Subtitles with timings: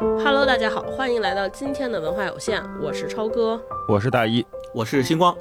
[0.00, 4.42] Hello，大家好，欢迎来到今天的文化有限，我是超哥，我是大一，
[4.72, 5.36] 我是星光。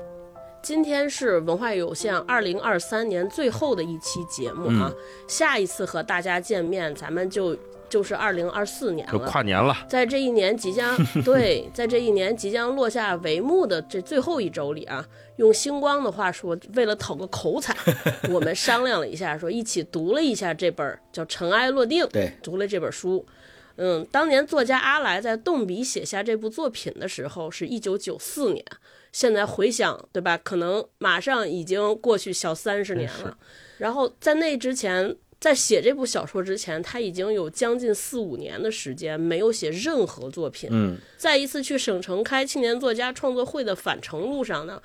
[0.61, 4.91] 今天是文化有限二零二三年最后的一期节目啊，
[5.29, 7.57] 下一次和大家见面，咱们就
[7.87, 9.73] 就是二零二四年了，就跨年了。
[9.87, 15.05] 在这一年即将 对，在这一年即将落下帷幕的这最后一周里啊，
[15.37, 17.73] 用星光的话说，为了讨个口彩，
[18.29, 23.25] 我们商量了一下，说一起读了一下这本叫《尘埃落定》，对，读了这本书。
[23.79, 28.63] 嗯，当年作家阿来在动笔写下这部作品的时候，是一九九四年。
[29.11, 30.37] 现在回想，对吧？
[30.37, 33.35] 可能马上已经过去小三十年了。
[33.79, 40.69] 然后在那之前，在写这部小说之前，他已经有将近四五年的时间没有写任何作品。
[40.71, 44.79] 嗯，在一次去省城开青年作家创作会的返程路上呢，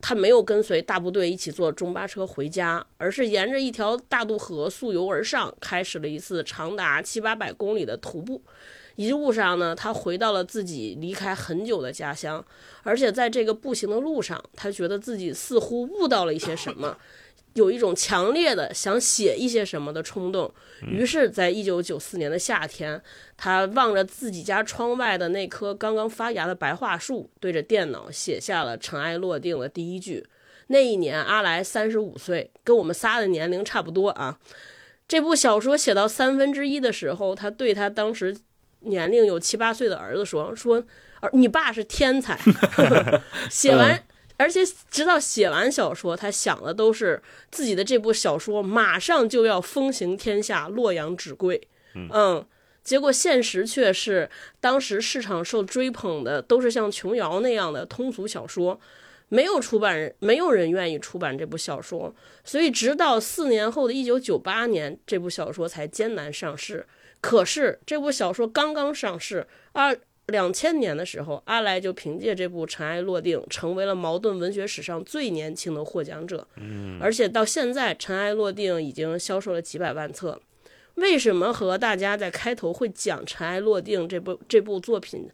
[0.00, 8.42] 他没有跟随大部队一起坐中巴车回家，而是沿着一条大渡河溯游而上，开始了一次长达七八百公里的徒步。
[8.94, 12.42] 一路上呢，他回到了自己离开很久的家乡，
[12.82, 16.96] 而且在这个步行的路上，他觉得自己似乎悟到了一些什么，
[17.56, 20.50] 有一种强烈的想写一些什么的冲动。
[20.86, 23.02] 于是，在一九九四年的夏天，
[23.36, 30.24] 他望着自己家窗外的那棵刚刚发芽的白桦树，对着电脑写下了《尘埃落定》的第一句。
[30.68, 34.38] 那一年，阿来三十五岁，跟我们仨的年龄差不多啊。
[35.08, 38.36] 这部小说写到三分之一的时候，他对他当时。
[38.80, 40.84] 年龄有七八岁的儿子说：“说，
[41.32, 42.38] 你爸是天才，
[43.50, 44.00] 写完，
[44.36, 51.68] 而且直到写完小说，他想的都是自己的这部小说马上就要风行天下，洛阳纸贵。
[51.94, 52.46] 嗯，
[52.84, 54.28] 结果现实却是，
[54.60, 58.78] 当时市场受追捧的都是像琼瑶那样的通俗小说，
[59.28, 62.14] 没有出版人，没有人愿意出版这部小说，
[62.44, 66.86] 所以直到四年后的一九九八年，这部小说才艰难上市。”
[67.22, 69.98] 可是这部小说刚刚上市，二
[70.32, 76.46] 两千年的时候，阿来就凭借这部《尘埃落定》成为了茅盾文学史上最年轻的获奖者。
[76.56, 80.40] 嗯，而且到现在，《尘埃落定》已经销售了几百万册。
[80.96, 85.28] 为什么和大家在开头会讲《尘埃落定》这部这部作品？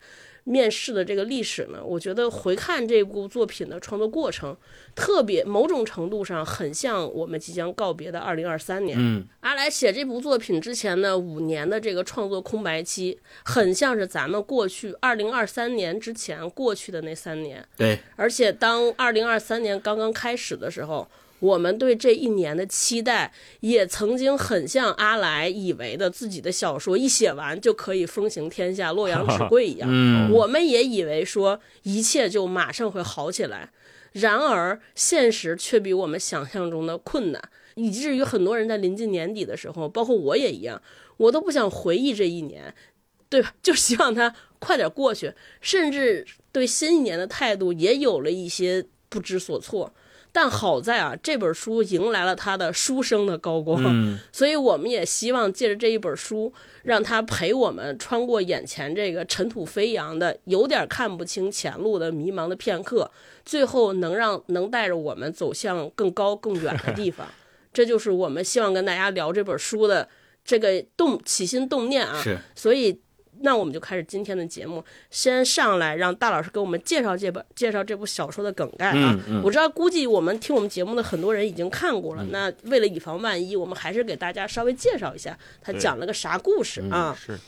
[0.44, 4.56] 面试的这个历史呢，我觉得回看这部作品的创作过程，
[4.94, 8.96] 特别某种程度上很像我们即将告别的二零二三年。
[8.98, 17.64] 嗯，阿来写这部作品之前呢五年的这个创作空白期，很像是咱们过去二零二三年之前过去的那三年。
[17.76, 21.08] 对，而且当二零二三年刚刚开始的时候。
[21.42, 29.90] 我们对这一年的期待，也曾经很像阿来以为的，自己的小说一写完就可以风行天下、洛阳纸贵一样。
[30.30, 33.70] 我们也以为说一切就马上会好起来，
[34.12, 37.42] 然而现实却比我们想象中的困难，
[37.74, 40.80] 以至于很多人在临近年底的时候，包括我也一样，
[41.16, 42.72] 我都不想回忆这一年，
[43.28, 43.52] 对吧？
[43.60, 49.92] 就希望它快点过去，甚至对新一年的态度也有了一些不知所措。
[50.34, 53.82] 但好在啊，这本书迎来了他的书生的高光，
[54.32, 56.52] 所以我们也希望借着这一本书，
[56.84, 63.10] 让他陪我们穿过眼前这个尘土飞扬的、有点看不清前路的迷茫的片刻，
[63.44, 67.26] 最后能让能带着我们走向更高更远的地方。
[67.74, 70.08] 这就是我们希望跟大家聊这本书的
[70.44, 72.20] 这个动起心动念啊。
[72.22, 73.00] 是，所以。
[73.42, 79.18] 那我们就开始今天的节目，先上来让大老师给我们介绍这本介绍这部小说的梗概啊。
[79.44, 82.24] 我知道，估计我们听我们节目的很多人已经看过了。
[82.30, 87.16] 那为了以防万一，我们还是给大家稍微介绍一下，他讲了个啥故事啊？
[87.18, 87.38] 是。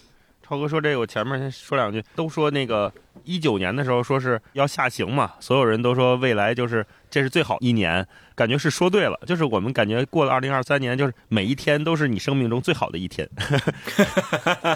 [0.46, 2.04] 超哥说这个，我前面先说两句。
[2.14, 2.92] 都说那个
[3.24, 9.18] 一九年的时候说是要下行嘛，所有人都说未来就是这是最好一年，感觉是说对了。
[9.26, 13.28] 就是我们感觉过了二零二三年，就是每一天都是你生命中最好的一天。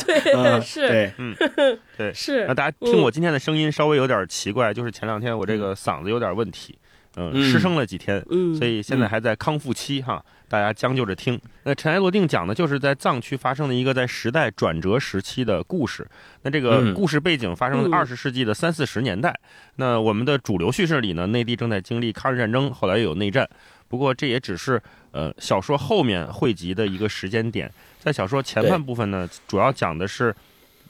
[0.07, 1.35] 对，是，对，嗯，
[1.99, 2.47] 对，是。
[2.47, 6.88] 那大家听我今天的声音稍微有点奇怪，就是前两天我这个嗓子有点问题，嗯，
[7.35, 10.25] 失声了几天，嗯，所以现在还在康复期哈。
[10.51, 11.39] 大家将就着听。
[11.65, 16.09] 那《尘埃落定》讲的就是在藏区发生的一个在时代转折时期的故事。
[16.41, 19.39] 那这个故事背景发生在二十世纪的三四十年代。
[19.77, 23.47] 那我们的主流叙事里呢，内地正在经历抗日战争，后来又有内战。
[23.89, 24.81] 不过这也只是
[25.11, 27.71] 呃小说后面汇集的一个时间点。
[27.99, 30.35] 在小说前半部分呢，主要讲的是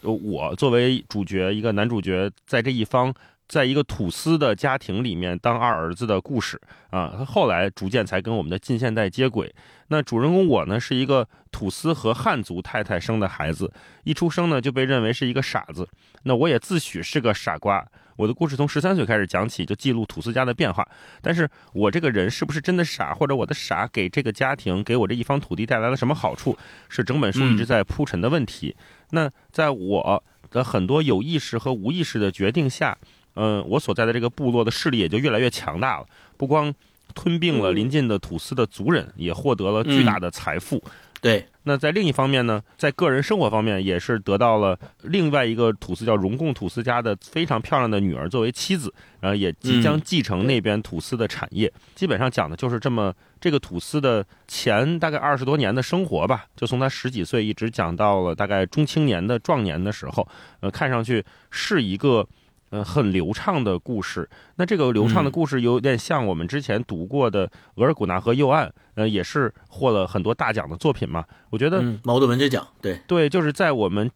[0.03, 3.13] 我作为主角，一个男主角在这一方
[3.49, 6.61] 在一个土司的家庭里面当二儿子的故事
[6.91, 9.53] 啊，他后来逐渐才跟我们的近现代接轨。
[9.89, 13.73] 那主人公我呢，是一个土司和汉族太太生的孩子，
[14.05, 15.89] 一出生呢就被认为是一个傻子。
[16.25, 17.83] 那我也自诩是个傻瓜。
[18.17, 20.87] 我的故事从十三岁开始讲起，就记录土司家的变化。
[21.23, 26.59] 但是我这个人是不是真的傻，或者我的傻给这个家庭、给我这一方土地带来了什么好处，
[26.89, 28.77] 是整本书一直在铺陈的问题。
[29.13, 32.99] 那在我的很多有意识和无意识的决定下。
[33.41, 36.07] 嗯，我所在的这个部落的势力也就越来越强大了，
[36.37, 36.75] 不光
[37.15, 40.83] 吞并了邻近的土司的族人，也获得了巨大的财富。
[41.21, 51.73] 对，那在另一方面呢，在个人生活方面也是得到了另外一个土司叫荣贡土司家的非常漂亮的女儿作为妻子，然后也即将继承那边土司的产业。
[51.95, 60.29] 基本上讲的就是这么这个土司的前大概二十多年的生活吧，就从他十几岁一直讲到了大概中青年的壮年的时候，
[60.61, 62.27] 呃，看上去是一个。
[62.71, 64.29] 嗯，很流畅的故事。
[64.57, 71.25] 那这个流畅的故事有点像我们之前读过的《额尔古纳河右岸》，呃，也是获了很多大奖的作品嘛。
[71.51, 74.11] 我觉得茅盾文学奖，对对，就是在我们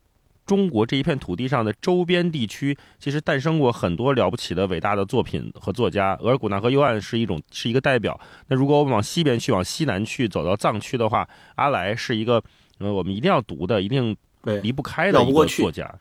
[0.45, 6.17] 中国这一片土地上的周边地区，其实诞生过很多了不起的伟大的作品和作家。
[6.21, 8.21] 《额尔古纳河右岸》是一种是一个代表。
[8.49, 12.43] 那如果我们往西边去，往西南去，走到藏区的话，阿来是一个
[12.79, 14.17] 呃，我们一定要读的，一定
[14.63, 15.87] 离不开的一个作家。
[15.87, 15.99] 对，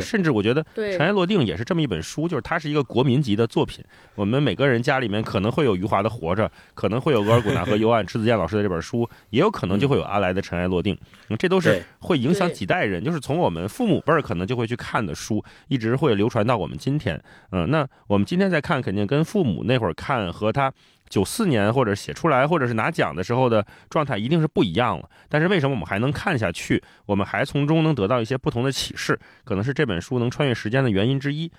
[0.00, 0.62] 甚至我觉得
[0.96, 3.84] 《尘埃落定》也是这么一本书，就是它是一个国民级的作品。
[4.14, 10.94] 我们每个人家里面可能会有余华的《活着》，可能会有额尔古纳河右岸迟子健老师的这本书， 也有可能就会有阿来的《尘埃落定》。
[11.36, 17.22] 这都是会影响几代人，就是从我们父母辈儿可能就会去看的书，一直会流传到我们今天。
[17.50, 20.72] 嗯，那我们今天再看，肯定跟父母那会儿看和他。
[21.12, 25.10] 九四年或者写出来，或者是拿奖的时候的状态一定是不一样了。
[25.28, 26.82] 但是为什么我们还能看下去？
[27.04, 31.52] 我们还从中能得到一些不同的启示，可能是这本书能穿越时间的原因之一。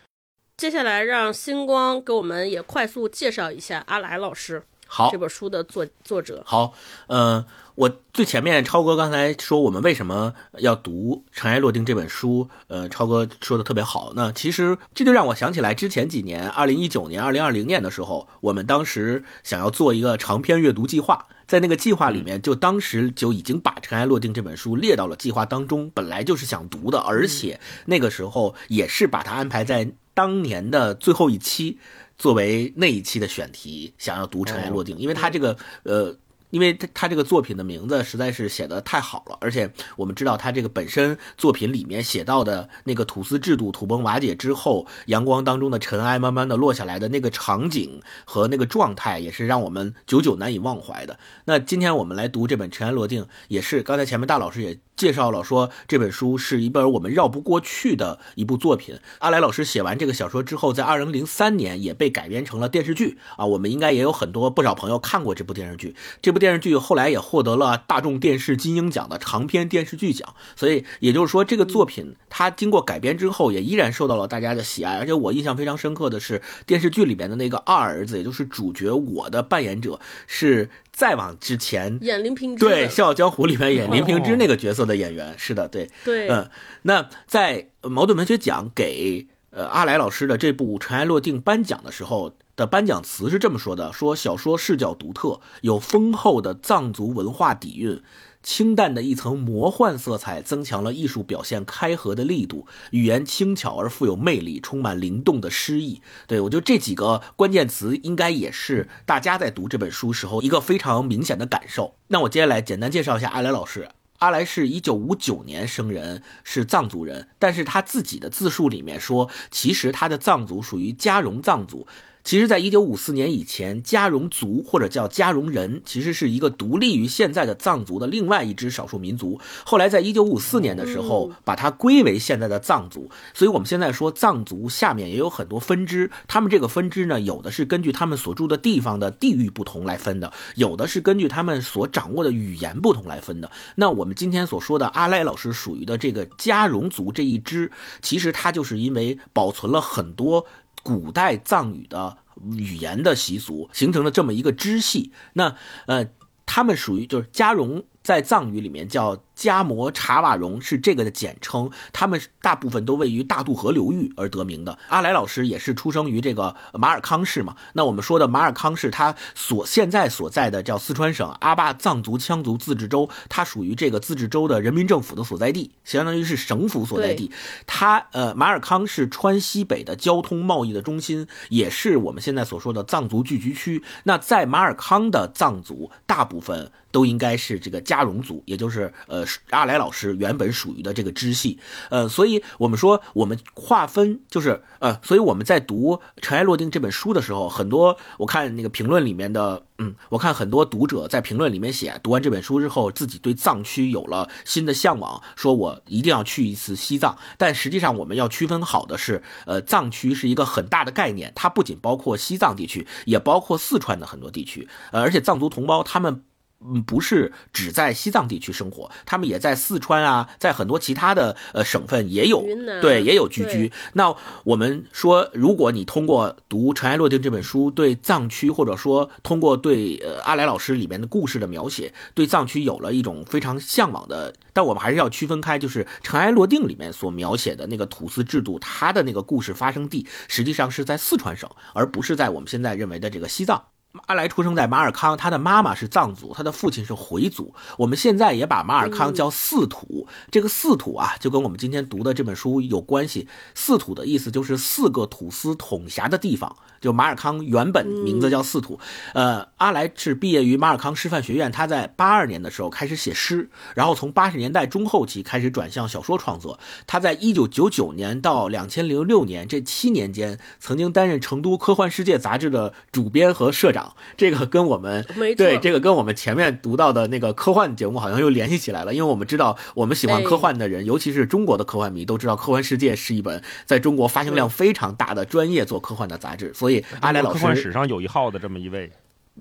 [0.57, 6.41] 接下来让星光给我们也快速介绍一下阿来老师，好，这本书的作作者。
[6.47, 6.73] 好，
[7.09, 7.45] 嗯。
[7.75, 14.13] 我最前面超哥刚才说我们为什么要读《尘埃落定》这本书，呃，超哥说的特别好。
[14.15, 31.79] 那其实这就让我想起来之前几年，二零一九年、二零二零年的时候，我们当时想要做一个长篇阅读计划，在那个计划里面，就当时就已经把《尘埃落定》这本书列到了计划当中，本来就是想读的，而且那个时候也是把它安排在当年的最后一期，
[32.19, 36.15] 作为那一期的选题，想要读《尘埃落定》，因为它这个呃。
[36.53, 51.17] 因为他他这个作品的名字实在是写的太好了，而且我们知道他这个本身作品里面写到的那个土司制度土崩瓦解之后，阳光当中的尘埃慢慢的落下来的那个场景和那个状态，也是让我们久久难以忘怀的。
[51.45, 54.77] 那今天我们来读这本《尘埃落定》，也是刚才前面大老师也。
[54.95, 58.99] 介绍了说这本书是一本我们绕不过去的一部作品。
[59.19, 63.45] 阿来老师写完这个小说之后，在二零零三年也被改编成了电视剧啊。
[63.45, 65.95] 我们应该也有很多不少朋友看过这部电视剧。
[66.21, 70.35] 这部电视剧后来也获得了大众电视金鹰奖的长篇电视剧奖。
[70.55, 74.97] 所以也就是说，这个作品它经过改编之后，也依然受到了大家的喜爱。
[74.97, 80.69] 而且我印象非常深刻的是，电视剧里边的那个二儿子，也就是主角我的扮演者是。
[80.93, 86.47] 再往之前演林平之，对《笑傲江湖》里面演林平之那个角色的演员，是的，对，对，嗯，
[86.83, 98.01] 那在矛盾文学奖给呃阿来老师的这部《尘埃落定》颁奖的时候的颁奖词是这么说的：说小说视角独特，有丰厚的藏族文化底蕴。
[98.43, 102.67] 清淡的一层魔幻色彩，增强了艺术表现开合的力度。
[102.91, 106.01] 语言轻巧而富有魅力，充满灵动的诗意。
[106.27, 111.95] 对我觉得这几个关键词，应该也是大家在读这本书时候一个非常明显的感受。
[112.09, 113.89] 那我接下来简单介绍一下阿来老师。
[114.19, 121.87] 阿来是一九五九年生人，是藏族人，但是他自己的自述里面说，其实他的藏族属于加绒藏族。
[122.23, 129.37] 其实，在一九五四年以前，加绒族或者叫加绒人，其实是一个独立于现在的藏族的另外一支少数民族。
[129.65, 133.09] 后来，在一九五四年的时候，把它归为现在的藏族。
[133.33, 136.09] 所以，我们现在说藏族下面也有很多分支。
[136.25, 143.51] 他们这个分支呢，有的是根据他们所住的地方的地域不同来分的，有的是根据他们所掌握的语言不同来分的。
[143.75, 147.69] 那我们今天所说的阿赖老师属于的这个加绒族这一支，
[148.01, 150.45] 其实它就是因为保存了很多。
[150.83, 152.17] 古代藏语的
[152.51, 155.55] 语言的习俗形成了这么一个支系，那
[155.87, 156.07] 呃，
[156.45, 164.77] 他们属于就是加绒，在藏语里面叫加摩、查瓦荣是这个的简称，他们大部分都位于大渡河流域而得名的。
[164.89, 167.55] 阿来老师也是出生于这个马尔康市嘛。
[167.73, 177.31] 那我们说的马尔康市，它所现在所在的叫四川省阿坝藏族羌族自治州，它属于这个自治州的人民政府的所在地，相当于是省府所在地。
[177.65, 183.83] 它呃，马尔康是川西北的交通贸易的中心，也是我们现在所说的藏族聚居区。
[184.03, 186.71] 那在马尔康的藏族大部分。
[186.93, 207.17] 都应该是这个加绒族，也就是呃阿来老师原本属于的这个支系，呃，所以我们说我们划分就是呃，所以我们在读《尘埃落定》这本书的时候，很多我看那个评论里面的，嗯，我看很多读者在评论里面写，读完这本书之后，自己对藏区有了新的向往，说我一定要去一次西藏。
[207.37, 216.23] 但实际上我们要区分好的是，呃，藏区是一个很大的概念，它不仅包括西藏地区，也包括四川的很多地区，呃，而且藏族同胞他们。
[216.65, 222.43] 嗯，不是只在西藏地区生活，他们也在四川啊，在很多其他的呃省份也有，
[222.81, 223.71] 对，也有聚居。
[223.93, 243.63] 那我们说，如果你通过读《尘埃落定》这本书，对藏区或者说通过对呃阿来老师里面的故事的描写，对藏区有了一种非常向往的，但我们还是要区分开，就是《尘埃落定》里面所描写的那个土司制度，它的那个故事发生地实际上是在四川省，而不是在我们现在认为的这个西藏。
[244.07, 247.53] 阿来出生在马尔康，他的妈妈是藏族，他的父亲是回族。
[247.77, 253.27] 我们现在也把马尔康叫四土，这个四土啊，就跟我们今天读的这本书有关系。
[253.53, 256.55] 四土的意思就是四个土司统辖的地方。
[256.81, 258.77] 就马尔康原本名字叫四土，
[259.13, 266.59] 呃，阿来是毕业于马尔康师范学院，他在八二年的时候开始写诗，然后从八十年代中后期开始转向小说创作。
[266.85, 273.82] 他在一九九九年到两千零六年这七年间，曾经担任《成都科幻世界》杂志的主编和社长。
[274.17, 275.05] 这个跟我们
[275.37, 286.83] 对这个跟我们前面读到的那个科幻节目好像又联系起来了，因为我们知道我们喜欢科幻的人，尤其是中国的科幻迷，都知道《科幻世界》是一本在中国发行量非常大的专业做科幻的杂志，所以。
[286.99, 288.89] 阿来老师史上有一号的这么一位，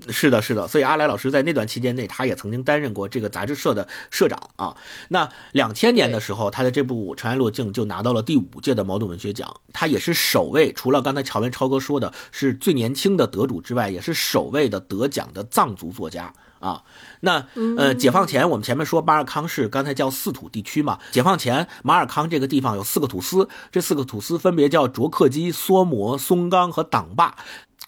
[0.08, 4.74] 是的，是的，所以阿来老师在那段期间内，他也曾经担任过这个杂志社的社长啊。
[5.08, 16.82] 那两千年的时候，他的这部《尘埃落定》就拿到了第五届的茅盾文学奖，他也是首位，除了刚才乔文超哥说的是最年轻的得主之外，也是首位的得奖的藏族作家啊。
[17.20, 17.46] 那
[17.76, 27.36] 呃，解放前我们前面说马尔康是刚才叫四土地区嘛，解放前马尔康这个地方有四个土司，这四个土司分别叫卓克基、梭摩、松冈和党坝。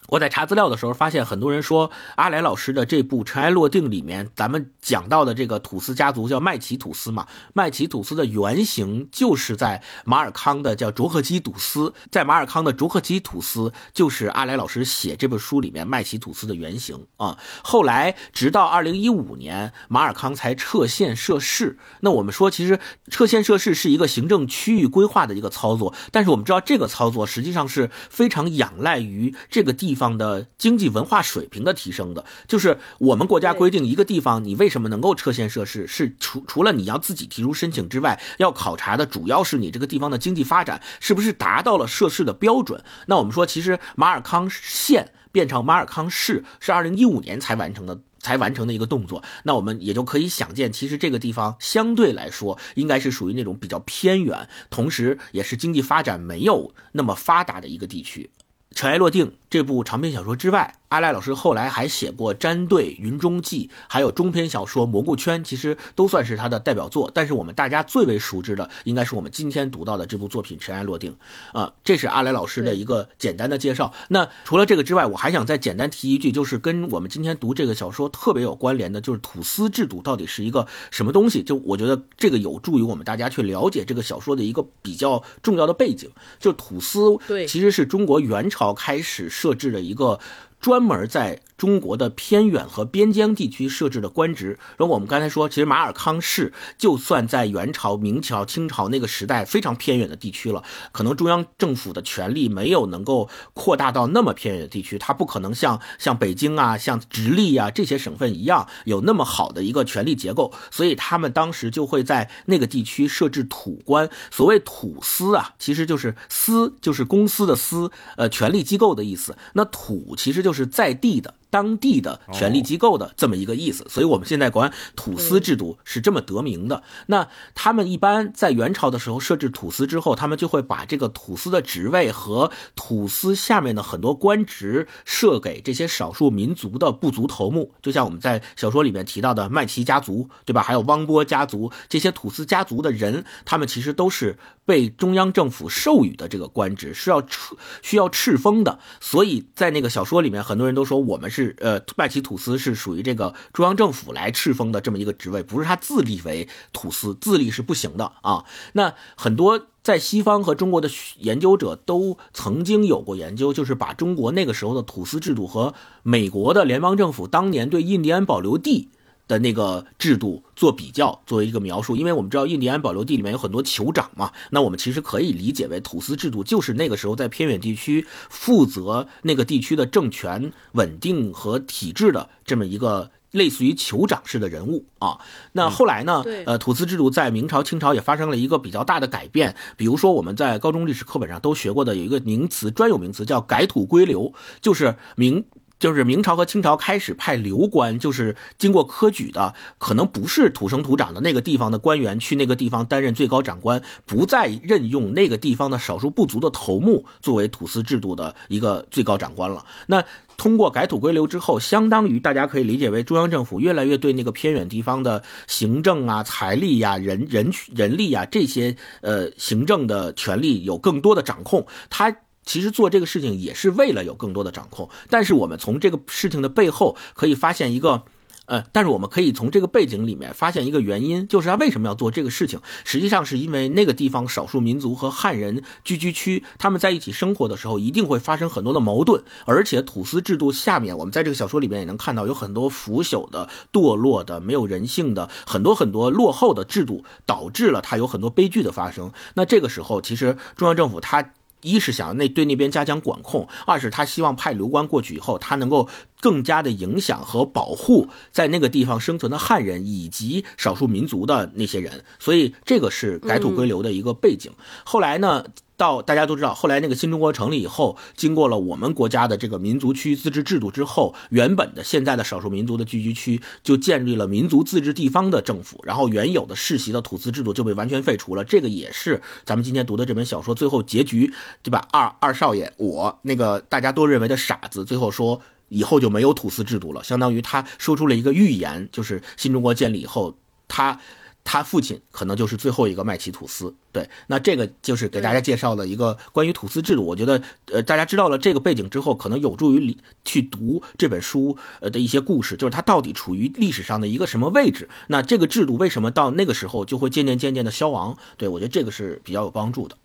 [0.09, 17.39] 我在查资料的时候发现，很多人说阿来老师的这部《尘埃落定》里面，咱们讲到的这个土司家族叫麦奇土司嘛，麦奇土司的原型就是在马尔康的叫卓克基土司，在马尔康的卓克基土司就是阿来老师写这本书里面麦奇土司的原型啊。
[17.63, 21.79] 后来直到二零一五年，马尔康才撤县设市。
[22.01, 22.79] 那我们说，其实
[23.11, 29.95] 撤县设市是一个行政区域规划的一个操作，但是我们知道这个操作实际上是非常仰赖于这个地。
[29.95, 42.85] 方方的经济文化水平的提升的，就是我们国家规定一个地方，你为什么能够撤县设市，是除除了你要自己提出申请之外，要考察的主要是你这个地方的经济发展是不是达到了设市的标准。
[43.07, 49.23] 那我们说，其实马尔康县变成马尔康市是二零一五年才完成的，才完成的一个动作。
[49.45, 58.31] 那我们也就可以想见，其实这个地方相对来说应该是属于那种比较偏远，同时也是经济发展没有那么发达的一个地区。
[58.77, 60.75] 尘埃落定这部长篇小说之外。
[60.89, 67.11] 阿赖老师后来还写过《战队》《云中记》，还有中篇小说《蘑菇圈》，其实都算是他的代表作。
[67.13, 71.17] 但是我们大家最为熟知的，应该是我们今天读到的这部作品《尘埃落定》
[71.59, 71.73] 啊。
[71.83, 73.93] 这是阿来老师的一个简单的介绍。
[74.09, 81.43] 那除了这个之外，我还想再简单提一句，就是跟我们今天读这个小说特别有关联的，就是土司制度到底是一个什么东西？
[81.43, 86.09] 就我觉得这个有助于我们大家去了解这个小说的一个比较重要的背景。
[86.39, 90.19] 就土司，对，其实是中国元朝开始设置了一个。
[90.65, 94.59] 专门在中国的偏远和边疆地区设置的官职。
[94.79, 114.09] 然后我们刚才说，其实马尔康市就算在元朝、明朝、清朝那个时代非常偏远的地区了，可能中央政府的权力没有能够扩大到那么偏远的地区，它不可能像像北京啊、像直隶啊这些省份一样有那么好的一个权力结构，所以他们当时就会在那个地区设置土官。
[114.31, 119.37] 所谓土司啊，其实就是司，就是公司的司，呃，权力机构的意思。
[119.53, 120.55] 那土其实就。
[120.55, 121.35] 是在地的。
[121.55, 126.83] 当地的权力机构的这么一个意思，所以我们现在管土司制度是这么得名的。
[127.07, 140.61] 那他们一般在元朝的时候设置土司之后，他们就会把这个土司的职位和土司下面的很多官职设给这些少数民族的部族头目，就像我们在小说里面提到的麦琪家族，对吧？
[140.61, 148.79] 还有汪波家族这些土司家族的人，他们其实都是被中央政府授予的这个官职，是要赐需要敕封的。
[149.01, 158.45] 所以在那个小说里面，很多人都说我们是呃麦琪土司是属于这个中央政府来敕封的这么一个职位，不是他自立为土司，自立是不行的啊。
[158.73, 168.89] 那很多在西方和中国的研究者都曾经有过研究，就是把中国那个时候的土司制度和美国的联邦政府当年对印第安保留地。
[169.27, 185.19] 的那个制度做比较，作为一个描述，因为我们知道印第安保留地里面有很多酋长嘛，那我们其实可以理解为土司制度就是那个时候在偏远地区负责那个地区的政权稳定和体制的这么一个类似于酋长式的人物啊。
[185.53, 195.45] 那后来呢，呃，土司制度在明朝、清朝也发生了一个比较大的改变，比如说我们在高中历史课本上都学过的有一个名词，专有名词叫改土归流，就是明。
[195.85, 209.67] 就是明朝和清朝开始派流官，就是经过科举的，可能不是土生土长的那个地方的官员去那个地方担任最高长官，不再任用那个地方的少数部族的头目作为土司制度的一个最高长官了。
[209.87, 210.03] 那
[210.39, 221.67] 通过改土归流之后，相当于大家可以理解为中央政府越来越对那个偏远地方的行政啊、财力呀、人人人力呀这些呃行政的权力有更多的掌控。
[221.91, 222.17] 他。
[222.45, 228.03] 其实做这个事情也是为了有更多的掌控，但是我们从这个事情的背后可以发现一个，
[228.47, 232.61] 呃，但是我们可以从这个背景里面发现一个原因，就是他为什么要做这个事情？
[232.85, 249.11] 实际上是因为那个地方少数民族和汉人聚居区，他们在一起生活的时候，一定会发生很多的矛盾，而且土司制度下面，我们在这个小说里面也能看到有很多腐朽的、堕落的、没有人性的很多很多落后的制度，导致了它有很多悲剧的发生。
[249.35, 251.33] 那这个时候，其实中央政府它。
[251.65, 255.89] 一是想那对那边加强管控，二是他希望派刘关过去以后，他能够
[256.21, 264.53] 更加的影响和保护在那个地方生存的汉人以及少数民族的那些人，所以这个是改土归流的一个背景。
[264.85, 265.45] 后来呢？
[265.77, 278.45] 到大家都知道，后来那个新中国成立以后，经过了我们国家的这个民族区自治制度之后，原本的现在的少数民族的聚居区就建立了民族自治地方的政府，然后原有的世袭的土司制度就被完全废除了。
[278.45, 281.89] 这个也是咱们今天读的这本小说最后结局，对吧？
[281.91, 285.41] 二二少爷，我那个大家都认为的傻子，最后说
[285.71, 290.37] 以后就没有土司制度了，相当于他说出了一个预言，就是新中国建立以后，
[290.69, 291.01] 他。
[291.45, 297.05] 他父亲可能就是最后一个麦奇吐司，对，那这个就是给大家介绍了一个关于吐司制度。
[297.05, 304.89] 我觉得，呃，大家知道了这个背景之后，可能有助于去读这本书呃的一些故事，就是它到底处于历史上的一个什么位置？
[305.09, 308.17] 那这个制度为什么到那个时候就会渐渐渐渐的消亡？
[308.39, 309.97] 对我觉得这个是比较有帮助的。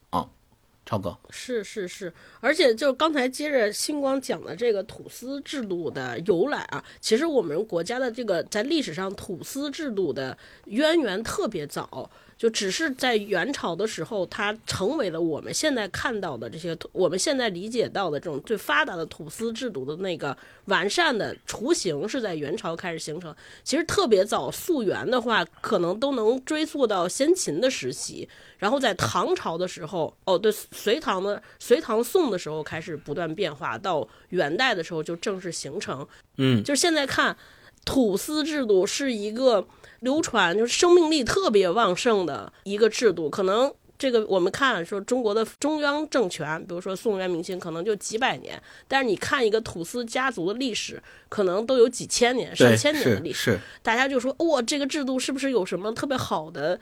[0.89, 12.09] 超哥是是是，而且就是刚才接着星光讲的这个土司制度的由来啊，其实我们国家的这个在历史上土司制度的渊源特别早。
[12.39, 23.35] 就只是在元朝的时候，它成为了我们现在看到的这些，我们现在理解到的这种最发达的土司制度的那个完善的雏形，是在元朝开始形成。
[23.65, 28.29] 其实特别早，溯源的话，可能都能追溯到先秦的时期。
[28.57, 36.07] 然后在唐朝的时候，哦，对，隋唐的隋唐宋的时候开始不断变化，到元代的时候就正式形成。
[36.37, 37.35] 嗯，就是现在看，
[37.83, 39.67] 土司制度是一个。
[40.01, 53.59] 流传就是生命力特别旺盛的一个制度，可能这个我们看说中国的中央政权，比如说宋元明清，可能就几百年，但是你看一个土司家族的历史，可能都有几千年、上千年的历史。
[53.83, 56.79] 大家就说哇，这个制度是不是有什么特别好的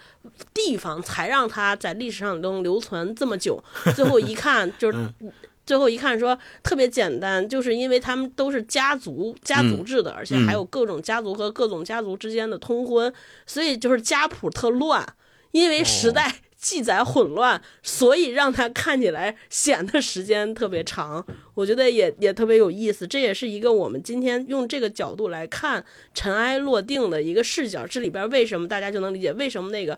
[0.54, 3.64] 地方，才让它在历史上能留存这么久？
[3.96, 4.98] 最后一看就是。
[5.68, 13.14] 最后一看，说特别简单，就是因为他们都是家族家族制的，而且还有各种家族和各种家族之间的通婚，
[13.46, 15.06] 所以就是家谱特乱。
[15.52, 21.26] 因为时代记载混乱，所以让它看起来显得时间特别长。
[21.56, 27.88] 我觉得也也特别有意思，这也是一个我们今天用这个角度来看尘埃落定的一个视角。
[27.88, 29.98] 这里边为什么大家就能理解为什么那个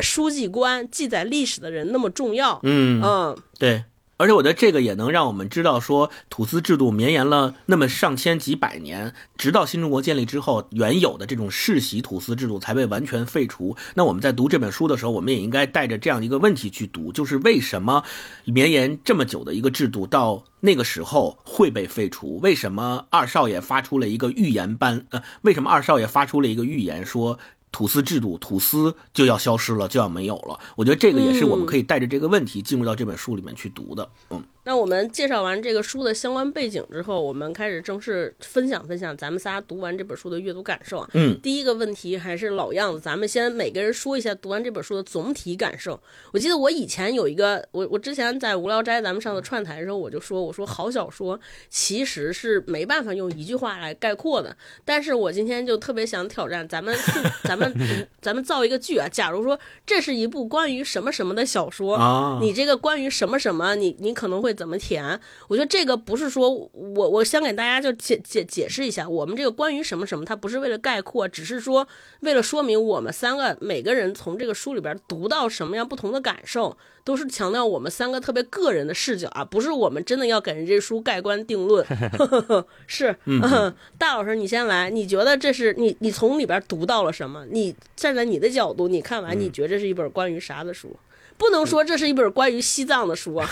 [0.00, 2.58] 书记官记载历史的人那么重要？
[2.62, 3.84] 嗯嗯，对。
[4.18, 13.76] 而且我觉得这个也能让我们知道，说土司制度绵延了那么上千几百年，直到新中国建立之后，原有的这种世袭土司制度才被完全废除。
[13.94, 18.02] 那我们在读这本书的时候，我们也应该带着这样一个问题去读，就是为什么
[18.44, 22.40] 绵延这么久的一个制度，到那个时候会被废除？
[22.40, 25.06] 为什么二少爷发出了一个预言般？
[25.10, 27.38] 呃，为什么二少爷发出了一个预言说？
[27.70, 30.58] 土司制度，土司就要消失了，就要没有了。
[30.76, 34.08] 我觉得这个也是我们可以带着这个问题进入到这本书里面去读的。
[34.30, 34.42] 嗯。
[34.64, 41.08] 那我们介绍完这个书的相关背景之后，我们开始正式分享分享咱们仨读完这本书的阅读感受啊。
[41.14, 45.98] 嗯，第一个问题还是老样子，咱们先每个人说一下读完这本书的总体感受。
[46.34, 51.40] 我记得我以前有一个，我我之前在无聊斋咱们上次串台的时候，我就说，我说好小说
[51.70, 54.54] 其实是没办法用一句话来概括的。
[54.84, 56.94] 但是我今天就特别想挑战咱们，
[57.44, 59.08] 咱们咱们造一个句啊。
[59.08, 64.57] 假如说这是一部关于什么什么的小说啊，你这个关于什么什么，你你可能会。
[64.58, 65.18] 怎么填？
[65.46, 71.86] 我觉得这个不是说我我想给大家就解解解释一下，我们这个关于什么什么，它不是为了概括，只是说
[72.20, 81.86] 为了说明我们三个每个人从这个书里边读到什么样不同的感受，都是强调我们三个特别个人的视角啊，不是我们真的要给人这书盖棺定论。
[82.88, 83.16] 是，
[83.96, 87.46] 大老师你先来，你觉得这是你你从里边读到了什么？
[87.50, 90.96] 你站在你的角度，你看完你觉得这是一本关于啥的书？
[91.38, 93.48] 不能说这是一本关于西藏的书啊，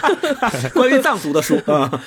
[0.74, 2.02] 关于藏族的书 啊。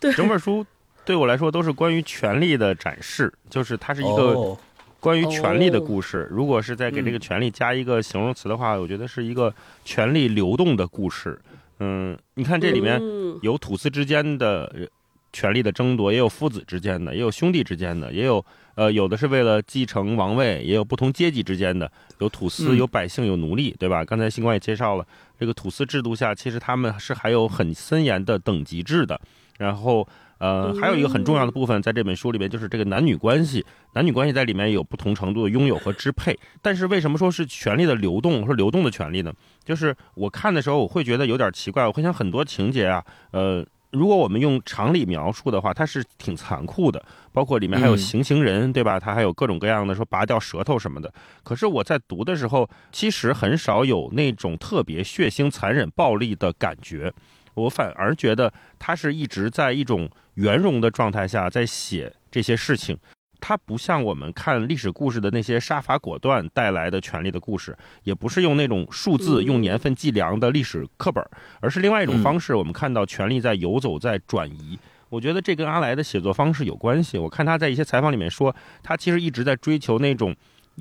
[0.00, 0.64] 对，整本书
[1.04, 4.56] 对我来说都是关于权力的展示，就是它是一个
[4.98, 6.26] 关于权力的故事。
[6.30, 11.38] 如果是在给这个权力加一个形容词的话，我觉得是一个权力流动的故事。
[11.78, 13.00] 嗯，你看这里面
[13.42, 14.88] 有土司之间的
[15.32, 18.44] 权力的争夺，也有父子之间的，也有兄弟之间的，也有。
[18.74, 24.04] 呃，有的是为了继承王位，也有不同阶级之间的，有土司，有百姓，有奴隶，对吧？
[24.04, 25.06] 刚才新光也介绍了，
[25.38, 29.20] 这个土司制度下，其实他们是还有很森严的等级制的。
[29.58, 30.08] 然后，
[30.38, 33.64] 呃，还有一个很重要的部分，在这本书里面，就是这个男女关系。
[33.92, 36.38] 男女关系在里面有不同程度的拥有和支配。
[36.62, 39.32] 但是为什么说是权力的流动，说流动的权利呢？
[39.64, 43.64] 就是我看的时候，我会觉得有点奇怪，我会想很多情节啊，呃。
[43.92, 48.98] 如果我们用常理描述的话，它是挺残酷的，包括里面还有行刑人，对吧？
[48.98, 51.12] 它还有各种各样的说拔掉舌头什么的。
[51.42, 57.12] 可是我在读的时候，其实很少有那种特别血腥、残忍、暴力的感觉，
[57.54, 62.96] 我反而觉得他是一直在一种圆融的状态下在写这些事情。
[63.44, 71.22] 它不像我们看历史故事的那些杀伐果断带来的权力的故事，也不是用那种数字、用年份计量的历史课本，
[71.58, 72.54] 而是另外一种方式。
[72.54, 74.78] 我们看到权力在游走、在转移。
[75.08, 77.18] 我觉得这跟阿来的写作方式有关系。
[77.18, 80.34] 我看他在一些采访里面说，他其实一直在追求那种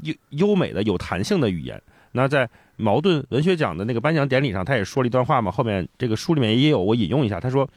[0.03, 1.81] 优优美的、有弹性的语言。
[2.11, 2.47] 那在
[2.77, 5.51] 茅盾文学奖的那个颁奖典礼上，他也说了一段话嘛。
[5.51, 7.39] 后面这个书里面也有，我引用一下。
[7.39, 7.67] 他说：“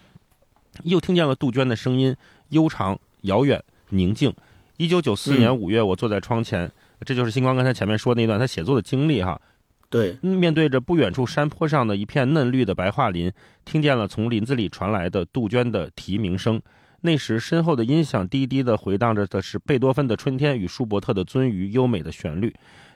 [0.84, 2.14] 又听见了杜鹃的声音，
[2.50, 4.30] 悠长、遥远、宁静。”
[4.76, 6.70] 一九九四年五月，我坐在窗前，
[7.04, 9.40] 这就是星光刚才前面说那一段他写作的经历哈。
[9.88, 13.30] 对，面对着不远处山坡上的一片嫩绿的白桦林，
[13.64, 16.60] 听见了从林子里传来的杜鹃的啼鸣声。
[17.02, 22.52] 那时身后的音响低低的回荡着的是贝多芬的《春天》与舒伯特的《鳟鱼》优美的旋律。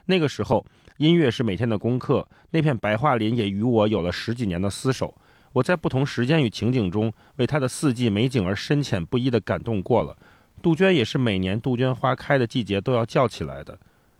[0.07, 0.65] 那个时候，
[0.97, 2.27] 音乐是每天的功课。
[2.49, 5.15] 那片白桦林也与我有了十几年的厮守。
[5.53, 10.17] 我在不同时间与情景中，为它的四季美景而深浅不一的感动过了。
[10.61, 13.77] 杜鹃也是每年杜鹃花开的季节都要叫起来的，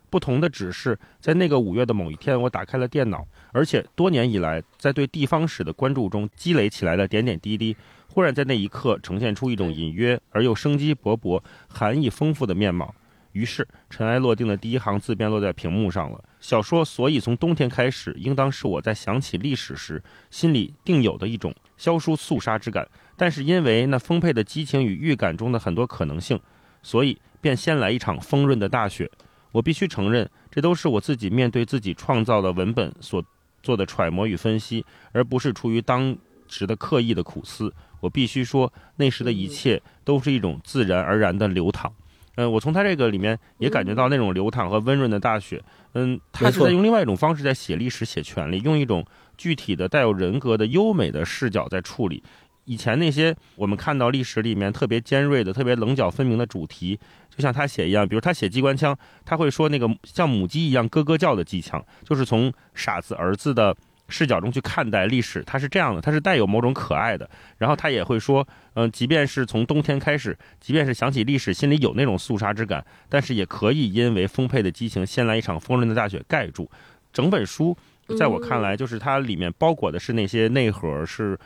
[0.09, 7.75] 不同的只是在那个五月的某一天，我打开了电脑，而且多年以来在对地方史的关注中积累起来的点点滴滴，
[8.07, 12.93] 忽然在那一刻呈现出一种隐约而又生机勃勃、含义丰富的面貌。
[13.33, 16.23] 于是尘埃落定的第一行字便落在屏幕上了。
[16.39, 22.87] 小说所以从冬天开始，应当是我在想起历史时心里定有的一种萧疏肃杀之感。
[23.19, 26.39] 但是因为那丰沛的激情与预感中的很多可能性，
[26.81, 29.11] 所以便先来一场丰润的大雪。
[29.51, 33.21] 我必须承认，这都是我自己面对自己创造的文本所
[33.61, 36.15] 做的揣摩与分析，而不是出于当
[36.47, 37.73] 时的刻意的苦思。
[37.99, 41.91] 我必须说，那时的一切都是一种自然而然的流淌。
[42.35, 45.61] 嗯，我从他这个里面也感觉到那种流淌和温润的大雪。
[45.93, 49.05] 嗯，他是在用另外一种方式在写历史、写权力，用一种
[49.35, 52.23] 具体的、带有人格的优美的视角在处理。
[52.69, 56.99] 以前那些我们看到历史里面特别尖锐的、特别棱角分明的主题，
[57.35, 63.75] 就像他写一样，比如他写机关枪，他会说那个像母鸡一样咯咯叫的机枪，就是从傻子儿子的
[64.07, 67.27] 视角中去看待历史，他是这样的，他是带有某种可爱的。
[67.57, 76.69] 然后他也会说，嗯，即便是从冬天开始，即便是想起历史，心里有那种肃杀之感，但是也可以因为丰沛的激情，先来一场丰润的大雪盖住。
[77.11, 77.75] 整本书
[78.19, 81.37] 在我看来，就是它里面包裹的是那些内核，是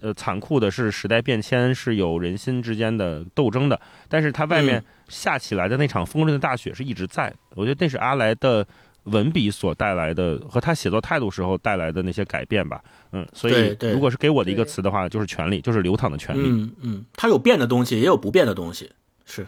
[0.00, 3.80] 呃残酷的，是时代变迁，是有人心之间的斗争的。
[4.08, 7.32] 但是它外面下起来的那场风阵的大雪是一直在。
[7.54, 8.66] 我觉得那是阿来的
[9.04, 12.82] 文笔所带来的，和他写作态度时候带来的那些改变吧。
[13.12, 16.42] 嗯，所以如果是给我的一个词的话，就是权力，就是流淌的权力。
[16.46, 18.90] 嗯嗯，它有变的东西，也有不变的东西，
[19.24, 19.46] 是。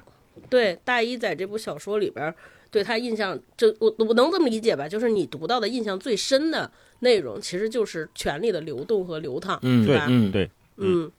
[0.51, 2.35] 对，大一在这部小说里边。
[2.71, 4.89] 对他印象，就我我能这么理解吧？
[4.89, 10.07] 就是你读到的印象最深的内容，其实就是权力的流动和流淌，嗯，对吧？
[10.09, 11.11] 嗯，对，嗯，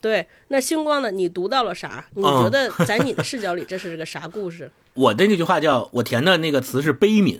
[0.00, 0.26] 对。
[0.48, 1.10] 那星光呢？
[1.10, 2.06] 你读到了啥？
[2.14, 4.70] 你觉得在你的视角里，这是个啥故事？
[4.94, 7.38] 我的那句话叫我填的那个词是悲悯，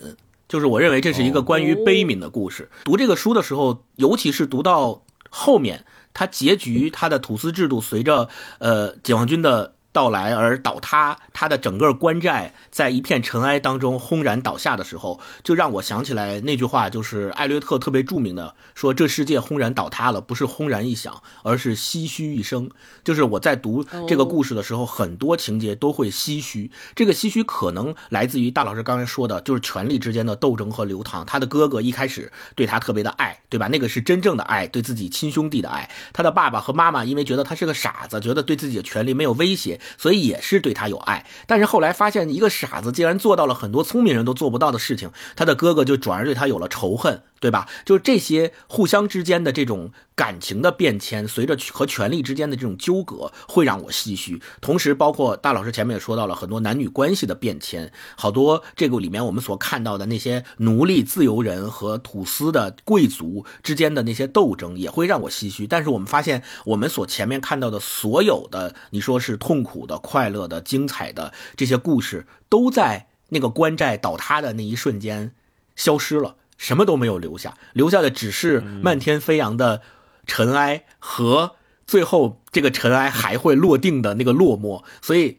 [0.49, 2.69] 就是我认为这是一个关于悲悯的故事。
[2.83, 8.27] 读这个书的时候，尤其是读到后面，它结局，它的土司制度随着
[8.57, 9.74] 呃解放军的。
[9.95, 22.69] 到来而倒塌，他的整个关寨在一片尘埃当中轰然倒下的时候，就让我想起来那句话，就是艾略特特别著名的说：“这世界轰然倒塌了，不是轰然一响，而是唏嘘一声。”
[23.05, 26.69] 就是我在读这个故事的时候，很多情节都会唏嘘。
[26.93, 31.25] 这个唏嘘可能来自于大老师刚才说的，就是权力之间的斗争和流淌。
[31.25, 33.69] 他的哥哥一开始对他特别的爱，对吧？
[33.69, 35.89] 那个是真正的爱，对自己亲兄弟的爱。
[36.11, 39.79] 他的爸爸和妈妈因为觉得他是个傻子，觉得对自己的权利没有威胁。
[39.97, 47.21] 所以也是对他有爱，但是后来发现一个傻子竟然做到了很多聪明人都做不到的事情，他的哥哥就转而对他有了仇恨。
[47.39, 47.67] 对吧？
[47.85, 54.41] 就是这些互相之间的这种感情的变迁，随着和权力之间的这种纠葛，会让我唏嘘。
[54.61, 65.67] 同时，包括大老师前面也说到了很多男女关系的变迁，好多这个里面我们所看到的那些奴隶、自由人和土司的贵族之间的那些斗争，也会让我唏嘘。
[65.67, 75.33] 但是我们发现，我们所前面看到的所有的，你说是痛苦的、快乐的、精彩的这些故事，都在那个关寨倒塌的那一瞬间
[75.75, 76.37] 消失了。
[76.57, 79.81] 什么都没有留下，留下的只是漫天飞扬的
[80.25, 84.83] 尘埃和最后这个尘埃还会落定的那个落寞。
[85.01, 85.37] 所以，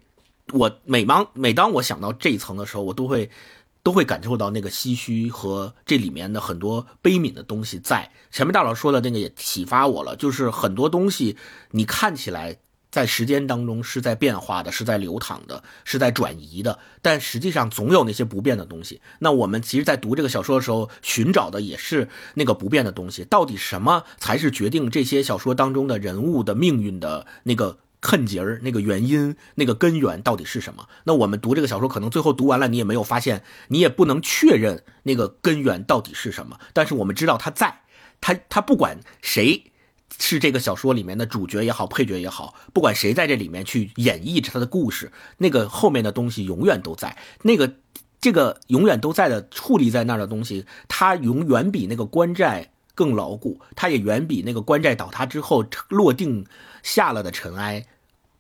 [0.53, 3.31] 我每当每当我想到这一层的时候，我都会
[3.83, 8.11] 都会感受到那个唏嘘和这里面的很多悲悯的东西在。
[8.31, 11.37] 前面大佬说的那个也启发我了，就是很多东西
[11.71, 12.59] 你看起来。
[12.97, 19.03] 在时间当中是在变化的，是在流淌的，是在转移的，但实际上总有那些不变的东西。
[19.19, 23.23] 那我们其实，在读这个小说的时候，寻找的也是那个不变的东西。
[23.23, 30.89] 到底什么才是决定这些小说当中的人物的命运的那个坎节儿、那个原因、那个根源到底是什么？
[31.05, 36.59] 那我们读这个小说，可能最后读完了，你也没有发现，你也不能确认那个根源到底是什么。
[36.73, 37.83] 但是我们知道它在，
[38.23, 39.73] 它它不管谁。
[40.19, 47.17] 是这个小说里面的主角也好，配角也好，不管谁在这里面去演绎着他的故事，那个后面的东西永远都在。
[47.43, 47.75] 那个
[48.21, 56.47] 这个永远都在的矗立在那儿的东西，它永远比那个关寨更牢固，它也远比那个关寨倒塌之后落定
[56.83, 57.87] 下了的尘埃。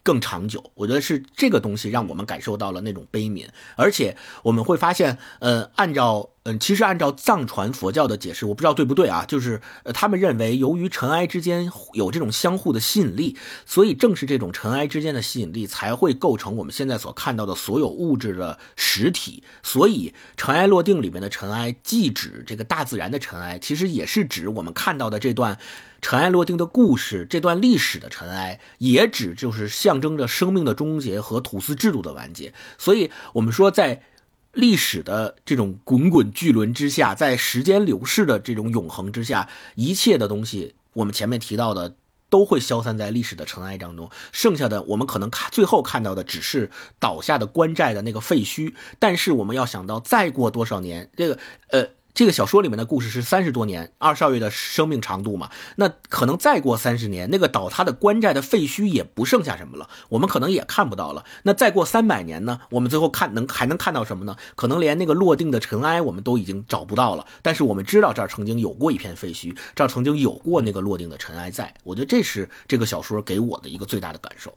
[0.06, 9.60] 更长久，我觉得是这个东西让我们感受到了那种悲悯，而且我们会发现，呃，按照，嗯，其实按照藏传佛教的解释，我不知道对不对啊，就是，
[9.92, 19.42] 他们认为，由于尘埃之间有这种相互的吸引力，所以正是这种尘埃之间的吸引力才会构成我们现在所看到的所有物质的实体。
[19.64, 25.58] 所以，尘埃落定里面的尘埃，既指这个大自然的尘埃，其实也是指我们看到的这段。
[26.00, 32.52] 尘埃落定的故事，这段历史的尘埃，也指就是象征着生命的终结和土司制度的完结。
[32.78, 34.02] 所以，我们说，在
[34.52, 41.96] 历史的这种滚滚巨轮之下，在时间流逝的这种永恒之下，一切的东西，我们前面提到的，
[42.28, 44.10] 都会消散在历史的尘埃当中。
[44.30, 48.74] 剩下的，我们可能看最后看到的，只是倒下的关寨的那个废墟。
[48.98, 51.38] 但是，我们要想到，再过多少年，这个
[51.70, 51.88] 呃。
[52.16, 55.50] 这个小说里面的故事是三十多年，二少爷的生命长度嘛？
[55.76, 61.26] 那可能再过三十年，那个倒塌的关寨的废墟也不剩下什么了，我们可能也看不到了。
[61.42, 62.60] 那再过三百年呢？
[62.70, 64.34] 我们最后看能还能看到什么呢？
[64.54, 67.26] 可能连那个落定的尘埃我们都已经找不到了。
[67.42, 74.50] 但是我们知道这儿曾经有过一片废墟，这儿曾经有过那个落定的尘埃，在我觉得这是这个小说给我的一个最大的感受。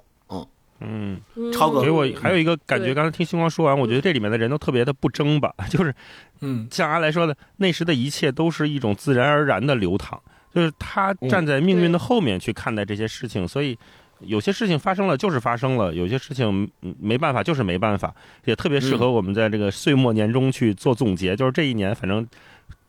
[0.82, 1.20] 嗯。
[1.36, 1.82] 嗯，超哥。
[1.82, 5.94] 给我还有一个感觉，刚才听星光说完，我觉得这里面的人都特别的不争吧， 就是，
[6.42, 10.22] 嗯，像阿来说的，那时的一切都是一种自然而然的流淌，
[10.54, 13.78] 就是他站在命运的后面去看待这些事情，所以
[14.20, 18.14] 有些事情发生了就是发生了，有些事情没办法就是没办法，
[18.46, 22.28] 也特别适合我们在这个岁末年终去做总结，就是这一年反正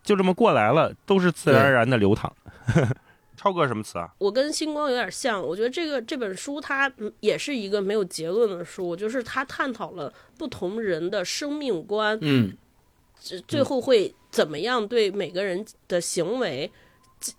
[0.03, 2.33] 就这么过来了，都是自然而然的流淌。
[3.40, 4.07] 超哥什么词啊？
[4.18, 12.55] 我跟星光有点像，我觉得这个这本书它也是一个没有结论的书，就是它探讨了不同人的生命观，嗯，
[13.48, 16.70] 最后会怎么样对每个人的行为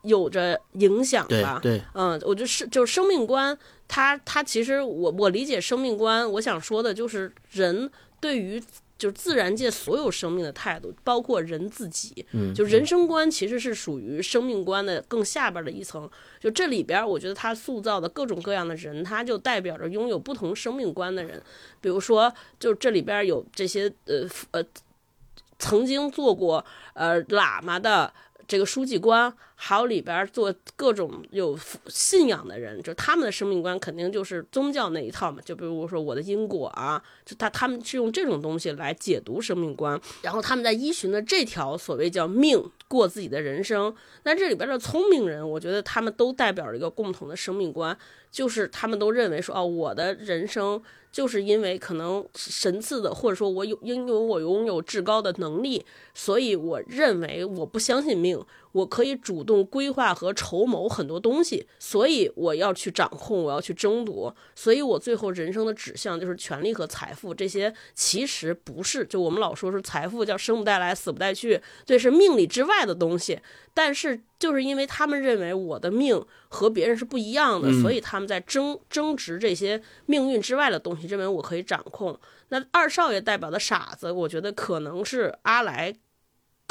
[0.02, 1.60] 有着影响吧？
[1.62, 3.56] 对，嗯，我觉得是就是生命观，
[3.88, 8.60] 它它其实我我理解生命观，我想说的就是人对于。
[9.02, 16.08] 就是自然界所有生命的态度，包括人自己，嗯，就人生观其实是属于生命观的更下边的一层。
[16.40, 21.42] 就这里边，我觉得他塑造的各种各样的人，他就代表着拥有不同生命观的人。
[21.82, 24.64] 比如说，就这里边有这些呃呃，
[25.58, 28.14] 曾经做过呃喇嘛的。
[28.48, 35.40] 这个书记官，还有里边做各种有信仰的人，就他们的生命观肯定就是宗教那一套嘛。
[35.46, 43.94] 就比如说我的因果啊，就他他们是用这种东西来解读生命观，然后他们在依循的这条所谓叫命过自己的人生。
[44.24, 47.96] 那这里边的聪明人，我觉得他们都代表着一个共同的生命观，
[48.32, 50.82] 就是他们都认为说，哦，我的人生。
[51.12, 58.42] 就是因为可能神赐的，或者说我有因为我拥有至高的能力，所以我认为我不相信命。
[58.72, 67.34] 我可以主动规划和筹谋很多东西，所以我要去掌控，我要去争夺，所以我最后人生的指向就是权力和财富。
[67.34, 73.40] 这些其实不是，就我们老说是财富叫生不带来，死不带去，这是命里之外的东西。
[73.74, 82.20] 但是就是因为他们认为我的命和别人是不一样的，所以他们在争争执这些命运之外的东西，认为我可以掌控。
[82.50, 85.96] 那二少爷代表的傻子，我觉得可能是阿来。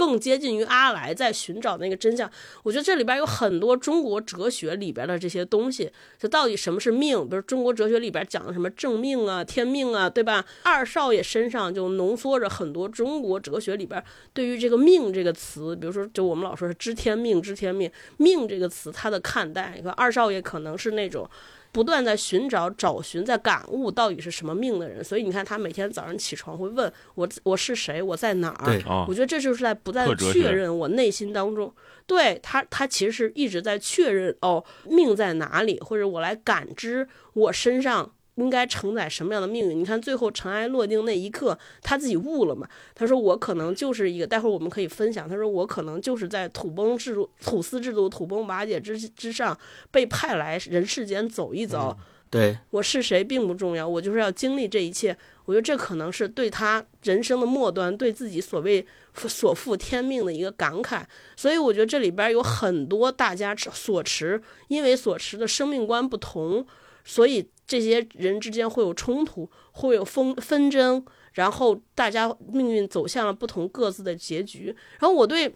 [0.00, 2.30] 更接近于阿来在寻找那个真相，
[2.62, 7.28] 我觉得这里边有很多中国哲学里边的这些东西，就到底什么是命？
[7.28, 10.42] 比如中国哲学里边讲的什么正命啊、天命啊，对吧？
[10.62, 21.28] 二少爷身上就浓缩着很多中国哲学里边对于这个命这个词，比如说就我们老说是知天命、知天命，命这个词他的看待，你看二少爷可能是那种。
[21.72, 28.02] 不断在寻找、找寻、在感悟到底是什么命的人，所以你看他每天早上起床会问我：我是谁？
[28.02, 29.06] 我在哪儿？
[29.08, 31.72] 我觉得这就是在不断确认我内心当中，
[32.06, 38.12] 对他，他其实是一直在确认哦，命在哪里，或者我来感知我身上。
[38.44, 39.78] 应该承载什么样的命运？
[39.78, 42.68] 你看，最后尘埃落定那一刻，他自己悟了嘛？
[42.94, 49.58] 他说：“我可能就是一个，待会儿我们可以分享。”他说：“我可能就是在土崩制度、土司制度土崩瓦解之之上，
[49.90, 51.96] 被派来人世间走一走。
[52.28, 55.16] 对我是谁并不重要，我就是要经历这一切。
[55.46, 61.02] 我觉得这可能是对他人生的末端，对自己所谓所负天命的一个感慨。
[61.36, 66.66] 所以，我觉得这里边有很多大家所持，因为所持的生命观不同，
[67.04, 71.04] 所以。”这些人之间会有冲突，会有纷纷争，
[71.34, 74.74] 然后大家命运走向了不同各自的结局。
[74.98, 75.54] 然后我对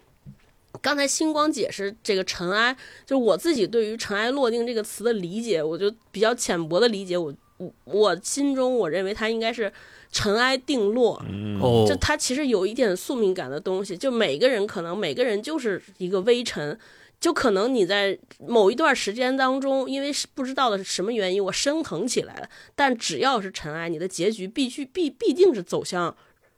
[0.80, 2.72] 刚才星光解释这个尘埃，
[3.04, 7.18] 就是我自己对于尘埃落定这个词的理解，我就比较浅薄的理解。
[7.18, 9.72] 我我我心中我认为它应该是
[10.12, 11.20] 尘埃定落，
[11.84, 13.96] 就它其实有一点宿命感的东西。
[13.96, 16.78] 就每个人可能每个人就是一个微尘。
[17.24, 22.46] 就可能你在某一段时间当中，因为是不知道的是什么原因，我升腾起来了。
[22.74, 26.14] 但只要是尘埃，你的结局必须必必定是走向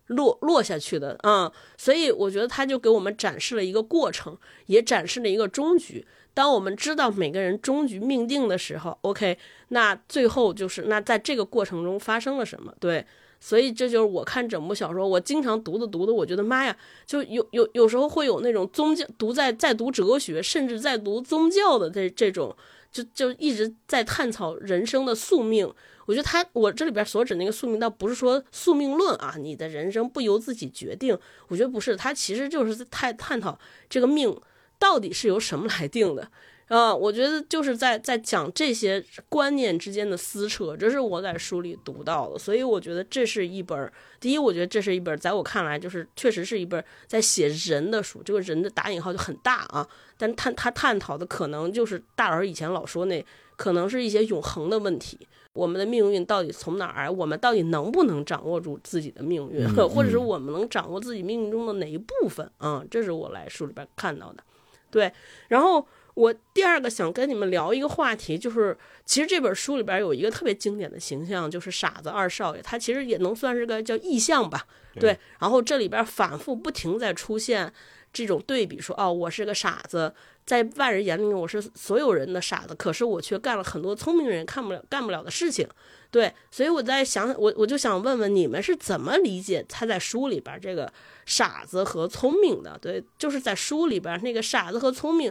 [0.09, 1.53] 落落下去的啊！
[1.79, 6.05] 所以我觉得他就给我们展示了一个过程，也展示了一个终局。
[6.35, 12.75] 当我们知道每个人终局命定的时候，OK，那最后就是那在这个过程中发生了什么？
[12.81, 13.07] 对。
[13.39, 22.57] 所以这就是我看整部小说，我经常读的读的，我觉得妈呀，就有有有时候会有那种宗教读在在读哲学，甚至在读宗教的这这种，
[22.91, 25.73] 就就一直在探讨人生的宿命。
[26.07, 31.19] 我觉得他我这里边所指那个宿命，倒不是说宿命论啊，你的人生不由自己决定。
[31.49, 33.59] 我觉得不是，他其实就是在探探讨
[33.91, 34.37] 这个命
[34.79, 36.31] 到底是由什么来定的。
[36.69, 49.87] 啊，我觉得就是在在讲这些观念之间的撕扯，这是我在书里读到的，所以我觉得这是一本第一，我觉得这是一本在我看来就是确实是一本在写人的书，这个人的打引号就很大啊，
[50.19, 53.25] 但探他探讨的可能就是大老师以前老说那，
[53.57, 55.17] 可能是一些永恒的问题，
[55.53, 57.13] 我们的命运到底从哪儿？
[57.13, 62.51] 我们到底能不能掌握住自己的命运，或者是我们能掌握自己命运中的哪一部分？
[62.59, 64.43] 啊，这是我来书里边看到的，
[64.91, 65.13] 对，
[65.47, 65.87] 然后。
[66.17, 74.67] 我第二个想跟你们聊一个话题，就是其实这本书里边有一个特别经典的形象，就是傻子二少爷，他其实也能算是个叫意象吧，
[74.99, 75.19] 对。
[75.41, 77.71] 然后这里边反复不停在出现
[78.15, 80.11] 这种对比，说哦，我是个傻子，
[80.47, 85.69] 在外人眼里我是所有人的傻子，可是我却干了很多聪明人看不了、干不了的事情，
[86.11, 86.33] 对。
[86.51, 90.91] 所以我在想，我我就想问问你们是怎么理解他在书里边这个
[91.27, 92.79] 傻子和聪明的？
[92.81, 95.31] 对，就是在书里边那个傻子和聪明。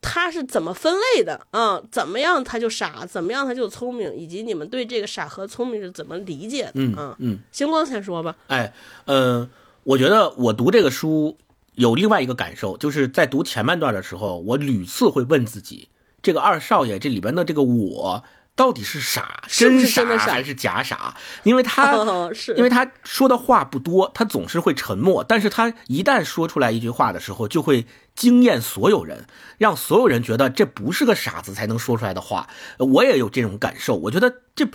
[0.00, 1.46] 他是怎么分类的？
[1.50, 6.72] 嗯，怎么样他就傻，怎么样他就聪明，以及你们对这个傻和聪明是怎么理解的？
[6.74, 8.36] 嗯嗯，星光先说吧。
[8.48, 8.72] 哎，
[9.06, 9.48] 呃，
[9.84, 11.36] 我觉得我读这个书
[11.74, 15.88] 有另外一个感受，就是在读前半段的时候，我屡次会问自己，
[16.22, 18.24] 这个二少爷这里边的这个我。
[18.54, 21.14] 到底是傻，真傻还是假傻？
[21.42, 21.92] 因为他
[22.32, 25.22] 是，因为他说的话不多，他总是会沉默。
[25.22, 27.84] 但是他一旦说出来一句话的时候，就会
[28.16, 29.26] 惊艳所有人，
[29.58, 32.48] 让所有人觉得这不是个傻子才能说出来的话。
[32.78, 34.66] 我也有这种感受，我觉得这，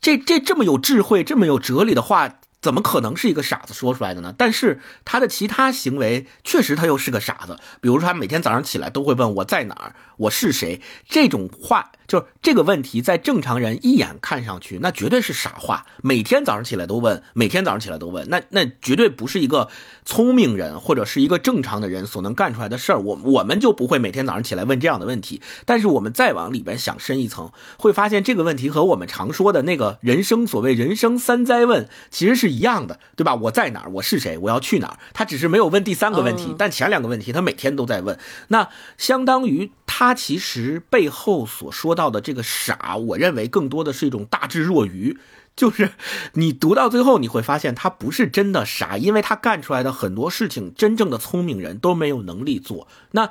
[0.00, 2.36] 这这这么有智慧、这么有哲理的话。
[2.64, 4.34] 怎么可能是一个傻子说出来的呢？
[4.38, 7.58] 但是他的其他行为确实他又是个傻子。
[7.82, 10.80] 比如说，他每天早上起来都会问我在哪儿，我是谁。
[11.06, 15.84] 这种话就是这个问题，在正常人一眼看上去，那绝对是傻话。
[16.02, 19.68] 每天早上起来都问，每天早上起来都问，那那绝对不是一个
[20.06, 22.98] 聪明人或者是一个正常的人所能干出来的事儿。
[22.98, 25.42] 我我们就不会每天早上起来问这样的问题。
[25.66, 32.54] 但是我们再往里边想深一层，会发现这个问题和我们常说的那个人生所谓人生三灾问，其实是。
[32.54, 33.34] 一样的，对吧？
[33.34, 33.90] 我在哪儿？
[33.94, 34.38] 我是谁？
[34.38, 34.98] 我要去哪儿？
[35.12, 38.16] 他只是没有问第三个问题，但前两个问题他每天都在问。
[38.46, 45.16] 那相当于他其实背后所说到的这个傻，我认为更多的是一种大智若愚。
[45.54, 45.92] 就是
[46.32, 52.88] 你读到最后，你会发现他不是真的傻，因为他干出来的很多事情，真正的聪明人都没有能力做。
[53.12, 53.30] 那。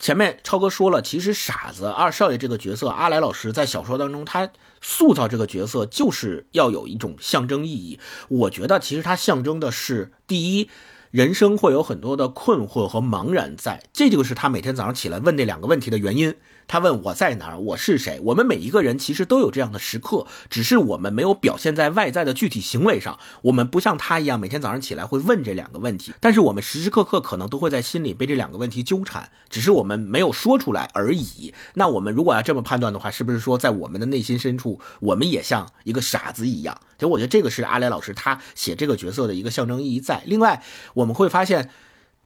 [0.00, 4.48] 前面超哥说了，其实傻子二少爷这个角色，阿来老师在小说当中他
[4.80, 7.98] 塑造这个角色就是要有一种象征意义。
[8.28, 10.70] 我觉得其实他象征的是第一。
[11.10, 16.34] 人生会有很多的困惑和茫然，在这就是他每天早上起来问那两个问题的原因。
[16.68, 18.20] 他问我在哪儿，我是谁？
[18.22, 23.18] 我们每一个人其实都有这样的时刻，只是我们没有表现在外在的具体行为上。
[23.40, 31.54] 我们不像他一样每天早上起来会问这两个问题，但是我们时时刻刻可能都会在心里被这两个问题纠缠，只是我们没有说出来而已。
[31.72, 36.78] 那我们如果要这么判断的话，是不是说在我们的内心深处，我们也像一个傻子一样？
[36.98, 40.22] 其实我觉得这个是阿来老师他写这个角色的一个象征意义在。
[40.26, 40.62] 另外，
[40.92, 41.70] 我们会发现，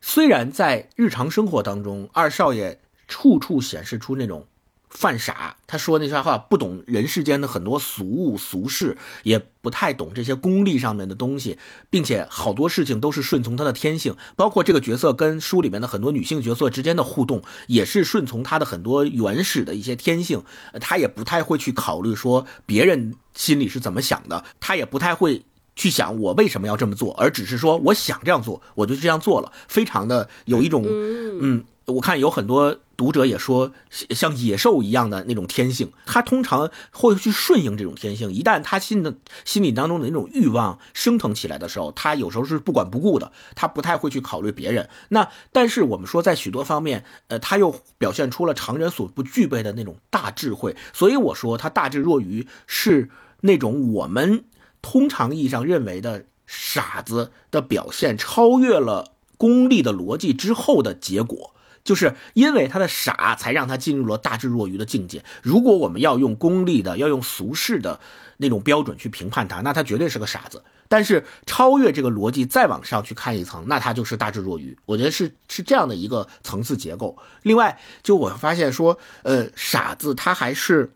[0.01, 2.81] 虽然在日常生活当中，二少爷
[3.13, 4.47] 处处显示出那种
[4.89, 11.59] 犯傻，他说那些话不懂人世间的很多俗物俗事，也不太懂这些功利上面的东西，
[11.91, 14.17] 并且好多事情都是顺从他的天性。
[14.37, 20.43] 包括这个角色跟书里面的很多女性角色之间的互动，也是顺从他的很多原始的一些天性。
[20.81, 23.15] 他也不太会去考虑说别人。
[23.35, 24.45] 心里是怎么想的？
[24.61, 29.51] 他也不太会去想我为什么要这么做，而只是说我想这样做，我就这样做了。
[29.69, 35.91] 非常的有一种，嗯，我看有很多读者也说像野兽一样的那种天性。
[36.07, 38.33] 他通常会去顺应这种天性。
[38.33, 44.89] 一旦他心的心理当中的那种欲望升腾起来的时候，他有时候是不管不顾的，他不太会去考虑别人。
[45.09, 50.77] 那但是我们说在许多方面，呃，他又表现出了常人所不具备的那种大智慧。
[50.93, 53.11] 所以我说他大智若愚是。
[53.45, 54.45] 那种我们
[54.83, 61.53] 通常意义上认为的傻子的表现，超越了功利的逻辑之后的结果，
[61.85, 65.25] 就是因为他的傻，才让他进入了大智若愚的境界。
[65.43, 68.01] 如果我们要用功利的、要用俗世的
[68.39, 70.63] 那种标准去评判他，那他绝对是个傻子。
[70.89, 74.77] 但是超越这个逻辑，再往上去看一层，那他就是大智若愚。
[74.87, 77.17] 我觉得是是这样的一个层次结构。
[77.43, 80.93] 另外，就我发现说，呃，傻子他还是。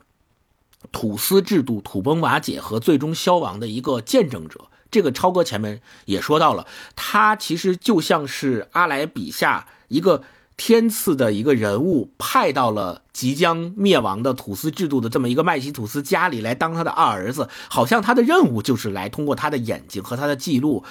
[0.93, 6.65] 土司制度土崩瓦解和最终消亡的一个见证者，这个超哥前面也说到了，
[6.95, 10.23] 他其实就像是阿来笔下一个
[10.57, 20.83] 天赐的一个人物，派到了即将灭亡的土司制度的这么一个麦西土司家里来当他的二儿子，好像他的任务就是来通过他的眼睛和他的记录，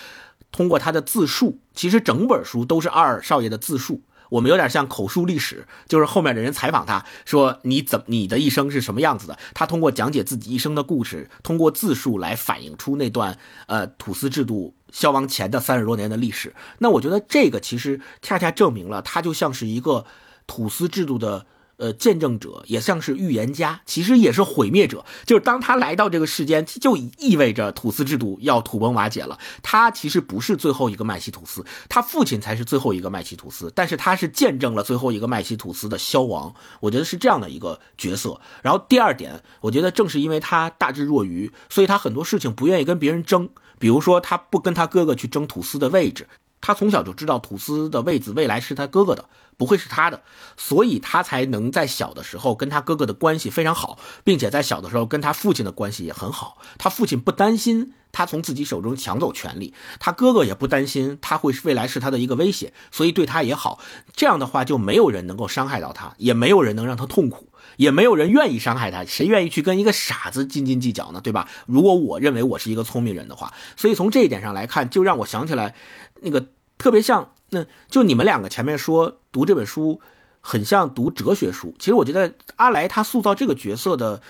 [0.52, 4.02] 通过他的自述，其实整本书都是二少爷的自述。
[4.30, 9.38] 我们有点像口述历史，就是后面的人采访他说你怎你的一生是什么样子的？
[9.54, 13.38] 他通过讲解自己一生的故事，通过自述来反映出那段
[13.68, 16.56] 呃土司制度消亡前的三十多年的历史。
[16.80, 20.06] 那我觉得这个其实恰恰证明了他就像是一个
[20.48, 21.46] 土司制度的。
[21.78, 25.04] 呃，见证者也像是预言家，其实也是毁灭者。
[25.26, 29.38] 就是当他来到这个世间，就意味着土司制度要土崩瓦解了。
[29.62, 33.70] 他其实不是最后一个麦西土司，他父亲才是最后一个麦西土司。
[33.76, 36.56] 但是他是见证了最后一个麦西土司的消亡。
[36.80, 38.40] 我觉得是这样的一个角色。
[38.62, 43.50] 然后第二点，我觉得正是因为他大智若愚，所以他很多事情不愿意跟别人争。
[43.80, 46.28] 比如说，他不跟他哥哥去争土司的位置。
[46.62, 50.24] 他从小就知道土司的位子未来是他哥哥的，不会是他的，
[50.58, 56.58] 所以他才能在小的时候跟他哥哥的关系非常好，并且在小的时候跟他父亲的关系也很好。
[56.80, 63.78] 他父亲不担心他从自己手中抢走权力，他哥哥也不担心他会未来是他的一个威胁，所以对他也好。
[64.16, 69.04] 这样的话就没有人能够伤害到他，也没有人能让他痛苦，也没有人愿意伤害他。
[69.06, 71.22] 谁愿意去跟一个傻子斤斤计较呢？
[71.22, 71.50] 对吧？
[71.66, 75.76] 如果我认为我是一个聪明人的话，所以从这一点上来看，就让我想起来
[76.22, 76.48] 那个。
[76.78, 80.02] 特别像那就你们两个前面说读这本书
[80.42, 84.22] 很像读哲学书，其实我觉得阿来他塑造这个角色的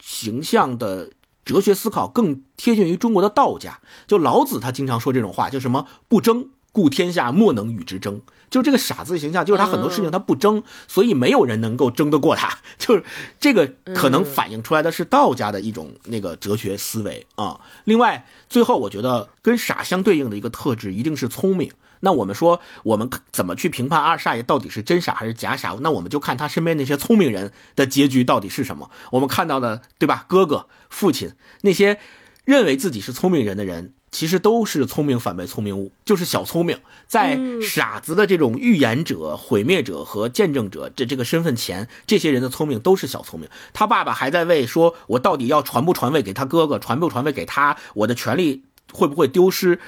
[0.00, 1.12] 形象的
[1.44, 3.78] 哲学思考更贴近于中国的道家。
[4.08, 8.20] 就老子他经常说这种话，就什么不争，故天下莫能与之争。
[8.52, 12.58] 就这个傻子形象，就是他很多事情他不争，所以没有人能够争得过他。
[12.76, 13.02] 就是
[13.40, 17.58] 这个可能反映出来的是道家的一种那个哲学思维啊。
[17.84, 21.72] 另外，最后我觉得跟傻相对应的一个特质一定是聪明。
[22.00, 25.74] 那我们说，我们怎么去评判二少爷到底是真傻还是假傻？
[25.80, 28.90] 那我们就看他身边那些聪明人的结局到底是什么。
[29.12, 30.26] 我们看到的，对吧？
[30.28, 31.32] 哥哥、父亲
[31.62, 31.98] 那些
[32.44, 33.94] 认为自己是聪明人的人。
[34.12, 43.48] 其实都是聪明反被聪明误，就是小聪明，在傻子的这种预言者、毁灭者和见证者这这个身份前，这些人的聪明都是小聪明。
[43.72, 49.80] 他爸爸还在为说，我到底要传不传位给他哥哥，传不传位给他，我的权利会不会丢失？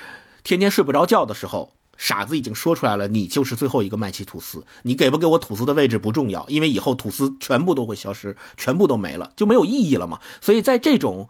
[0.42, 10.18] 天天睡不着觉的时候，傻子已经说出来了，你就是最后一个麦奇吐司，你给不给我吐司的位置不重要，因为以后吐司全部都会消失，全部都没了，就没有意义了嘛。
[10.40, 11.28] 所以在这种。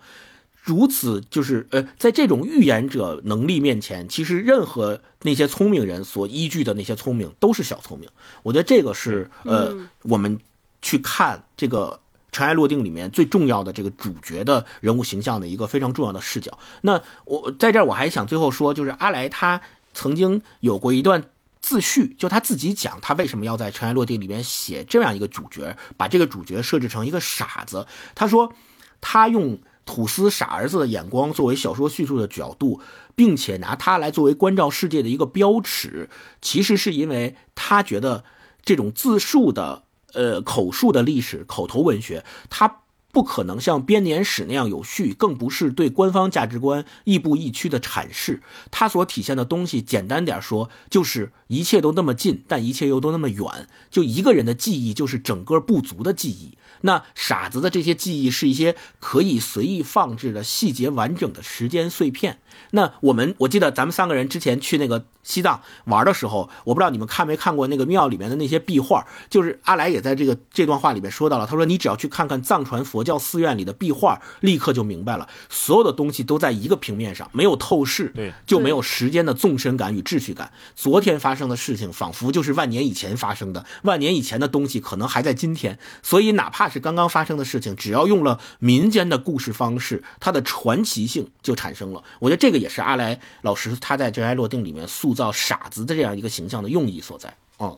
[0.64, 8.08] 如此就是呃，在这种预言者能力面前，其实任何那些聪明人所依据的那些聪明都是小聪明。
[8.42, 10.40] 我觉得这个是呃，我们
[10.80, 12.00] 去看这个
[12.34, 16.58] 《尘埃落定》里面最重要的这个主角的人物形象的一个非常重要的视角。
[16.80, 19.60] 那我在这儿我还想最后说，就是阿来他
[19.92, 21.24] 曾经有过一段
[21.60, 27.86] 自序，就他自己讲他为什么要在《尘埃落定》里面写这样一个主角，把这个主角设置成一个傻子。
[28.14, 28.54] 他说
[29.02, 29.58] 他用。
[29.84, 32.80] 吐司傻儿子的眼光作为小说叙述的角度，
[33.14, 36.08] 并且拿它来作为关照世界的一个标尺，
[36.40, 38.24] 其实是因为他觉得
[38.64, 42.80] 这种自述的、呃口述的历史、口头文学，它
[43.12, 48.42] 不可能像编年史那样有序，更不是对官方价值观亦步亦趋的阐释。
[48.72, 53.68] 它所体现的东西，简单点说，就是一切都那么近，但一切又都那么远。
[53.88, 56.58] 就一个人的记忆，就是整个部族的记忆。
[56.84, 62.38] 那傻子的这些记忆是一些可以随意放置的细节完整的时间碎片。
[62.70, 80.52] 那我们我记得咱们三个人之前去那个西藏玩的时候，我不知道你们看没看过那个庙里面的那些壁画，就是阿来也在这个这段话里面说到了，他说你只要去看看藏传佛教寺院里的壁画，立刻就明白了，所有的东西都在一个平面上，没有透视，对，就没有时间的纵深感与秩序感。
[80.74, 92.02] 昨天发生的事情仿佛就是万年以前发生的，万年以前的东西可能还在今天，所以哪怕是刚刚发生的事情，只要用了民间的故事方式，它的传奇性就产生了。
[92.20, 97.34] 我觉得这个也是阿来老师他在《尘埃落定》里面塑造傻子的这样一个形象的用意所在。
[97.56, 97.74] 啊，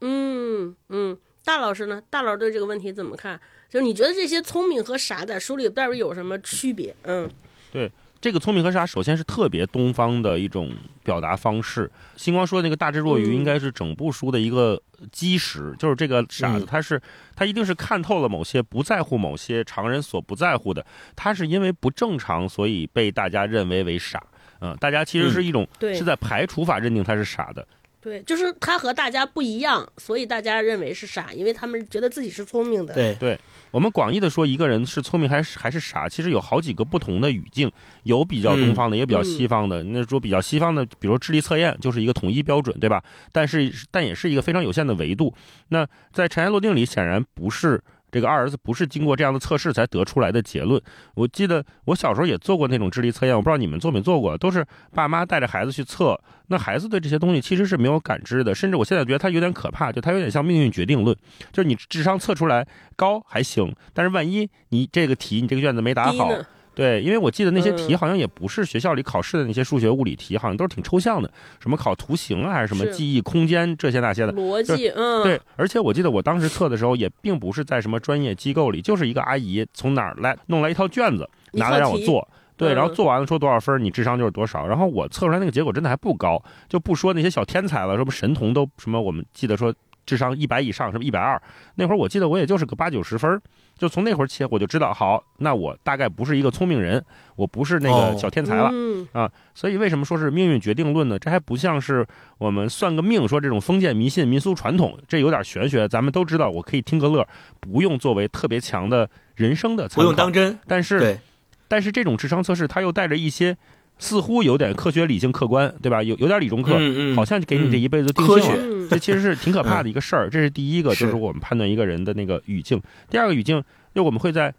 [0.00, 2.02] 嗯嗯，大老师呢？
[2.08, 3.38] 大老师对这个问题怎么看？
[3.68, 6.96] 就是你觉得这些聪明和傻在书里到底有什么区别？
[7.02, 7.30] 嗯，
[7.70, 7.92] 对。
[8.24, 10.72] 这个聪明和傻，首先是特别东方的一种
[11.02, 11.90] 表达方式。
[12.16, 14.80] 星光说的那个大智若愚，应该是整部书的一个
[15.12, 15.74] 基石。
[15.78, 16.98] 就是这个傻子，他是
[17.36, 20.82] 他一定是看透了某些，不在乎某些常人所不在乎的。
[21.14, 24.22] 他是因为不正常，所以被大家认为为傻。
[24.60, 27.68] 嗯，大家其实是一种是在排除法认定他是傻的。
[28.04, 32.92] 对，就是他和大家不一样，所以大家认为是傻，因为他们觉得自己是聪明的。
[32.92, 33.40] 对对，
[33.70, 39.82] 我们广义的说一个人是聪明还是还是傻，其实有好几个不同的语境，有比较东方的，也比较西方的。
[39.84, 43.02] 那说比较西方的，比如智力测验就是一个统一标准，对吧？
[43.32, 45.34] 但是但也是一个非常有限的维度。
[45.68, 47.82] 那在尘埃落定里，显然不是。
[48.14, 50.80] 这个二儿子不是经过这样的测试才得出来的结论。
[51.16, 56.16] 我记得我小时候也做过那种智力测验，我不知道你们做没做过，都是爸妈带着孩子去测。
[56.46, 61.16] 那孩子对这些东西其实是没有感知的，甚至我现在觉得他有点可怕，就他有点像命运决定论，
[61.52, 66.30] 就是你智商测出来高还行，但是万一你这个题你这个卷子没答好。
[66.74, 74.88] 对，因为我记得那些题好像也不是学校里考试的那些数学、物理题，好像都是挺抽象的，什么考图形啊，还是什么记忆空间这些那些的逻辑。
[74.88, 82.26] 嗯，对，而且我记得我当时测的时候，也并不是在什么专业机构里，就是一个阿姨从哪儿来弄来一套卷子，拿来让我做。
[82.56, 84.66] 对，然后做完了说多少分，你智商就是多少。
[84.66, 89.74] 然后我测出来那个结果真的还不高，就不说那些小天才了，什么神童都什么，我们记得说
[90.06, 91.40] 智商一百以上，什么一百二，
[91.74, 93.40] 那会儿我记得我也就是个八九十分。
[93.76, 97.04] 就从那会儿起，我就知道，好，那我大概不是一个聪明人，
[97.36, 98.70] 我不是那个小天才了
[99.12, 99.30] 啊。
[99.54, 101.18] 所以为什么说是命运决定论呢？
[101.18, 102.06] 这还不像是
[102.38, 105.88] 我们算个命，说这种封建迷信、民俗传统，这有点玄学。
[105.88, 107.26] 咱们都知道，我可以听个乐，
[107.60, 110.58] 不用作为特别强的人生的参考，不用当真。
[110.66, 111.18] 但是，
[111.66, 113.56] 但是这种智商测试，它又带着一些。
[113.98, 116.02] 似乎有点科学、理性、客观，对吧？
[116.02, 116.78] 有有点理中客，
[117.14, 118.88] 好像就给你这一辈子定性了。
[118.90, 120.28] 这其实是挺可怕的一个事儿。
[120.32, 122.80] 这是第一个，就是我们判断一个人的那个语境。
[123.08, 123.62] 第二个语境，
[123.94, 124.52] 就我们会在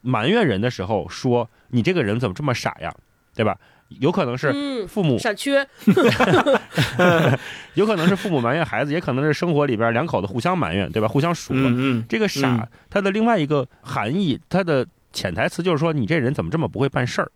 [0.00, 2.92] 埋怨人的时候说：“你这个人怎么这么傻呀？”
[3.34, 3.56] 对吧？
[4.00, 5.66] 有可能是父母傻缺，
[7.74, 11.08] 有可能是父母埋怨孩子，也可能是生活里边两口子互相埋怨，对吧？
[11.08, 12.02] 互相数落。
[12.08, 17.30] 这个傻，它的另外一个含义，它的潜台词就是说，你这人怎么这么不会办事儿？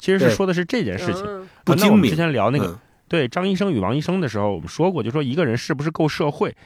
[0.00, 1.24] 其实是说的是这件事情。
[1.64, 2.76] 不那我们之前聊那个
[3.06, 6.56] 对张医生与王医生的时候，我们说过，就说一个人是不是够社会，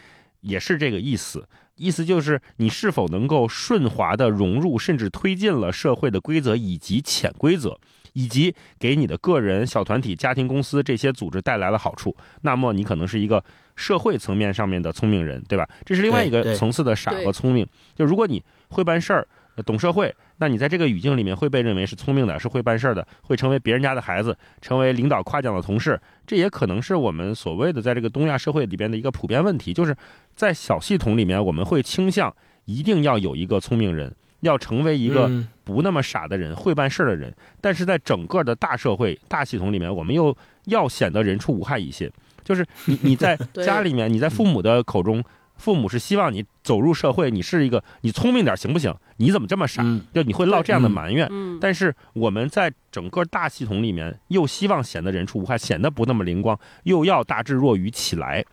[0.40, 1.46] 也是这个意思。
[1.76, 7.78] 意思就是你是否能够顺滑的融入，甚至推进了社会的规则以及潜规则。
[8.16, 15.68] 以及给你的个人、小团体、家庭、公司这些组织带来了好处，那么你可能是一个社会层面上面的聪明人，对吧？
[15.84, 17.66] 这是另外一个层次的傻和聪明。
[17.96, 19.26] 就如果你会办事儿、
[19.66, 26.00] 懂社会，那你在这个语境里面会被认为是聪明的，是会办事儿的，会成为别人家的孩子，成为领导夸奖的同事。
[26.26, 29.96] 这也可能是我们所谓的在这个东亚社会里边的一个普遍问题，就是
[30.34, 34.14] 在小系统里面，我们会倾向一定要有一个聪明人。
[34.40, 35.30] 要成为一个
[35.64, 42.12] 不那么傻的人，会办事的人，但是在整个的大社会、大系统里面，我们又要显得人畜无害一些。
[42.42, 45.24] 就是你你在 家里面，你在父母的口中，
[45.56, 48.94] 父母是希望你走入社会，你是一个你聪明点行不行？
[49.16, 49.82] 你怎么这么傻？
[50.12, 51.30] 就你会落这样的埋怨。
[51.60, 58.44] 但是我们在整个大系统里面，又希望显得人畜无害，显得不那么灵光，又要大智若愚起来。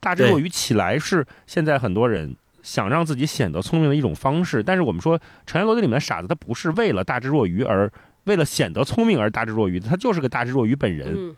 [0.00, 2.36] 大智若愚起来是现在很多人。
[2.62, 7.88] 想让自己显得聪明的一种方式，但是我们说《成言逻辑》里面的傻子，他不是为了大智若愚而
[8.24, 11.14] 为了显得聪明而大智若愚的，他就是个大智若愚本人。
[11.16, 11.36] 嗯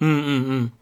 [0.00, 0.72] 嗯嗯。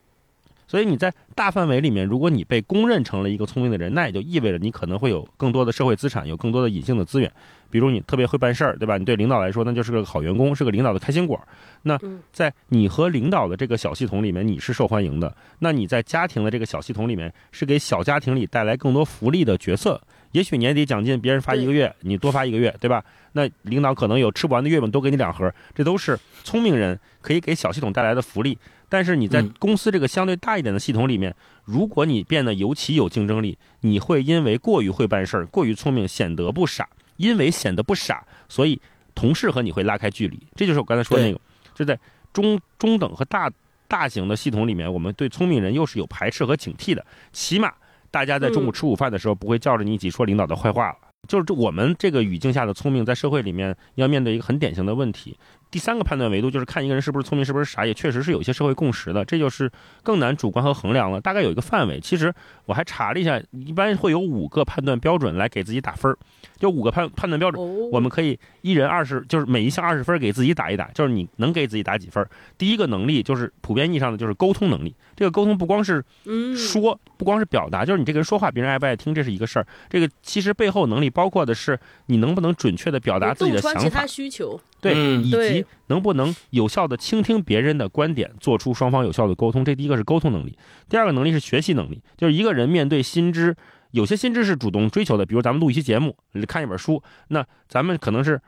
[0.69, 7.31] 所以你在大范围里面，如果你被公认成了一个聪明的人，那也就意味着你可能会有更多的社会资产，有更多的隐性的资源。
[7.69, 8.97] 比如你特别会办事儿，对吧？
[8.97, 11.41] 你对领导来说，那就是个好员工，是个领导的开心果。
[11.83, 11.99] 那
[12.33, 15.35] 在你和领导的这个小系统里面，你是受欢迎的。
[15.59, 20.01] 那你在家庭的这个小系统里面，是给小家庭里带来更多福利的角色。
[20.33, 23.05] 也许年底奖金别人发一个月，你多发一个月，对吧？
[23.33, 25.53] 那领导可能有吃不完的月饼，多给你两盒。
[25.75, 28.57] 这都是聪明人可以给小系统带来的福利。
[28.89, 31.35] 但是你在公司这个相对大一点的系统里面，
[31.65, 36.89] 如果你变得尤其有竞争力，你会因为过于会办事儿、过于聪明，显得不傻。
[37.17, 38.79] 因为显得不傻，所以
[39.15, 40.39] 同事和你会拉开距离。
[40.55, 41.41] 这就是我刚才说的那个，
[41.75, 41.99] 就在
[42.31, 43.51] 中中等和大
[43.89, 47.03] 大型的系统里面，我们对聪明人又是有排斥和警惕的。
[47.33, 47.73] 起码
[48.11, 50.97] 大家在中午吃午饭的时候，不会叫着你一起说领导的坏话了。
[51.27, 55.39] 就是这我们这个语境下的聪明，在社会里面要面对一个很典型的问题。
[55.71, 59.71] 第三个判断维度就是看一个人是不是聪明，是不是傻，也确实是有一些社会共识的，这就是
[60.03, 61.21] 更难主观和衡量了。
[61.21, 62.33] 大概有一个范围，其实
[62.65, 66.17] 我还查了一下，一般会有五个判断标准来给自己打分儿，
[66.59, 72.27] 就五个判判断标准，我们可以一人二十，就是每一项二十分给自己打一打，就是你能给自己打几分。
[72.57, 76.03] 第一个能力就是普遍意义上的就是沟通能力，这个沟通不光是
[76.57, 79.67] 说，不光是表达，就是你这个人说话别人爱不爱听，这是一个事儿。
[79.91, 84.59] 这个其实背后能力包括的是你能不能准确的表达自己的想法，其他需求。
[84.81, 90.57] 对，以及能不能有效的倾听别人的观点，做出双方有效的沟通，这第一个是沟通能力。
[90.89, 93.57] 第二个能力是学习能力，就是一个人面对新知，
[93.91, 96.17] 有些新知是主动追求的，比如咱们录一期节目，
[96.47, 98.41] 看一本书，那咱们可能是。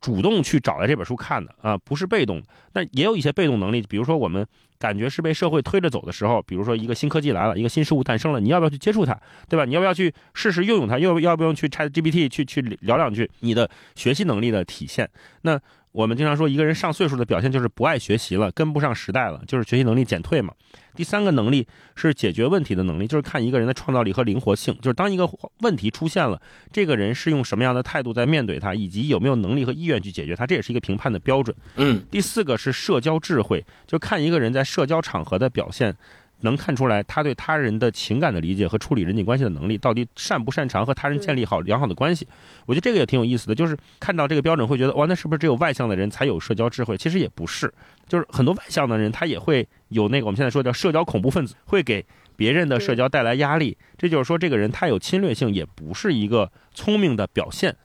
[0.00, 2.42] 主动去找来这本书看的啊，不是被动。
[2.72, 4.44] 那也有一些被动能力，比如说我们
[4.82, 9.16] 感觉是被社会推着走的时候，比如说一个新科技来了，一个新事物诞生了，你要不要去接触它，
[9.48, 9.64] 对吧？
[9.64, 10.98] 你要不要去试试用用它？
[10.98, 13.30] 要要不要去 Chat GPT 去去聊两句？
[13.38, 15.08] 你的学习能力的体现。
[15.42, 15.60] 那
[15.92, 20.52] 我们经常说，一个人上岁数的表现就是不爱学习了，跟不上时代了，就是学习能力减退嘛。
[20.94, 24.74] 第三个能力是解决问题的能力，就是看一个人的创造力和灵活性。
[24.76, 25.28] 就是当一个
[25.60, 26.40] 问题出现了，
[26.72, 31.54] 这个人是用什么样的态度在面对它，以及有没有能力和意愿去解决它，这也是一个评判的标准。
[31.76, 35.94] 嗯，第四个是社交智慧，就看一个人在社交场合的表现。
[36.42, 42.28] 能看出来他对他人的情感的理解和处理人际关系的能力，到底擅不擅长和他人建立好良好的关系？
[42.66, 46.96] 我觉得这个也挺有意思的，就是看到这个标准会觉得，哇，那是不是只有外向的人才有社交智慧？
[46.96, 47.72] 其实也不是，
[48.08, 52.04] 就是很多外向的人他也会有那个我们现在说叫社交恐怖分子，会给
[52.36, 53.76] 别人的社交带来压力。
[53.96, 57.76] 这就是说，这个人他有侵略性，也不是一个聪明的表现。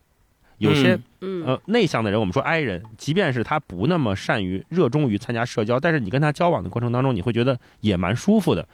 [0.57, 8.67] 有些呃内向的人，我们说 I 人，即便是他不那么善于、热衷于参加社交，但是你跟他交往的过程当中，你会觉得也蛮舒服的。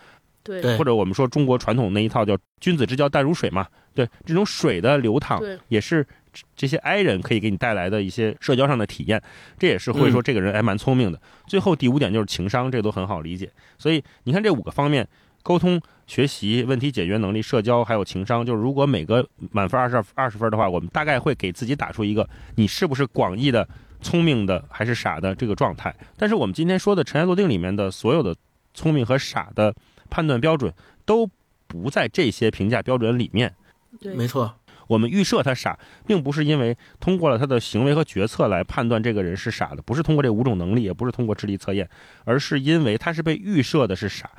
[0.43, 3.65] 对，或者我们说中国传统那一套叫“君子之交淡如水”嘛，
[3.95, 6.05] 对，这种水的流淌，也是
[6.53, 9.21] 这些 I 人可以给你带来的一些社交上的体验。
[9.57, 11.21] 这也是会说这个人还蛮聪明的。
[11.47, 13.49] 最后第五点就是情商，这都很好理解。
[13.77, 15.07] 所以你看这五个方面，
[15.43, 15.79] 沟通。
[16.05, 23.67] 学习、问题解决能力、社交还有情商，就是如果每个满分二十二十分的话，我们大概会给自己打出一个你是不是广义的
[24.01, 25.95] 聪明的还是傻的这个状态。
[26.17, 28.35] 但是我们今天说的尘埃落定里面的所有的
[28.73, 29.73] 聪明和傻的
[30.09, 30.71] 判断标准
[31.05, 31.25] 都
[31.67, 33.55] 不在这些评价标准里面。
[34.01, 34.53] 对，没错。
[34.87, 41.89] 我们预设他傻，并不是因为通过了他的行为和决策来判断这个人是傻的，不是通过这五种能力，也不是通过智力测验，
[42.25, 44.29] 而是因为他是被预设的是傻。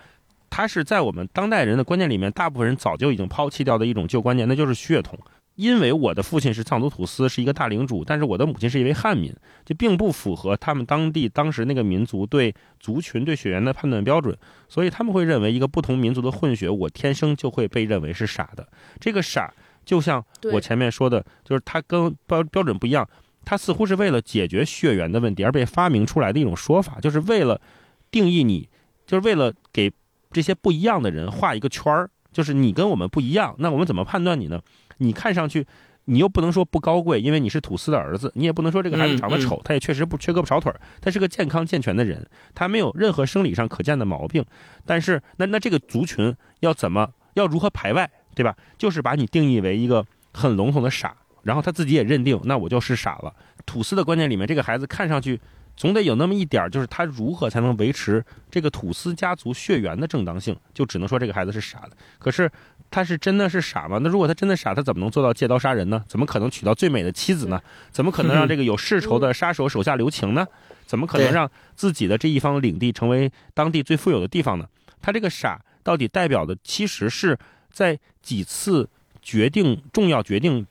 [0.57, 5.19] 他是在我们当代人的观念里面，大部分人早就已经抛弃掉的一种旧观念，那就是血统。
[5.57, 9.35] 因为我的父亲是藏族土司，是一个大领主，但是我的母亲是一位汉民，
[9.65, 14.37] 就并不符合他们当地当时那个民族对族群、对血缘的判断标准，
[14.69, 18.65] 所以他们会认为一个不同民族的混血，我天生就会被认为是傻的。
[19.01, 19.53] 这个傻，
[19.85, 23.09] 就像我前面说的，就是它跟标标准不一样，
[23.45, 27.61] 它似乎是为了解决血缘的问题而被发明出来的一种说法，就是为了
[28.13, 28.69] 定义你，
[29.05, 29.93] 就是为了给
[30.35, 34.61] 这些不一样的人画一个圈儿，就是你跟我们不一样，那我们怎么判断你呢？
[34.99, 35.67] 你看上去，
[36.07, 44.45] 你又不能说不高贵，因为你是土司的儿子；你也不能说这个孩子长得丑，他也确实不缺胳膊少腿儿他是个健康健全的人，他没有任何生理上可见的毛病。
[44.85, 48.57] 但是，那那这个族群要怎么要如何排外，对吧？
[48.77, 53.33] 就是把你定义为一个很笼统的傻，然后他自己也认定，那我就是傻了。
[53.65, 55.41] 土司的观念里面，这个孩子看上去
[55.77, 61.91] 总得有那么一点，就是他如何才能维持这个土司家族血缘的正当性，就只能说这个孩子是傻的。
[62.19, 62.51] 可是。
[62.91, 63.99] 他是真的是傻吗？
[64.03, 66.05] 那如果他真的傻，他怎么能做到借刀杀人呢？
[66.07, 67.61] 怎么可能娶到最美的妻子呢？
[67.91, 70.47] 怎么可能让这个有世仇的杀手手下留情呢？
[70.87, 74.69] 怎么可能让自己的这一方领地成为当地最富有的地方呢？
[75.03, 77.37] 他这个傻到底代表的，其实是
[77.73, 78.89] 在几次
[79.21, 80.65] 决定重要决定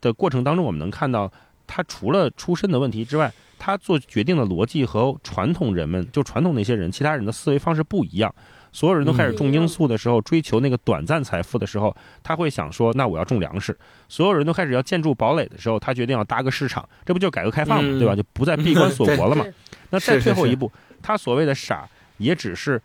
[0.00, 1.32] 的过程当中，我们能看到
[1.66, 8.34] 他除了出身的问题之外，他做决定的逻辑和传统人们就传统那些人其他人的思维方式不一样。
[8.72, 13.78] 所有人都开始种罂粟的时候，追求那个短暂财富的时候，他会想说：“那我要种粮食。”
[14.10, 16.88] 所有人都开始要建筑堡垒的时候，他决定要搭个市场。
[17.06, 18.16] 这不就改革开放嘛，对吧？
[18.16, 19.46] 就不再闭关锁国了嘛。
[19.90, 21.88] 那再退后一步，他所谓的傻，
[22.18, 22.82] 也只是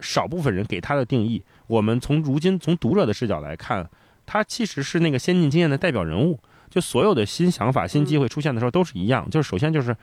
[0.00, 1.42] 少部分人给他的定义。
[1.66, 3.86] 我们从如今从读者的视角来看，
[4.24, 6.40] 他其实是那个先进经验的代表人物。
[6.70, 9.28] 就所有的新想法、新机会出现的时候，都是一样。
[9.30, 9.96] 就是首先就是。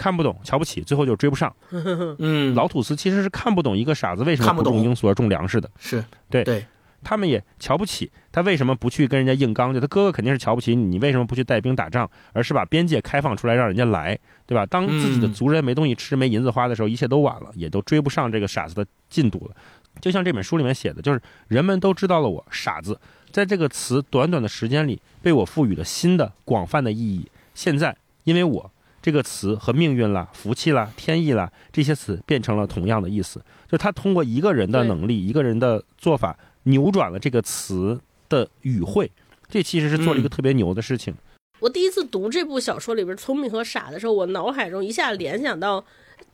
[0.00, 1.52] 看不懂，瞧不起，最后就追不上。
[2.20, 5.68] 嗯，老土司其实是看不懂一个傻子为什么不种罂粟而种粮食的。
[5.76, 6.64] 是对，对
[7.02, 9.74] 他们也瞧不起他为什么不去跟人家硬刚？
[9.74, 14.16] 就他哥哥肯定是瞧不起你，你为什么不去带兵打仗，而是把边界开放出来让人家来，
[14.46, 14.64] 对吧？
[14.66, 19.56] 当自己的族人没东西吃、没银子花的时候，一切都晚了，也都追不上这个傻子的进度了。
[20.00, 23.00] 就像这本书里面写的，就是人们都知道了我傻子，
[23.30, 27.26] 在这个词短短的时间里被我赋予了新的广泛的意义。
[27.54, 28.70] 现在因为我。
[29.00, 37.98] 这个词和命运啦、福气啦、天意啦这些词变成了同样的意思，就他通过一个人的能力、一个人的做法扭转了这个词
[38.28, 39.10] 的语汇，
[39.48, 41.14] 这其实是做了一个特别牛的事情。
[41.60, 45.82] 我第一次读这部小说里边“聪明和傻”的时候，我脑海中一下联想到，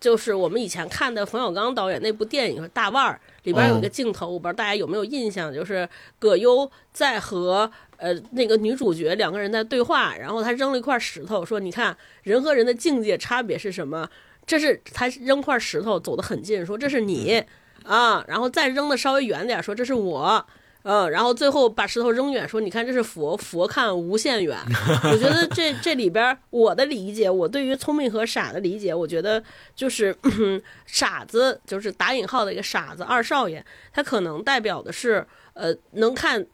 [0.01, 5.89] 就是我们以前看的冯小刚导演那部电影《大腕儿》里边有一个镜头，我不知道大家有没有印象，就是
[6.19, 7.71] 葛优在和。
[7.97, 14.07] 呃，那个女主角两个人在对话，然后他扔了一块石头，说：“你看人和人的境界差别是什么？
[14.45, 17.43] 这是他扔块石头走得很近，说这是你
[17.85, 20.45] 啊，然后再扔的稍微远点，说这是我，
[20.85, 24.57] 嗯，然后最后把石头扔远，说你看这是佛，佛看无限远。
[25.05, 29.43] 我觉得这这里边我的理解，我对于聪明和傻的理解，我觉得
[29.75, 30.17] 就是
[30.87, 36.47] 傻子就是打引号的一个傻子二少爷，他可能代表的是呃能看。”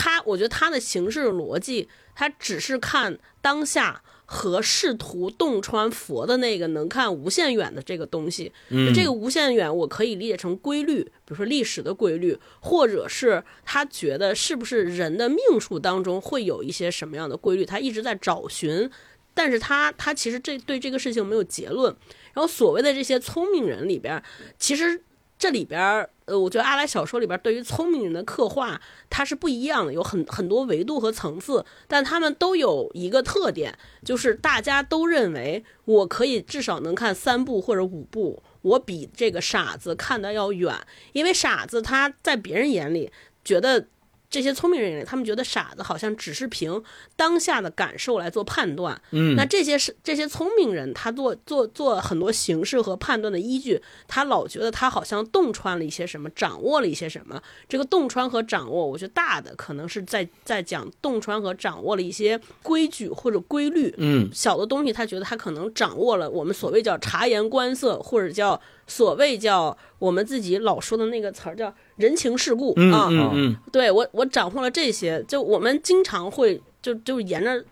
[0.00, 4.00] 他，我觉得他的形式逻辑，他只是看当下
[4.30, 8.52] 和试图洞穿佛的那个能看无限远的这个东西。
[8.68, 18.90] 嗯，这个无限远，我可以理解成规律，比如说历史的规律，或者是他觉得是不是人的命数当中会有一些什么样的规律，他一直在找寻，
[19.32, 21.96] 但是他他其实这对这个事情没有结论。
[22.34, 24.22] 然后所谓的这些聪明人里边，
[24.58, 25.02] 其实。
[25.38, 40.74] 这里边儿，呃，我觉得阿来小说里边对于聪明人的刻画，它是不一样的，有很很多维度和层次，但他们都有一个特点，就是大家都认为我可以至少能看三部或者五部，我比这个傻子看的要远，
[41.12, 43.12] 因为傻子他在别人眼里
[43.44, 43.86] 觉得。
[44.30, 46.82] 这些聪明人，他们觉得傻子好像只是凭
[47.16, 49.00] 当下的感受来做判断。
[49.10, 57.42] 嗯，那这些是这些聪明人，他做做做很多形式和判断的依据，他老觉得他好像洞穿了一些什么，掌握了一些什么。
[57.68, 63.94] 这个洞穿和掌握，我觉得大的可能是在在讲洞穿和掌握了一些规矩或者规律。
[63.96, 68.60] 嗯，小的东西，他觉得他可能掌握了我们所谓叫察言观色，或者叫。
[68.88, 77.62] 所谓叫我们自己老说的那个词儿叫人情世故啊，嗯嗯，对我我掌握了这些，就我们经常会就就沿着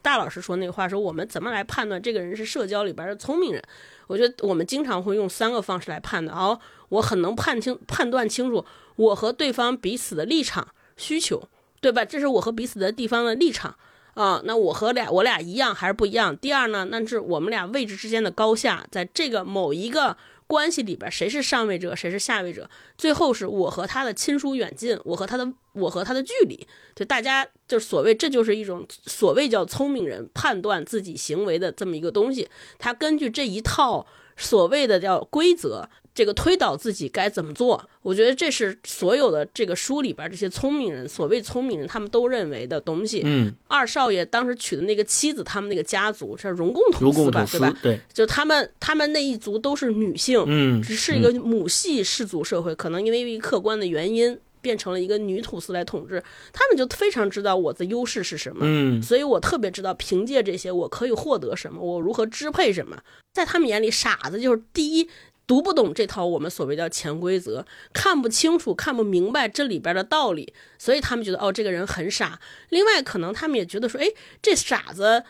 [0.00, 3.62] 大老师说那个话说，我们怎么来判断这个人是社交里边的聪明人？
[4.06, 6.38] 我觉得我们经常会用三个方式来判断。
[6.38, 6.58] 哦，
[6.90, 11.42] 我很能判清判断清楚我和对方彼此的立场、需求、
[11.80, 12.04] 对吧？
[12.04, 13.74] 这是我和彼此的地方的立场
[14.14, 14.40] 啊。
[14.44, 16.36] 那我和俩我俩一样还是不一样？
[16.36, 20.16] 第二呢，那是我们俩位置之间的高下，在这个某一个。
[20.52, 22.68] 关系里边谁是上位者，谁是下位者？
[22.98, 26.66] 最后是我和他的亲疏远近，我和他的我和他的距离。
[26.94, 32.46] 就大家就所谓，这就是一种所谓叫聪明人判断自己行为的这么一个东西。
[32.78, 35.88] 他根据这一套所谓的叫规则。
[36.14, 43.22] 这个推导自己该怎么做，我觉得这是所有的这个书里边这些聪明人，所谓聪明人，他们都认为的东西。
[43.24, 47.74] 嗯，二少爷当时娶的那个妻子，他们那个家族是荣共同司吧，对吧？
[47.82, 54.38] 对，就他们他们那一族都是女性，嗯，只是一个母系氏族社会，可能因为客观的原因。
[54.62, 62.96] 变成了一个女土司来统治，他们就非常知道我的优势是什么，嗯，所以我特别知道凭借这些我可以获得什么，我如何支配什么。
[63.32, 65.08] 在他们眼里，傻子就是第一
[65.46, 72.40] 读不懂这套我们所谓叫潜规则，看不清楚、看不明白这里边的道理，所以他们觉得哦，这个人很傻。
[72.68, 74.06] 另外，可能他们也觉得说，哎，
[74.40, 75.24] 这傻子。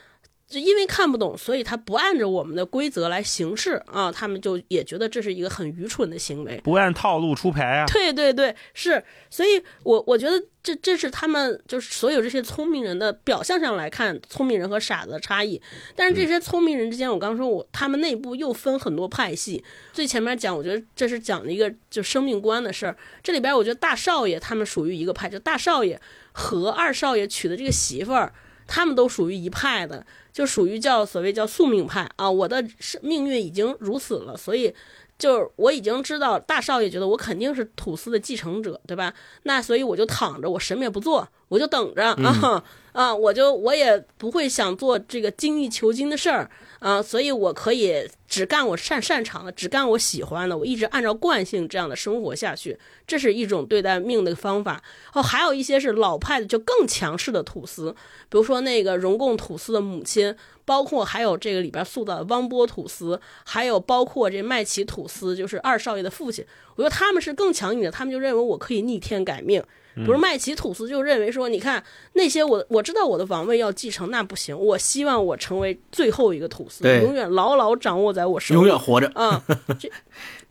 [0.48, 7.86] 就因为看不懂，所以他不按照我们的规则来行事啊，他们就也觉得这是一个很愚蠢的行为，不按套路出牌啊。
[7.86, 15.60] 对对对，是，所以我我觉得这这是他们就是所有这些聪明人的表象上来看，聪明人和傻子的差异。
[15.96, 19.64] 但是这些聪明人之间，我刚说我他们内部又分很多派系。
[19.92, 22.96] 最前面讲，我觉得这是讲了一个就生命观的事儿。
[23.22, 26.00] 这里边我觉得大少爷他们属于一个派，就大少爷
[26.30, 28.32] 和二少爷娶的这个媳妇儿，
[28.68, 30.06] 他们都属于一派的。
[30.32, 32.64] 就属于叫所谓叫宿命派啊，我的
[33.02, 34.74] 命运已经如此了，所以
[35.22, 39.14] 就是我已经知道大少爷觉得我肯定是土司的继承者，对吧？
[39.44, 46.50] 那所以我就躺着，我什么也不做，我就等着啊啊，我就我也不会想做这个精益求精的事儿。
[46.78, 52.76] 啊，所以我可以只干我擅擅长的，只干我喜欢的，我一直按照惯性这样的生活下去，
[53.07, 54.82] 这是一种对待命的方法。
[55.12, 57.94] 哦，还有一些是老派的，就更强势的土司，
[58.28, 60.34] 比如说那个荣贡土司的母亲，
[60.64, 66.44] 包括还有这个里边塑造的汪波土司，还有包括这麦奇土司，就是二少爷的父亲。
[66.74, 69.62] 我觉得他们是更强硬的，他们就认为我可以逆天改命。
[69.95, 71.82] 比如麦琪吐司就认为说，你看
[72.14, 79.43] 那些我我知道我的王位要继承，那不行，我希望我成为最后一个吐司，永远牢牢掌握在我手里，永远活着啊。
[79.78, 79.90] 这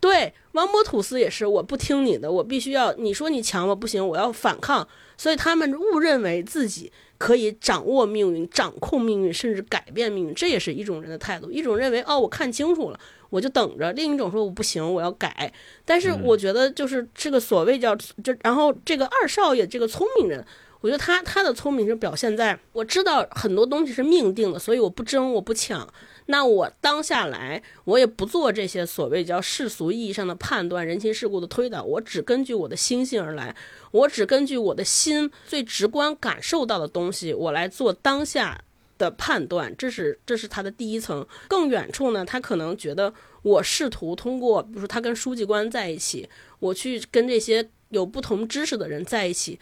[0.00, 3.74] 对王勃吐司也是，我不听你的，我必须要你说你强吗？
[3.74, 4.86] 不行，我要反抗。
[5.16, 11.50] 所以他们误认为自己可以掌握命运、掌控命运，甚至改变命运，这也是一种人的态度。
[11.50, 12.98] 一种认为哦，我看清楚了。
[13.32, 15.50] 我就等着，另一种说我不行，我要改。
[15.86, 20.44] 但是我觉得就是这个所谓叫就，然后这个二少爷这个聪明人，
[20.82, 25.88] 我觉得他他的聪明是表现在我知道很多东西是命定的，所以我不争，我不抢。
[26.26, 33.56] 那我当下来，我也不做这些所谓叫世俗意义上的判断、人情世故的推导，我只根据我的心性而来，
[33.92, 38.60] 我只根据我的心最直观感受到的东西，我来做当下。
[39.02, 41.26] 的判断，这是这是他的第一层。
[41.48, 46.28] 更远处呢，他可能觉得我试图通过，比如说他跟书记官在一起，
[46.60, 49.58] 我去跟这些有不同知识的人在一起，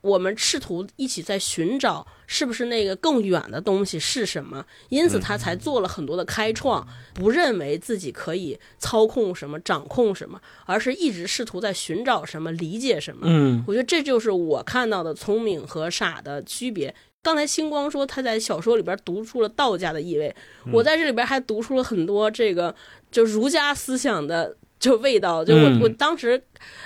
[0.00, 4.64] 我们试图一起在寻找是不是那个更远的东西是什么。
[4.90, 13.22] 因此他才做了很多的开创，不认为自己可以操控什么、掌控什么，而是一直试图在寻找什么、理解什么。
[13.24, 16.94] 嗯，我觉得这就是我看到的聪明和傻的区别。
[17.22, 20.34] 刚才星光说他在小说里边读出了道家的意味，
[20.72, 22.74] 我在这里边还读出了很多这个
[23.10, 25.44] 就儒家思想的就味道。
[25.44, 26.42] 就我我当时，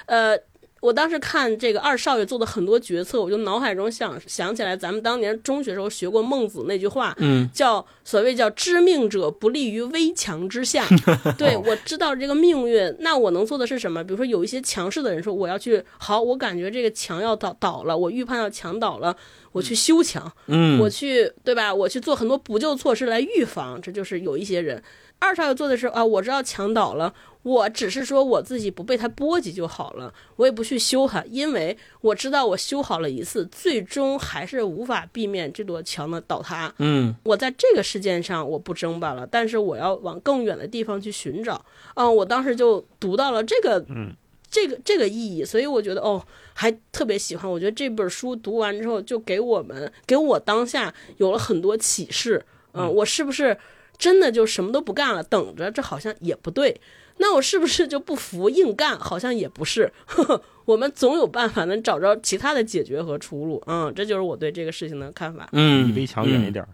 [0.07, 0.37] 呃，
[0.83, 10.85] 我当时看这个二少爷做的很多决策，我就脑海中想想起来咱们当年中学时候学过孟子那句话，嗯，叫所谓叫知命者不立于危墙之下。
[11.39, 14.03] 对我知道这个命运，那我能做的是什么？
[14.03, 19.17] 比如说有一些强势的人说我要去好，我感觉这个墙要倒倒了，我预判要墙倒了。
[19.53, 21.73] 我去修墙，嗯，我去，对吧？
[21.73, 24.83] 我去做很多补救措施来预防，这就是有一些人。
[25.23, 36.75] 二少爷做的是啊，我知道墙倒了，我只是说我自己不被他波及就好了，我也不去修它，因为我知道我修好了一次，最终还是无法避免这座墙的倒塌。
[36.79, 41.65] 嗯，我在这个事件上我不争吧了，但是我要往更远的地方去寻找。
[41.95, 44.13] 嗯，我当时就读到了这个，嗯，
[44.51, 46.23] 这个这个意义，所以我觉得哦。
[46.55, 52.45] 还特别喜欢，我觉得这本书读完之后，就给我们给我当下有了很多启示。
[52.75, 53.57] 嗯，我是不是
[54.03, 55.71] 真的就什么都不干了，等着？
[55.71, 56.81] 这好像也不对。
[57.19, 58.99] 那我是不是就不服硬干？
[58.99, 59.93] 好像也不是。
[60.67, 63.63] 我们总有办法能找着其他的解决和出路。
[63.69, 65.49] 嗯，这就是我对这个事情的看法。
[65.53, 66.67] 嗯，离围墙远一点。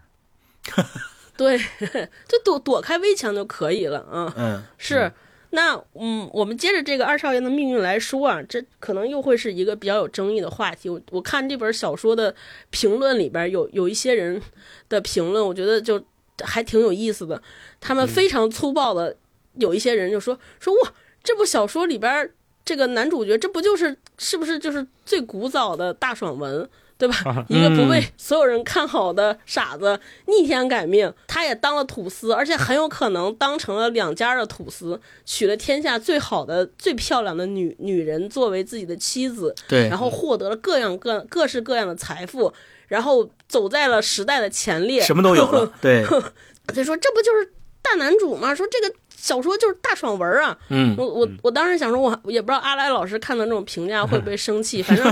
[1.37, 1.55] 对，
[2.27, 4.03] 就躲躲开围墙就可以了。
[4.11, 5.11] 嗯嗯，是。
[5.51, 10.89] 那嗯，我们接着这个二少爷的命运来说啊，这可能又会是一个比较有争议的话题。
[10.89, 12.33] 我我看这本小说的
[12.71, 14.41] 评论里边有有一些人
[14.89, 16.03] 的评论，我觉得就
[16.45, 17.41] 还挺有意思的。
[17.79, 19.15] 他们非常粗暴的，
[19.55, 22.31] 有一些人就说说哇，这部小说里边
[22.63, 26.69] 这个男主角，这不就是是不是就是最古早的大爽文？
[26.99, 27.45] 对吧？
[27.47, 42.53] 一个不被所有人看好的傻子逆天改命，他也当了土司，而且很有可能当成了两家的土司，娶了天下最好的、最漂亮的女女人作为自己的妻子，对，然后获得了各样各各式各样的财富，
[42.89, 45.71] 然后走在了时代的前列，什么都有了。
[45.81, 46.03] 对，
[46.75, 48.53] 就说这不就是大男主吗？
[48.53, 50.57] 说这个小说就是大爽文啊。
[50.69, 55.05] 嗯，我我我当时想说，我也不知道阿来老师看到这种评价会不会生气，反正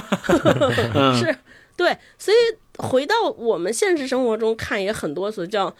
[1.15, 1.33] 是。
[1.77, 2.37] 对，所以
[2.79, 5.71] 回到我们现实生活中看，也很多所叫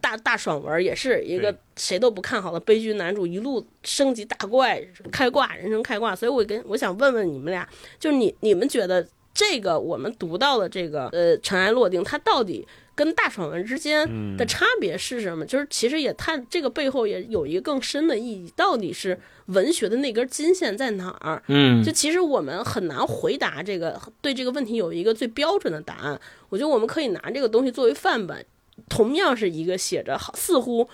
[0.00, 4.80] 大大爽文，也是一个谁都不看好的悲剧男主，一路升级大怪
[5.10, 6.14] 开挂，人生开挂。
[6.14, 12.66] 所以我跟我想问问你们俩，就是你你们觉得这个我们读到的这个呃尘埃落定，它到底？
[12.92, 15.46] 跟大爽文之间的差别是什么？
[15.46, 21.42] 就是其实也探这个背后也有一个更深的意义，到底是文学的那根金线在哪儿？
[21.46, 26.20] 嗯，就其实我们很难回答这个对这个问题有一个最标准的答案。
[26.50, 28.44] 我觉得我们可以拿这个东西作为范本，
[28.90, 30.86] 同样是一个写着好似乎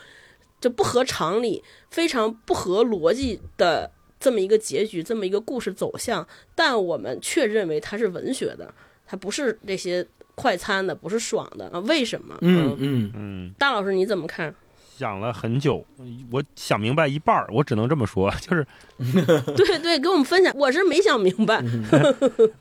[0.61, 8.73] 就不合常理、非常不合逻辑的这么一个结局，这么一个故事走向，但我们却认为它是文学的，
[9.07, 10.07] 它不是这些。
[10.39, 11.79] 快餐的不是爽的啊？
[11.79, 12.37] 为什么？
[12.43, 14.55] 嗯嗯嗯，大老师你怎么看？
[14.99, 15.83] 想了很久，
[16.31, 18.67] 我想明白一半儿，我只能这么说， 就是，
[19.57, 20.55] 对对，给我们分享。
[20.55, 21.65] 我是没想明白。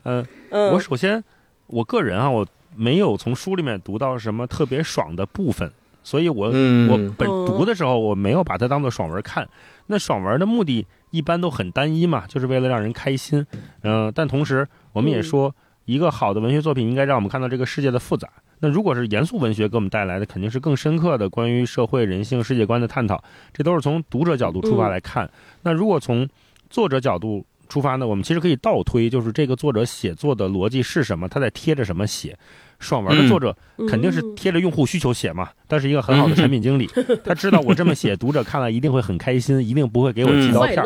[0.04, 1.22] 嗯嗯，我首先，
[1.66, 5.70] 我个人啊，我没有从书里面读到什么特别爽的部分，
[6.02, 9.46] 所以我我本读的时候，我没有把它当做爽文看。
[9.88, 13.46] 那爽文的目的一般都很单一嘛，就是为了让人开心。
[13.82, 15.54] 嗯，但同时我们也说。
[15.86, 18.28] 一个好的文学作品应该让我们看到这个世界的复杂。
[18.58, 23.22] 那如果是严肃文学给我们带来的，肯定是更深刻的关于社会、人性、世界观的探讨。
[23.52, 25.30] 这都是从读者角度出发来看。
[25.62, 26.28] 那如果从
[26.68, 28.04] 作者角度出发呢？
[28.04, 31.28] 我们其实可以倒推，就是这个作者写作的逻辑是什么？
[31.28, 32.36] 他在贴着什么写？
[32.78, 33.56] 爽文的作者
[33.88, 35.50] 肯定是贴着用户需求写嘛。
[35.68, 36.88] 但是一个很好的产品经理，
[37.24, 40.82] 他知道我这么写，读者看了一定会很开心，一定不会给我寄刀片。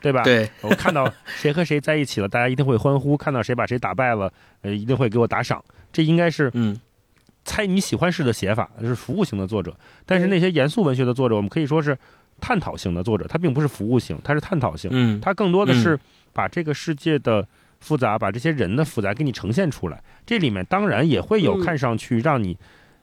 [0.00, 0.24] 对吧？
[0.24, 4.32] 对，我看到谁和谁在一起了，大家一定会欢呼；看到谁把谁打败了，
[4.62, 5.62] 呃，一定会给我打赏。
[5.92, 6.76] 这应该是嗯，
[7.44, 9.72] 猜你喜欢式的写法，是服务型的作者。
[10.04, 11.96] 但是那些严肃文学的作者，我们可以说是
[12.40, 14.90] 探讨型的作者，他并不是服务型，他是探讨型。
[14.92, 15.96] 嗯，他更多的是
[16.32, 17.46] 把这个世界的
[17.82, 20.02] 复杂，把这些人的复杂给你呈现出来。
[20.24, 22.56] 这里面当然也会有看上去让你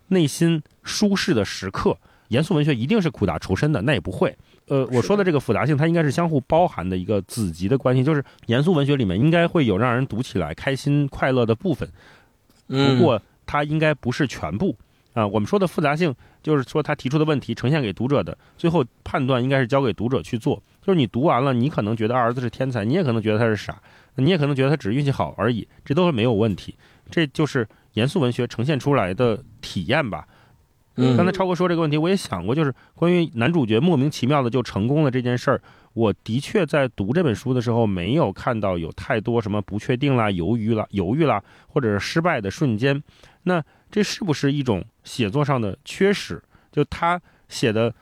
[0.08, 1.96] 内心舒适的时刻。
[2.30, 4.36] 严肃文学一定是苦大仇深的，那也不会。
[4.68, 8.04] 呃，我说的这个复杂性，它应该是相互包含的一个子集的关系。
[8.04, 11.90] 就是严肃文学里面应该会有让人读起来开心快乐的部分，
[12.68, 14.78] 不过它应该不是全部
[15.14, 15.26] 啊。
[15.26, 16.14] 我们说的复杂性，
[16.44, 20.62] 就是说他提出的问题呈现给读者的，最后判断应该是交给读者去做。
[20.82, 23.82] 就是你读完了，你可能觉得二儿子是天才，你也可能觉得他是傻，
[24.16, 26.76] 你也可能觉得他只是运气好而已，这都是没有问题。
[27.10, 30.28] 这就是严肃文学呈现出来的体验吧。
[31.16, 35.62] 刚才超哥说这个问题，我也想过，就是关于男主角莫名其妙的就成功了这件事儿，
[35.94, 43.02] 我的确在读这本书的时候没有看到有太多什么不确定啦、犹豫啦、犹豫啦，或者是失败的瞬间。
[43.44, 46.42] 那这是不是一种写作上的缺失？
[46.70, 47.96] 就他写的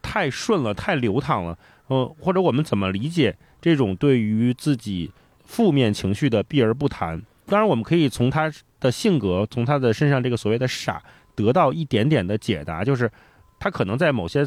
[0.00, 1.58] 太顺了、太流淌了，
[1.88, 5.10] 呃，或者我们怎么理解这种对于自己
[5.44, 7.20] 负面情绪的避而不谈？
[7.46, 11.02] 当然，我们可以从他的性格，从他的身上这个所谓的傻。
[11.34, 13.08] 得到一点点的解答，就是
[13.60, 14.44] 他可能在某些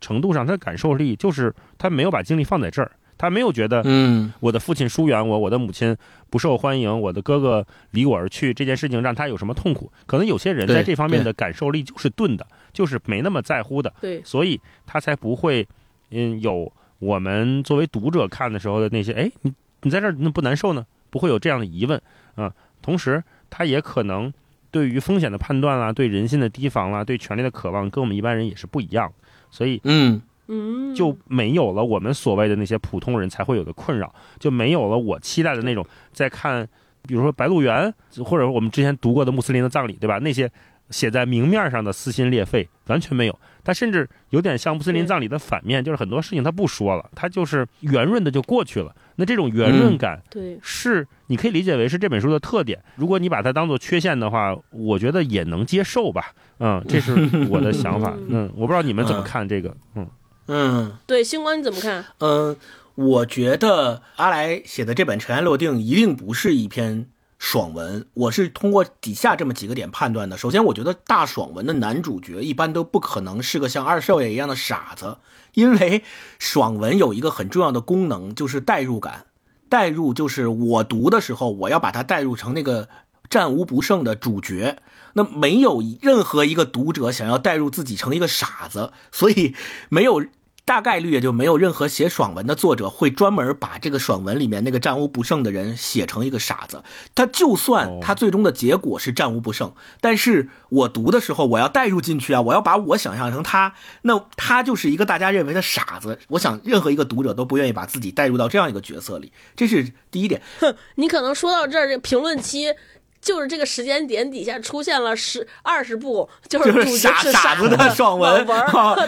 [0.00, 5.96] 程度上，他的感受力就是他没有把精力放在这儿，他没有觉得，嗯，我的父亲疏远我，我的母亲
[6.28, 9.92] 不受欢迎，我的哥哥离我而去，这件事情让他有什么痛苦？
[10.06, 15.64] 可能有些人在这方面的感受力就是钝的，就是没那么在乎的，对，所以他才不会，
[16.10, 19.52] 嗯，有我们作为读者看的时候的那些，哎，你
[19.82, 20.86] 你在这儿那不难受呢？
[21.10, 22.00] 不会有这样的疑问
[22.34, 22.52] 啊。
[22.82, 24.32] 同时，他也可能。
[24.70, 29.10] 对于风险的判断啦，对人性的提防啦，对权力的渴望，跟我们一般人也是不一样，
[29.50, 35.82] 所以，嗯嗯，就没有了我们所谓的那些普通人才会有的困扰，就没有了我期待的那种
[36.12, 36.68] 在看，
[37.06, 37.90] 比如说《白鹿原》
[38.22, 40.18] 或者我们之前读过的穆斯林的葬礼，对吧？
[40.18, 40.52] 那些
[40.90, 43.38] 写在明面上的撕心裂肺，完全没有。
[43.64, 48.94] 他甚至有点像穆斯林葬礼的反面，就是很多事情他不说了，他就是圆润的就过去了。
[49.16, 52.82] 那这种圆润感，对，是你可以理解为是这本书的特点。
[52.96, 56.32] 如果你把它当做缺陷的话，我觉得也能接受吧。
[56.60, 57.12] 嗯， 这是
[57.50, 58.16] 我的想法。
[58.30, 59.76] 嗯，我不知道你们怎么看这个。
[59.96, 60.08] 嗯
[60.46, 62.04] 嗯，对，星光你怎么看？
[62.20, 62.56] 嗯，
[62.94, 67.06] 我觉得阿来写的这本《尘埃落定》一定不是一篇
[67.38, 68.06] 爽文。
[68.14, 70.36] 我是通过底下这么几个点判断的。
[70.36, 75.18] 首先，我觉得大爽文的男主角一般都不可能是个像二少爷一样的傻子，
[75.54, 76.02] 因为
[76.38, 79.26] 爽文有一个很重要的功能，就是代入感。
[79.68, 82.88] 代入就是我读的时候，我要把它代入成那个
[83.30, 84.78] 战无不胜的主角。
[85.14, 89.54] 那没有任何一个读者想要代入自己成一个傻子，所以
[89.88, 90.24] 没有。
[90.68, 96.82] 大概率也就没有任何写爽文的作者会专门把这个爽文里面那个战无不胜的人写成一个傻子。
[97.14, 106.18] 他就算他最终的结果是战无不胜，但是我读的时候我要带入进去啊，我要把我想象成他，那他就是一个大家认为的傻子。
[106.28, 110.42] 我想任何一个读者都不愿意把自己带入到这样一个角色里，这是第一点。
[110.60, 112.74] 哼，你可能说到这儿，这评论期。
[113.20, 118.46] 就是这个时间点底下出现了十二十部，就是主角是傻子的爽文，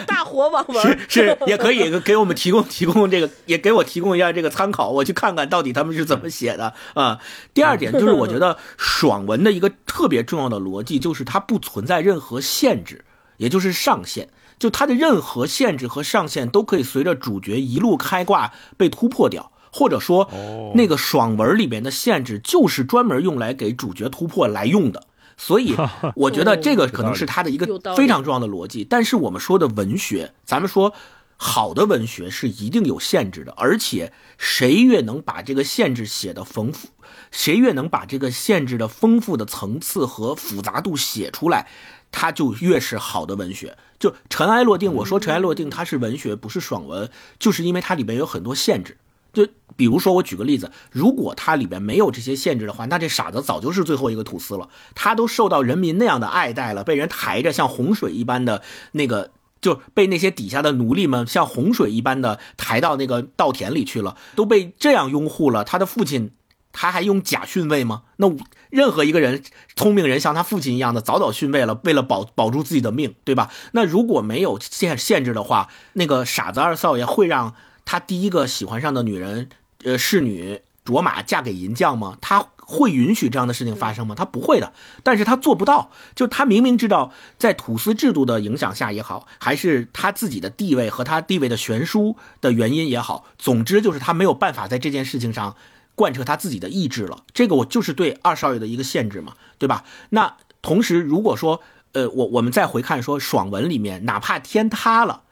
[0.05, 7.19] 大火网文是是 也可以给我们提供提供这个，也给我提供一下这个参考，我去看看到底他们是怎么写的啊。
[7.53, 13.05] 第二点就是我觉得爽文的一个特别重要的逻辑就是它不存在任何限制，
[13.37, 14.27] 也就是上限，
[14.59, 19.50] 就它的任何限制和上限都可以随着主角一路开挂被突破掉。
[19.71, 20.29] 或者说，
[20.75, 25.07] 那个爽文里面的限制就是专门用来给主角突破来用的，
[25.37, 25.75] 所以
[26.15, 27.65] 我觉得这个可能是他的一个
[27.95, 28.83] 非常重要的逻辑。
[28.83, 30.93] 但是我们说的文学，咱们说
[31.37, 36.89] 好的文学是一定有限制的，而且谁越能把这个限制写的丰富，
[37.31, 41.67] 谁越能把这个限制的丰富的层次和复杂度写出来，
[42.11, 43.77] 它就越是好的文学。
[43.97, 47.09] 就尘埃落定，我说尘埃落定它是文学，不是爽文，
[47.39, 48.97] 就是因为它里面有很多限制。
[49.33, 54.69] 就比如说，我举个例子，如果它里边没有这些限制的话，那这傻子早就是最后一个吐司了。
[54.93, 58.61] 他都受到人民那样的爱戴了，被人抬着像洪水一般的
[58.91, 65.63] 那个，就被那些底下的奴隶们像洪水一般的抬到那个稻田里去了，都被这样拥护了。
[65.63, 66.31] 他的父亲，
[66.73, 68.03] 他还用假逊位吗？
[68.17, 68.29] 那
[68.69, 69.41] 任何一个人，
[69.75, 73.49] 聪明人像他父亲一样的，早早逊位了，为了保保住自己的命，对吧？
[73.71, 77.55] 那如果没有限限制的话，那个傻子二少爷会让。
[77.91, 79.49] 他第一个喜欢上的女人，
[79.83, 82.17] 呃，侍女卓玛嫁给银匠吗？
[82.21, 84.15] 他会允许这样的事情发生吗？
[84.15, 84.71] 他不会的，
[85.03, 85.91] 但是他做不到。
[86.15, 95.57] 就他明明知道，在土司制度的影响下也好，还是他自己的地位和他地位的悬殊的原因也好，总之就是他没有办法在这件事情上
[95.93, 97.25] 贯彻他自己的意志了。
[97.33, 99.83] 这个我就是对二少爷的一个限制嘛，对吧？
[100.11, 101.59] 那同时，如果说，
[101.91, 105.23] 呃，我我们再回看说爽文里面，哪怕天塌了。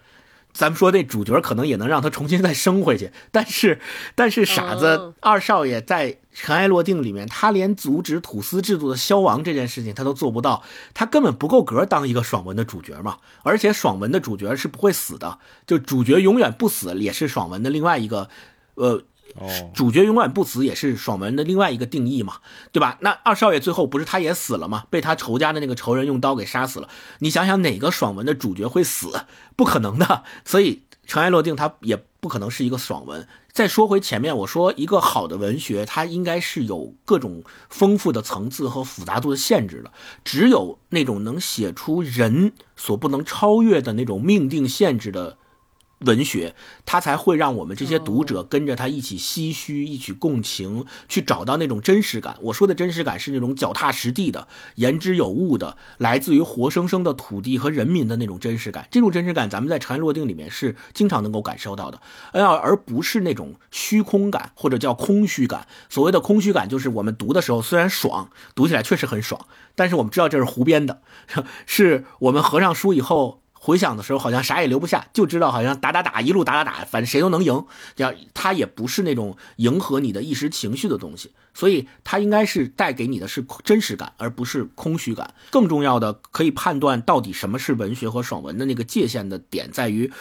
[0.60, 3.80] 咱们说那主角可能也能让他重新再生回去，但是，
[4.14, 10.62] 但是傻子二少爷在《尘埃落定》里面，他连阻止土司制度的消亡这件事情他都做不到，
[10.93, 13.20] 他根本不够格当一个爽文的主角嘛。
[13.43, 18.28] 而且爽文的主角是不会死的，就主角永远不死也是爽文的另外一个，
[18.76, 19.03] 呃。
[19.73, 22.37] 主角永远不死也是爽文的另外一个定义嘛，
[22.71, 22.97] 对吧？
[23.01, 24.85] 那二少爷最后不是他也死了吗？
[24.89, 26.89] 被他仇家的那个仇人用刀给杀死了。
[27.19, 29.25] 你想想哪个爽文的主角会死？
[29.55, 30.23] 不可能的。
[30.45, 33.27] 所以尘埃落定它也不可能是一个爽文。
[33.51, 39.91] 再说回前面，我说一个好的文学，它应该是有各种丰富的层次和复杂度的限制的。
[40.23, 45.38] 只有那种能写出人所不能超越的那种命定限制的。
[46.00, 52.38] 文学，它才会让我们这些读者跟着他一起唏嘘，一起共情，去找到那种真实感。
[52.41, 58.88] 我说的真实感是那种脚踏实地的、言之有物的，来自于活生生的土地和人民的那种真实感。
[58.89, 62.00] 这种真实感，咱们在《尘埃落定》里面是经常能够感受到的，
[62.32, 65.68] 而而不是那种虚空感或者叫空虚感。
[65.89, 69.45] 所谓的空虚感，就是我们读的时候虽然爽，读起来确实很爽，
[69.76, 71.02] 但是我们知道这是胡编的，
[71.68, 73.38] 是我们合上书以后。
[73.62, 77.66] 回想的时候，好像啥也留不下，就知道好像打打打，一路打打打，反正谁都能赢。
[77.95, 85.34] 这样，它也不是那种迎合你的一时情绪的东西，所以它应该是带给你的是真实感，而不是空虚感。
[85.51, 90.12] 更重要的，可以判断到底什么是文学和爽文的那个界限的点，在于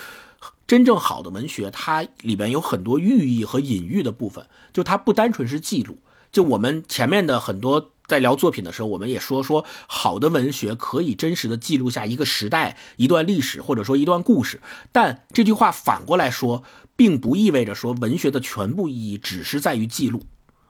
[0.66, 5.99] 真正好的文学，它里边有很多寓意和隐喻的部分，就它不单纯是记录。
[6.32, 7.93] 就我们前面的很多。
[8.09, 14.62] 在聊作品的时候，我们也说说好的文学可以真实的记录下一个时代、一段历史，或者说一段故事。
[14.90, 16.64] 但这句话反过来说，
[16.96, 20.22] 并不意味着说文学的全部意义只是在于记录。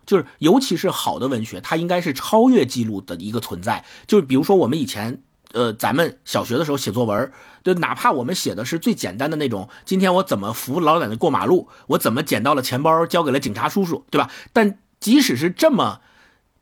[0.04, 3.84] 就是尤其是好的文学，它应该是超越记录的一个存在。
[4.08, 5.22] 就是比如说我们以前，
[5.52, 7.30] 呃，咱们小学的时候写作文，
[7.62, 14.28] 就哪怕我们写的是最简单的那种，今天我怎么扶老奶奶过马路，我怎么捡到了钱包交给了警察叔叔，对吧？
[14.52, 16.00] 但即使是这么。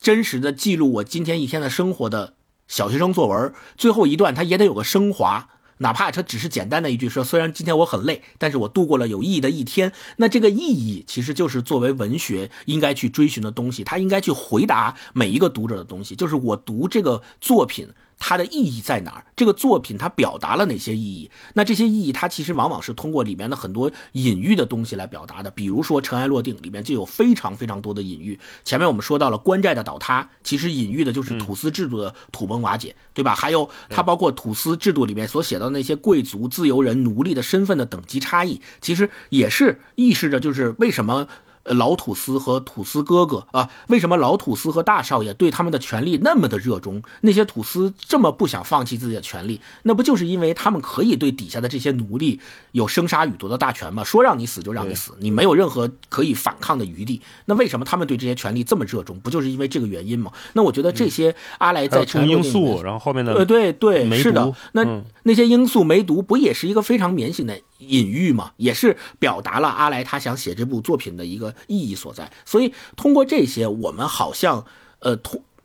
[0.07, 2.35] 真实的记录我今天一天的生活的
[2.69, 5.49] 小学生作文，最后一段他也得有个升华，
[5.79, 9.91] 哪怕他只是简单的一句说，虽然今天我很累，但是我度过了有意义的一天。
[10.19, 17.89] 那这个意义其实就是作为文学应该去追寻的东西，他应该去回答每一个读者的东西，就是我读这个作品。
[18.18, 19.26] 它的意义在哪儿？
[19.37, 21.30] 这个作品它表达了哪些意义？
[21.55, 25.51] 那这些意义它其实往往是通过里面的很多隐喻的东西来表达的。
[25.51, 28.38] 比如说《尘埃落定》里面就有非常非常多的隐喻。
[28.64, 33.34] 前面我们说到了官寨的倒塌，其实隐喻的就是土司制度的土崩瓦解，对吧？
[33.34, 41.29] 还有它包括土司制度里面所写到那些贵族、自由人、奴隶的身份的等级差异，其实也是意示着就是为什么。
[41.67, 47.03] 老土司和土司哥哥啊，为什么老土司和大少爷对他们的权利那么的热衷？
[47.22, 52.41] 那些土司这么不想放弃自己的权利，那不就是因为他们可以对底下的这些奴隶
[52.72, 54.05] 有生杀予夺的大权吗？
[54.05, 57.21] 说让你死就让你死，你没有任何可以反抗的余地。
[57.47, 59.18] 那为什么他们对这些权利这么热衷？
[59.21, 60.30] 不就是因为这个原因吗？
[60.53, 67.59] 那我觉得这些阿来在成因素，然后后面的呃，对对，是的，那那些罂粟梅毒不也是一个非常明显的？
[67.79, 72.33] 隐喻嘛，也是表达了阿来他想写这部作品的一个意义所在。
[72.45, 74.65] 所以通过这些，我们好像，
[75.01, 75.19] 呃，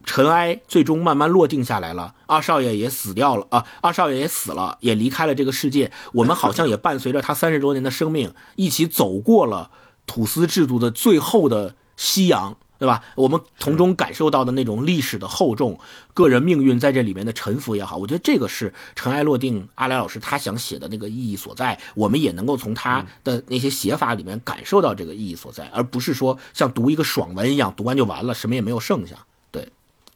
[0.03, 2.15] 尘埃最终慢慢落定下来了。
[2.25, 5.91] 二少爷也死掉了啊，二少爷也死了，也离开了这个世界。
[6.13, 9.69] 我们好像也伴随着他三十多年的生命，一起走过了
[10.07, 12.57] 土司制度的最后的夕阳。
[12.81, 13.03] 对吧？
[13.13, 15.79] 我们从中感受到的那种历史的厚重，
[16.15, 19.69] 个人命运在这里面的沉浮也好，我觉得这个是尘埃落定。
[19.75, 29.15] 阿来老师他想写的那个意义所在，我们也能够从他的那些写法里面感受到这个意义所在，而不是说像读一个爽文一样，读完就完了，什么也没有剩下。
[29.51, 29.69] 对，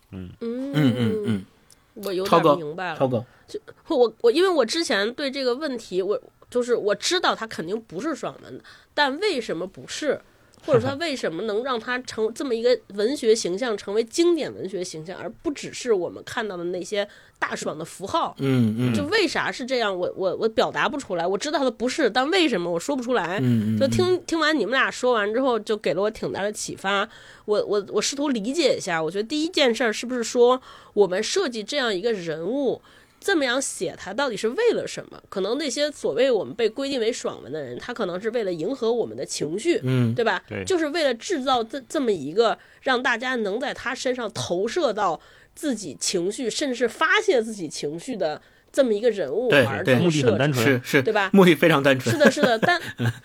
[0.10, 1.46] 嗯嗯嗯嗯，
[1.94, 2.98] 我有点明白了。
[2.98, 3.60] 超哥，就
[3.90, 6.20] 我我因为我之前对这个问题，我
[6.50, 8.64] 就是我知道他肯定不是爽文的，
[8.96, 10.20] 但为什么不是？
[10.66, 18.36] 或者他为什么能让他成这么一个文学形象，成为经典文学形象，而不只是我们看到的那些大爽的符号？
[18.40, 19.96] 嗯嗯，就为啥是这样？
[19.96, 21.26] 我我我表达不出来。
[21.26, 23.40] 我知道他不是，但为什么我说不出来？
[23.42, 27.08] 嗯就听听完你们俩说完之后，就给了我挺大的启发。
[27.46, 29.02] 我我我试图理解一下。
[29.02, 30.62] 我觉得第一件事儿是不是说
[30.94, 32.82] 我们设计这样一个人物？
[33.26, 35.20] 这么样写，他到底是为了什么？
[35.30, 40.44] 可能那些所谓我们被规定为爽文的人，他可能是为了迎合我们的情绪，嗯，对吧？
[40.48, 45.20] 对，就是为了制造这这么一个让大家能在他身上投射到
[45.56, 48.40] 自己情绪，甚至是发泄自己情绪的
[48.72, 51.32] 这么一个人物，而目的很单纯，是是，对吧？
[51.34, 52.60] 目的非常单纯，是的，是的。
[52.62, 52.80] 但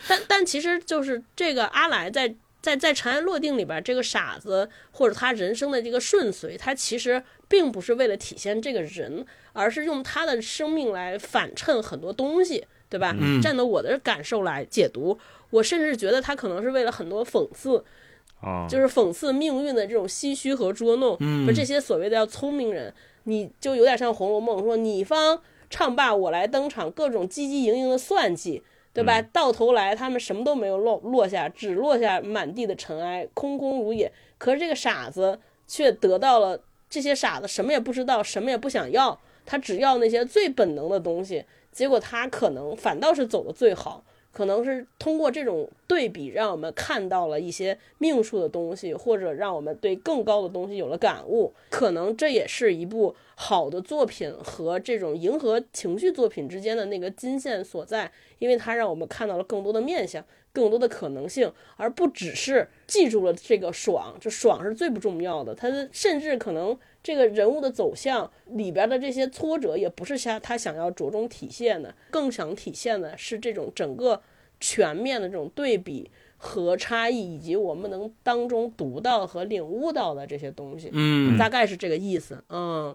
[0.09, 2.35] 但但其实就是这个阿来在。
[2.63, 13.15] 在在尘埃落定里边，这个傻子或者他人生的这个顺遂，他其实并不是为了体现这个人，而是用他的生命来反衬很多东西，对吧？
[13.43, 15.19] 站到我的感受来解读，
[15.51, 17.85] 我甚至觉得他可能是为了很多讽刺，
[18.69, 21.19] 就是讽刺命运的这种唏嘘和捉弄。
[21.45, 22.95] 说这些所谓的要聪明人，
[23.25, 28.63] 你就有点像《红楼梦》，说你方唱罢我来登场，各种汲汲营营的算计。
[28.93, 29.23] 对吧？
[29.23, 34.13] 到头来他们什么都没有落落下，只落下满地的尘埃，空空如也。
[34.37, 36.61] 可是这个傻子却得到了
[36.91, 41.45] 这些傻子什么也不知道，什么也不想要，他只要那些最本能的东西。
[41.73, 44.05] 结果他可能反倒是走的最好。
[44.33, 51.53] 可能是通过这种对比，让我们看到了一些命数的东西，或者让我们对更高的东西有了感悟。
[51.69, 60.23] 可能这也是一部好的作品和这种迎合情绪作品之间的那个金线所在，因为它让我们看到了更多的面相，
[60.53, 64.15] 更多的可能性，而不只是记住了这个爽。
[64.21, 66.79] 这爽是最不重要的，它甚至可能。
[67.03, 74.21] 这个人物的走向里边的这些挫折，也不是他他想要着重体现的，更想体现的是这种整个
[74.61, 80.91] 全面的这种对比和差异，以及我们能当中读到和领悟到的这些东西。
[80.93, 82.45] 嗯，大概是这个意思。
[82.51, 82.95] 嗯，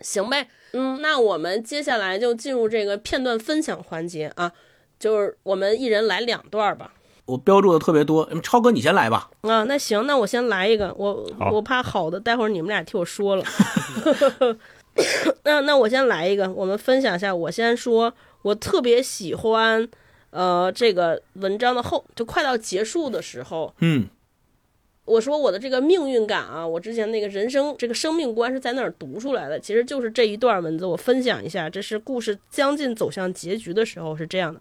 [0.00, 0.48] 行呗。
[0.72, 4.52] 嗯，那我们接下来就进入这个片段分享环节啊，
[4.98, 6.92] 就是我们一人来两段吧。
[7.24, 9.30] 我标注的特别多，超哥你先来吧。
[9.42, 13.44] 啊，那行，那我先来一个，我我怕好的，待会儿你们俩替我说了。
[15.44, 17.34] 那那我先来一个，我们分享一下。
[17.34, 18.12] 我先说，
[18.42, 19.86] 我特别喜欢，
[20.30, 24.08] 呃，这个文章的后，就快到结束的时候，嗯，
[25.08, 29.58] 我说我的这个命运感啊，我之前那个人生这个生命观是在那儿读出来的？
[29.58, 31.70] 其实就是这一段文字，我分享一下。
[31.70, 34.60] 这是故事将近走向结局的时候是这样的：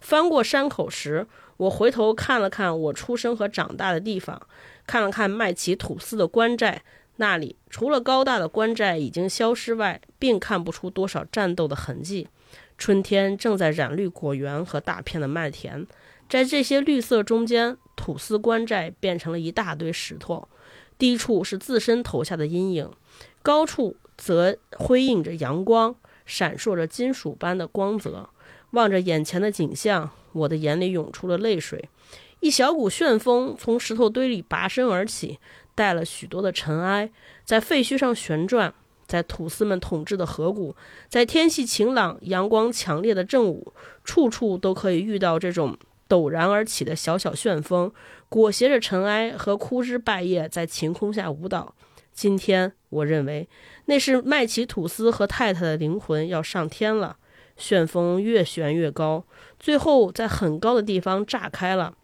[0.00, 1.26] 翻过山口时。
[1.56, 4.42] 我回头看了看我出生和长大的地方，
[4.88, 6.82] 看了看麦奇土司的官寨，
[7.18, 12.26] 那里除了高大的官寨已经消失外，并看不出多少战斗的痕迹。
[12.76, 15.86] 春天正在染绿果园和大片的麦田，
[16.28, 20.48] 在这些绿色中间，土司官寨变成了一大堆石头，
[20.98, 22.90] 低处是自身投下的阴影，
[23.42, 25.94] 高处则辉映着阳光。
[26.26, 28.30] 闪烁着金属般的光泽。
[28.70, 31.86] 望着眼前的景象，我的眼里涌出了泪水。
[32.40, 35.38] 一小股旋风从石头堆里拔身而起，
[35.74, 37.10] 带了许多的尘埃，
[37.44, 38.72] 在废墟上旋转，
[39.06, 40.74] 在土司们统治的河谷，
[41.10, 45.76] 在天气晴朗、阳光强烈的正午，处处都可以遇到这种
[46.08, 47.92] 陡然而起的小小旋风，
[48.28, 51.74] 裹挟着尘埃和枯枝败叶在晴空下舞蹈。
[52.12, 53.48] 今天，我认为
[53.86, 57.16] 那是麦奇吐司和太太的灵魂要上天了。
[57.56, 59.24] 旋风越旋越高，
[59.60, 61.94] 最后在很高的地方炸开了。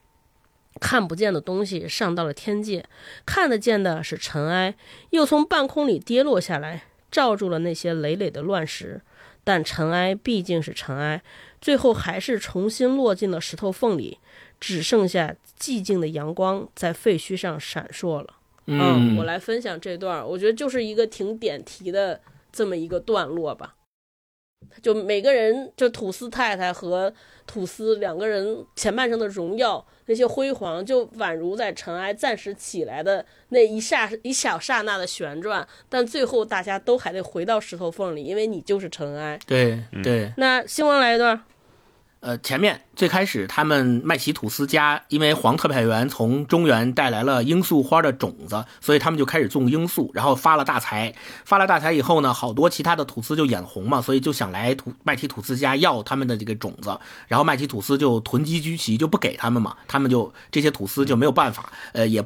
[0.81, 2.87] 看不见的东西上到了天界，
[3.27, 4.77] 看得见的是尘埃，
[5.11, 9.03] 又从半空里跌落下来，罩住了那些累累的乱石。
[9.43, 11.23] 但尘埃毕竟是尘埃，
[11.61, 14.19] 最后还是重新落进了石头缝里，
[14.59, 18.35] 只剩下寂静的阳光在废墟上闪烁了。
[18.67, 22.21] 嗯，我来分享这段，我觉得就是一个挺点题的
[22.53, 23.75] 这么一个段落吧。
[24.83, 27.13] 就每个人，就吐司太太和
[27.47, 39.39] 吐司两个人前半生的荣耀，那些辉煌，就宛如在尘埃暂时起来的那一刹一小刹那的旋转，但最后大家都还得回到石头缝里，因为你就是尘埃。
[39.47, 40.31] 对对。
[40.37, 41.43] 那星光来一段。
[42.21, 51.15] 呃，前面最开始他们麦奇吐司家，因为黄特派员从中原带来了罂粟花的种子，所以他们就开始种罂粟，然后发了大财。
[51.47, 56.95] 发了大财以后呢，好多其他的吐司就眼红嘛，所以就想来土麦奇吐司家要他们的这个种子，
[57.27, 62.23] 然后麦奇吐司就囤积居奇，就不给他们嘛，他们就这些吐司就没有办法，呃，也。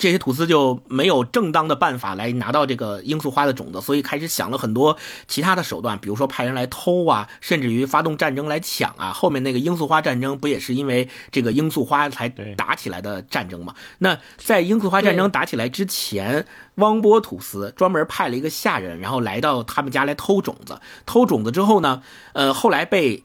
[0.00, 4.96] 这些土司就没有正当的办法来拿到这个罂粟花的种子，所以开始想了很多
[5.28, 9.12] 其他的手段，比如说派人来偷啊，甚至于发动战争来抢啊。
[9.12, 13.74] 后面那个罂粟花战争不也是因为这个罂粟花才打起来的战争吗？
[13.98, 16.46] 那在罂粟花战争打起来之前，
[16.76, 20.80] 汪波土司专门派了一个下人，然后来到他们家来偷种子。
[21.04, 22.02] 偷种子之后呢，
[22.32, 23.22] 呃，后来被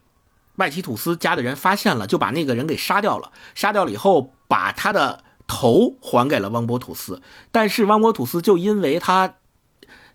[0.56, 3.32] 麦奇土司家的人发现了，就把那个人给杀掉了。
[3.56, 5.25] 杀掉了以后，把他的。
[5.48, 9.36] 头还给了汪波土司，但是汪波土司就因为他，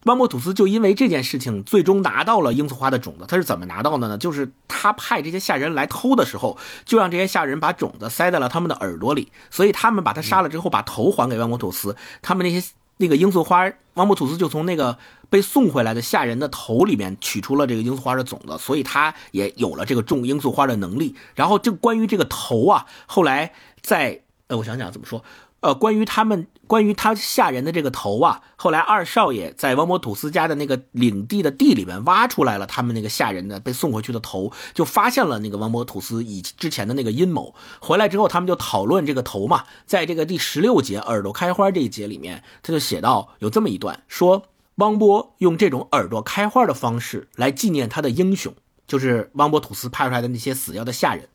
[0.04, 3.26] 汪波土司就因为这件事情，最终拿到了罂粟花的种子。
[3.28, 4.18] 他是怎么拿到的呢？
[4.18, 11.94] 就是他派这些下人来偷的时候，就让这些下人把种子塞在了他们的耳朵里，所以他们把他杀了之后，把头还给汪波土司。
[12.22, 12.66] 他们那些
[12.96, 14.98] 那个罂粟花，汪波土司就从那个
[15.28, 21.14] 被送回来的下人的头里面取出了这个罂粟花的种子，所以他也有了这个种罂粟花的能力。
[21.36, 24.22] 然后这关于这个头啊，后来在。
[24.50, 25.24] 呃，我想想怎么说。
[25.60, 37.54] 呃，关于他们，关于他下人的这个头啊，后来二少爷在王博土司家的那个领地的地里面挖出来了，他们那个下人的被送回去的头，就发现了那个王博土司以之前的那个阴谋。
[37.78, 44.44] 回来之后，他们就讨论这个头嘛，在这个第十六节耳朵开花这一节里面，他就写到有这么一段，说
[44.76, 48.54] 汪波用这种耳朵开花的方式来纪念他的英雄，
[48.88, 51.28] 就是汪博土司派出来的那些死掉的下人。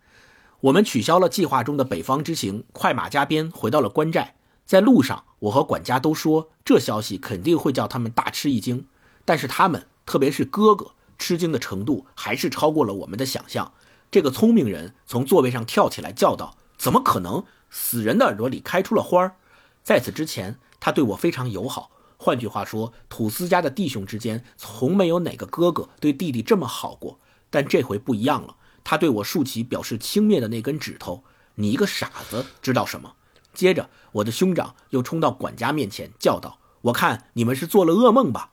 [0.62, 4.36] 我们取消了计划中的北方之行，快马加鞭回到了关寨。
[4.66, 8.88] 在路上，我和管家都说，这消息肯定会叫他们大吃一惊。
[9.24, 13.74] 但是他们，特别是哥哥，吃惊的程度还是超过了我们的想象。
[14.10, 17.44] 这个聪明人从座位上跳起来，叫道：“怎么可能？
[17.70, 19.36] 死人的耳朵里开出了花儿？”
[19.84, 21.92] 在此之前，他对我非常友好。
[22.18, 27.20] 换句话说，土司家的弟兄之间，从没有哪个哥哥对弟弟这么好过。
[27.52, 28.56] 但这回不一样了。
[28.86, 31.24] 他对我竖起表示轻蔑的那根指头，
[31.56, 33.16] 你一个傻子知道什么？
[33.54, 38.52] 接着，我的兄长又冲到管家面前叫道：“我看你们是做了噩梦吧？”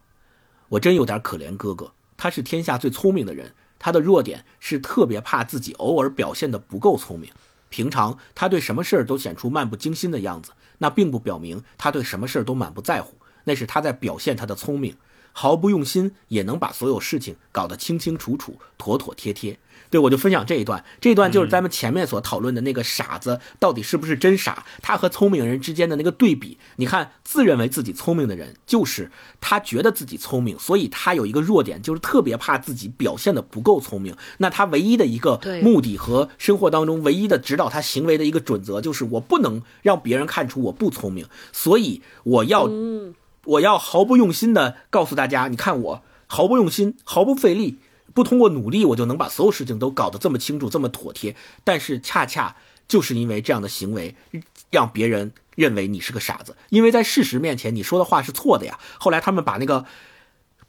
[0.71, 7.31] 我真有点可怜哥哥，他是天下最聪明的人，他的弱点是特别怕自己偶尔表现的不够聪明。
[7.69, 14.97] 平常他对什么事儿都显出漫不经心的样子，那并不表明他对什么事儿都满不在乎，那是他在表现他的聪明，
[15.33, 19.59] 毫不用心也能把所有事情搞得清清楚楚、妥妥帖帖。
[19.91, 20.83] 对，我就分享这一段。
[21.03, 26.57] 这一段就是咱们前面所讨论的那个傻子到底是不是真傻，他和聪明人之间的那个对比。
[26.77, 34.17] 你看，自认为自己聪明的人，就是他觉得自己聪明，所以他有一个弱点，就是特别怕自己表现的不够聪明。
[34.39, 42.67] 那他唯一的一个目的和生活当中唯一的指导他行为的一个准则，就是我不能让别人看出我不聪明，所以我要，
[43.45, 47.79] 我要毫不用心的告诉大家，你看我毫不用心，毫不费力。
[48.15, 51.35] 不通过努力，我就能把所有事情都搞得这么清楚、这么妥帖。
[51.65, 52.57] 但是恰恰
[52.87, 54.15] 就是因为这样的行为，
[54.71, 56.55] 让别人认为你是个傻子。
[56.69, 58.79] 因为在事实面前，你说的话是错的呀。
[58.99, 59.87] 后来他们把那个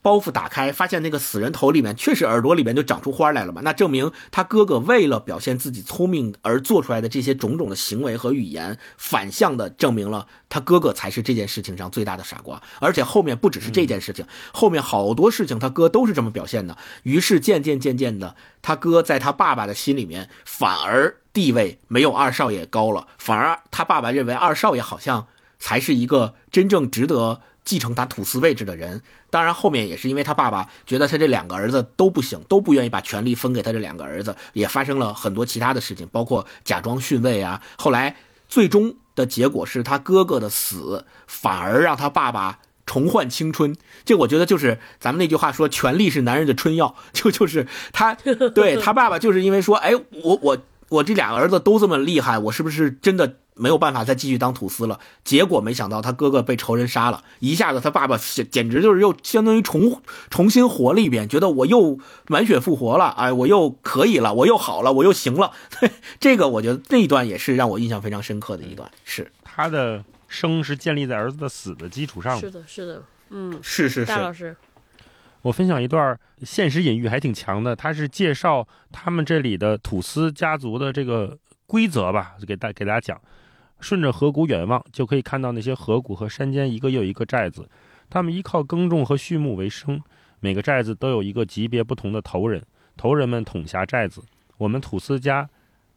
[0.03, 3.61] 包袱打开，发现那个死人头里面确实耳朵里面就长出花来了嘛？
[3.63, 12.61] 那证明他哥哥为了表现自己聪明而做出来的这些种种的行为和语言，反向的证明了他哥哥才是这件事情上最大的傻瓜。
[12.79, 16.77] 而且后面不只是这件事情，后面好多事情他哥都是这么表现的。
[17.03, 25.27] 于是渐渐渐渐的，他哥在他爸爸的心里面反而地位没有二少爷高了，反而他爸爸认为二少爷好像
[25.59, 27.39] 才是一个真正值得。
[27.65, 37.61] 继承他土司位置的人，当然后面也是因为他爸爸觉得他这两个儿子都不行，都不愿意把权力分给他这两个儿子，也发生了很多其他的事情，包括假装逊位啊。
[37.77, 38.15] 后来
[38.49, 43.75] 最终的结果是他哥哥的死，反而让他爸爸重焕青春。
[44.03, 48.13] 这我觉得就是咱们那句话说，权力是男人的春药，就就是他
[48.53, 50.57] 对他爸爸就是因为说，哎，我我
[50.89, 53.37] 我这俩儿子都这么厉害，我是不是真的？
[53.55, 58.17] 没有办法再继续当土司了，结果没想到他哥哥被仇人杀了，一下子他爸爸
[58.49, 65.51] 简直就是又相当于重重新活了一遍，觉得我又满血复活了，哎，我又可以了，我又好了，我又行了。
[66.19, 68.89] 这个我觉得那一段也是让我印象非常深刻的一段。
[69.03, 72.39] 是他的生是建立在儿子的死的基础上。
[72.39, 74.05] 是的，是的，嗯，是是是。
[74.05, 74.55] 大老师，
[75.43, 83.21] 我分享一段现实隐喻还挺强的，他是介绍他们这里的土司家族的这个规则吧，给大给大家讲。
[83.83, 87.69] 顺着河谷远望，就可以看到那些河谷和山间一个又一个寨子。
[88.09, 90.01] 他们依靠耕种和畜牧为生。
[90.39, 92.63] 每个寨子都有一个级别不同的头人，
[92.95, 94.23] 头人们统辖寨子。
[94.57, 95.49] 我们土司家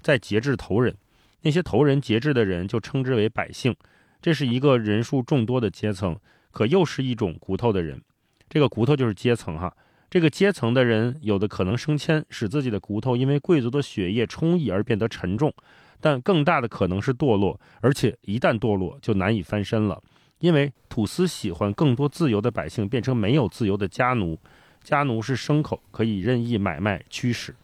[0.03, 0.97] 在节制头人，
[1.43, 3.75] 那些头人节制的人就称之为百姓。
[4.21, 6.19] 这是一个人数众多的阶层，
[6.51, 8.03] 可又是一种骨头的人。
[8.49, 9.73] 这个骨头就是阶层哈。
[10.11, 15.53] 这个阶层的人有的可能升迁，使自己的骨头因为贵族的血液充溢而变得沉重。
[16.01, 20.02] 但更大的可能是堕落，而且一旦堕落就难以翻身了，
[20.39, 24.39] 因为土司喜欢更多自由的百姓变成没有自由的家奴，
[24.82, 27.55] 家奴是牲口，可以任意买卖驱使，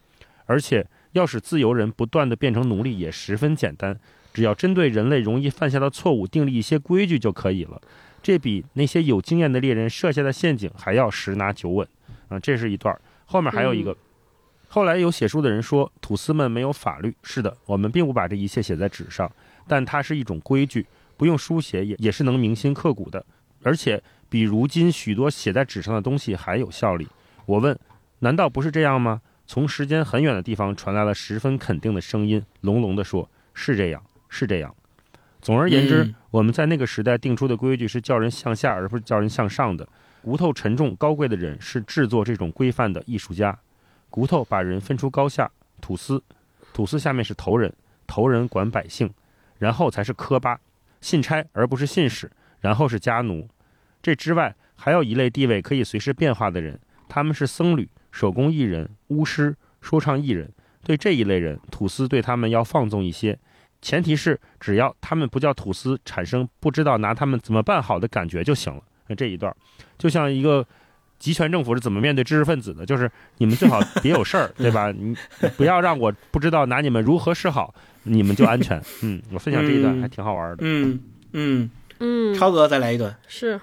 [0.46, 3.98] 而且要使自由人不断的变成奴隶也十分简单，
[4.32, 7.80] 只要针对人类容易犯下的错误订立一些规矩就可以了，
[8.22, 11.86] 这比那些有经验的猎人设下的陷阱还要十拿九稳
[12.28, 12.40] 啊！
[12.40, 13.96] 这是一段，后面还有一个。
[14.74, 17.14] 后来有写书的人说，土司们没有法律。
[17.22, 19.30] 是的，我们并不把这一切写在纸上，
[19.68, 20.86] 但它是一种规矩，
[21.18, 23.22] 不用书写也也是能铭心刻骨的，
[23.62, 27.06] 而且比如今许多写在纸上的东西还有效力。
[27.44, 27.78] 我问，
[28.20, 29.20] 难道不是这样吗？
[29.46, 34.74] 从时间很远的地方传来了十分肯定的声音，隆隆地说：“是这样，是这样。”
[35.42, 39.86] 总而言之，我们在那个时代定出的规矩是叫人向下，而不是叫人向上的。
[40.22, 43.58] 骨头沉重高贵的人是制作这种规范的艺术家。
[44.12, 46.22] 骨头把人分出高下，土司，
[46.74, 47.72] 土司下面是头人，
[48.06, 49.10] 头人管百姓，
[49.58, 50.60] 然后才是科巴，
[51.00, 52.30] 信差而不是信使，
[52.60, 53.48] 然后是家奴。
[54.02, 56.78] 这之外，还有一类地位可以随时变化的人，
[57.08, 60.52] 他们是僧侣、手工艺人、巫师、说唱艺人。
[60.84, 63.38] 对这一类人，土司对他们要放纵一些，
[63.80, 68.82] 前提是只要他们不叫土司产生不知道拿他们怎么办好的感觉就行了。
[69.06, 69.56] 那这一段，
[69.96, 70.66] 就像一个。
[71.22, 72.84] 集权政府是怎么面对知识分子的？
[72.84, 73.08] 就是
[73.38, 74.90] 你们最好别有事儿， 对吧？
[74.90, 75.16] 你
[75.56, 77.72] 不要让我不知道拿你们如何是好，
[78.02, 78.82] 你们就安全。
[79.04, 80.56] 嗯，我分享这一段还挺好玩的。
[80.60, 81.00] 嗯
[81.32, 81.70] 嗯
[82.00, 83.16] 嗯，超哥再来一段。
[83.28, 83.60] 是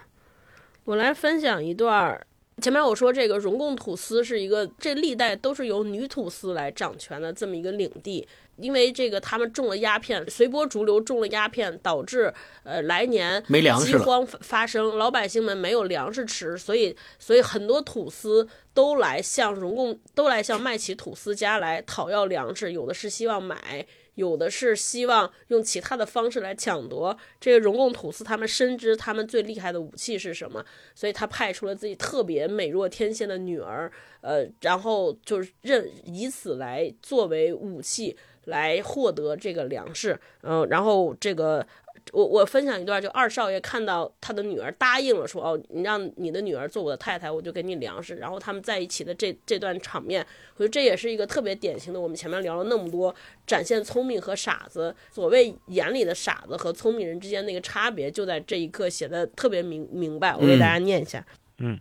[0.85, 2.17] 我来分享一段。
[2.61, 8.25] 前面我说这个荣贡土司是一个，这历代都是由女土司来掌权的这么一个领地。
[8.61, 12.33] 因为这个，他们种了鸦片，随波逐流种了鸦片，导致
[12.63, 27.17] 呃来年没粮饥荒发生，老百姓们没有粮食吃，所以 所以很多土司都来向荣共，都来向麦琪土司家来讨要粮食，有的是希望买，有的是希望用其他的方式来抢夺。
[27.39, 30.63] 这个荣共土司他们深知他们最厉害的武器是什么，
[30.93, 33.91] 所以他派出了自己特别美若天仙的女儿，
[34.21, 38.17] 呃，然后就是任以此来作为武器。
[38.49, 41.65] 来获得这个粮食，嗯，然后这个
[42.11, 48.15] 我我分享一段，就二少爷看到他的女儿答应了，说哦，你让你的女儿做我的太太，我就给你粮食。
[48.15, 51.99] 然后他们在一起的这这段场面，我觉得这也是一个特别典型的。
[51.99, 53.13] 我们前面聊了那么多，
[53.45, 60.35] 展现聪明和傻子，所谓眼里的傻子和聪明人之间那个差别，就在这一刻写的特别明明白。
[60.35, 61.23] 我给大家念一下，
[61.59, 61.79] 嗯，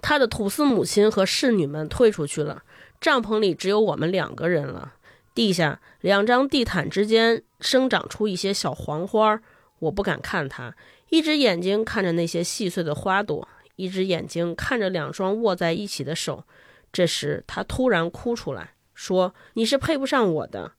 [0.00, 2.62] 他的土司母亲和侍女们退出去了，
[3.00, 4.92] 帐篷里只有我们两个人了。
[5.36, 9.38] 地下两张地毯之间生长出一些小黄花，
[9.80, 10.74] 我不敢看它。
[11.10, 13.46] 一只眼睛看着那些细碎的花朵，
[13.76, 16.44] 一只眼睛看着两双握在一起的手。
[16.90, 20.72] 这时，他突然哭出来，说：“你是配不上我的。”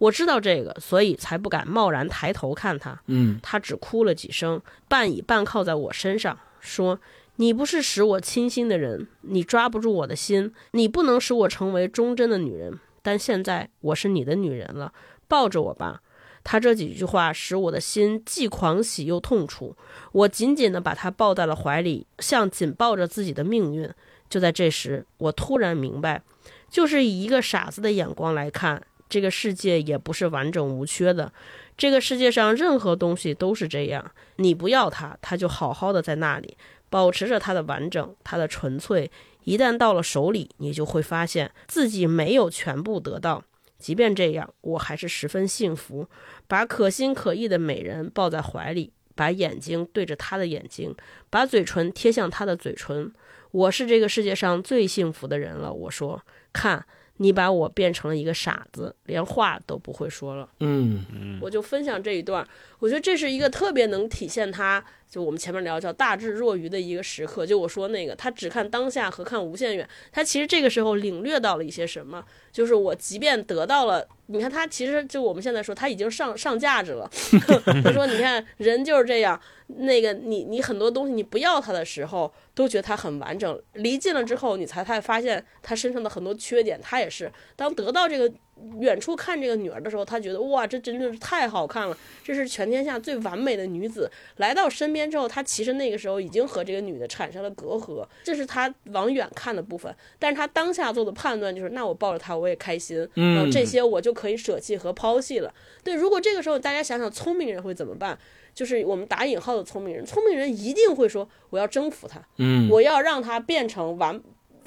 [0.00, 3.02] 我知道这个，所以才不敢贸然抬头看他。
[3.08, 6.98] 嗯，他只哭了几声，半倚半靠在我身上，说
[7.36, 12.78] ：“你不是使我倾心的人，你抓不住我的心，你不能使我成为忠贞的女人。
[13.08, 14.92] 但现在我是你的女人了，
[15.28, 16.02] 抱着我吧。
[16.44, 19.74] 他这几句话使我的心既狂喜又痛楚，
[20.12, 23.90] 我紧紧地把他抱在了怀里，像紧抱着自己的命运。
[24.28, 26.20] 就在这时，我突然明白，
[26.68, 31.32] 就是以一个傻子的眼光来看，这个世界也不是完整无缺的。
[31.78, 36.58] 这个世界上任何东西都是这样，你不要它，它就好好的在那里。
[36.90, 39.10] 保持着它的完整，它的纯粹。
[39.48, 43.42] 一旦到了手里，你就会发现自己没有全部得到。
[43.78, 46.06] 即便这样，我还是十分幸福。
[46.46, 50.94] 把可心可意的美人抱在怀里，把眼睛对着她的眼睛，
[51.30, 53.10] 把嘴唇贴向她的嘴唇。
[53.50, 55.72] 我是这个世界上最幸福的人了。
[55.72, 56.22] 我说，
[56.52, 56.84] 看。
[57.20, 60.48] 你把我变成了一个傻子，连话都不会说了。
[60.60, 62.46] 嗯嗯，我就分享这一段，
[62.78, 67.44] 我觉得这是一个特别能体现他，就我们前面聊叫大智若愚的一个时刻。
[67.44, 77.10] 就我说那个，他只看当下和看无限远，他其实这个时候领略到了一些什么，就是我即便得到了，你看他其实就我们现在说他已经上上价值了。
[77.82, 79.40] 他说，你看人就是这样。
[79.76, 86.80] 那个你你很多东西你不要他的时候都觉得他很完整，离近了之后你才才发现他身上的很多缺点。
[86.80, 88.32] 他也是当得到这个
[88.80, 94.10] 远处看这个女儿的时候，他觉得哇，这真的是太好看了，这是全天下最完美的女子。
[94.36, 99.94] 来到身边之后，他其实那个时候已经和这个女的产生了隔阂， 这是他往远看的部分。
[100.18, 105.52] 但是他当下做的判断就是，那我抱着她我也开心，然后，这些我就可以舍弃和抛弃了。
[105.82, 108.18] 对，如果这个时候大家想想，聪明人会怎么办？
[108.54, 114.20] 就是我们打引号的聪明人，聪明人一定会说我要征服她，嗯，我要让她变成完，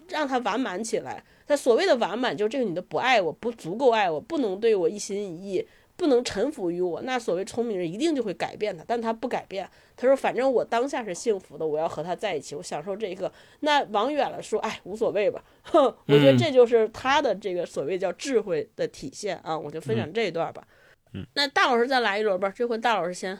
[0.07, 1.23] 让她完满起来。
[1.51, 5.67] 他所谓的完满，就是这个女的不爱我，不足够爱我，不能对我一心一意，
[5.97, 7.01] 不能臣服于我。
[7.01, 9.69] 那所谓聪明人一定就会改变他，但他不改变。
[9.97, 13.29] 他说反正我当下是幸福的，我要和他在一起，我享受这一刻。
[13.59, 15.43] 那往远了说，哎，无所谓吧。
[15.63, 19.59] 哼，我觉得这就是他的这个所谓叫智慧的体现啊。
[19.59, 20.65] 我就分享这一段吧。
[21.11, 23.37] 嗯，那大老师再来一轮吧，这回大老师先。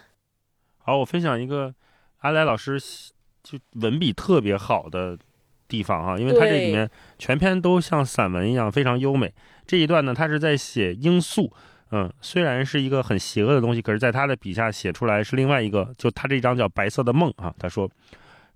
[0.79, 1.73] 好，我分享一个
[2.17, 2.77] 阿来老师
[3.41, 5.17] 就文笔特别好的
[5.72, 9.34] 地方哈，因为它这里面全篇都像散文一样非常优美。
[9.65, 11.49] 这一段呢，他是在写罂粟，
[11.91, 17.56] 嗯，虽然是一个很邪恶的东西，可是在他的笔下写出来是另外一个，就他这张叫《白色的梦》哈。
[17.57, 17.89] 他说，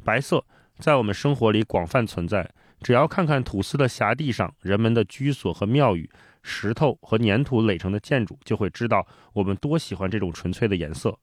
[0.04, 0.44] 白色
[0.78, 2.50] 在我们生活里广泛存在，
[2.82, 6.10] 只要看看土司的辖地上人们的居所和庙宇，
[6.44, 11.18] 石头和粘土垒成的建筑，就会知道我们多喜欢这种纯粹的颜色。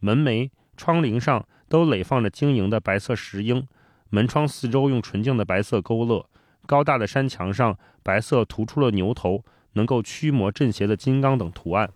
[0.00, 3.66] 门楣、窗棂上都垒放着晶莹的白色石英，
[4.14, 6.24] 门窗四周用纯净的白色勾勒，
[6.66, 9.42] 高大的山墙上白色涂出了牛头、
[9.72, 11.90] 能够驱魔镇邪的金刚等图案。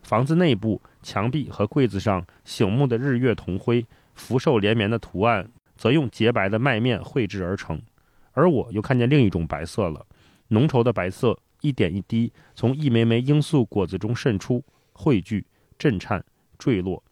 [0.00, 3.84] 房子内部墙壁和柜子上醒目的日月同辉、
[4.14, 5.46] 福寿连绵的图案，
[5.76, 7.78] 则用洁白的麦面绘制而成。
[8.32, 10.06] 而我又看见另一种白色了，
[10.48, 14.64] 浓稠的白色，一点一滴从一枚枚罂粟果子中渗出，
[14.94, 15.44] 汇聚、
[15.78, 16.24] 震颤、
[16.58, 17.02] 坠落。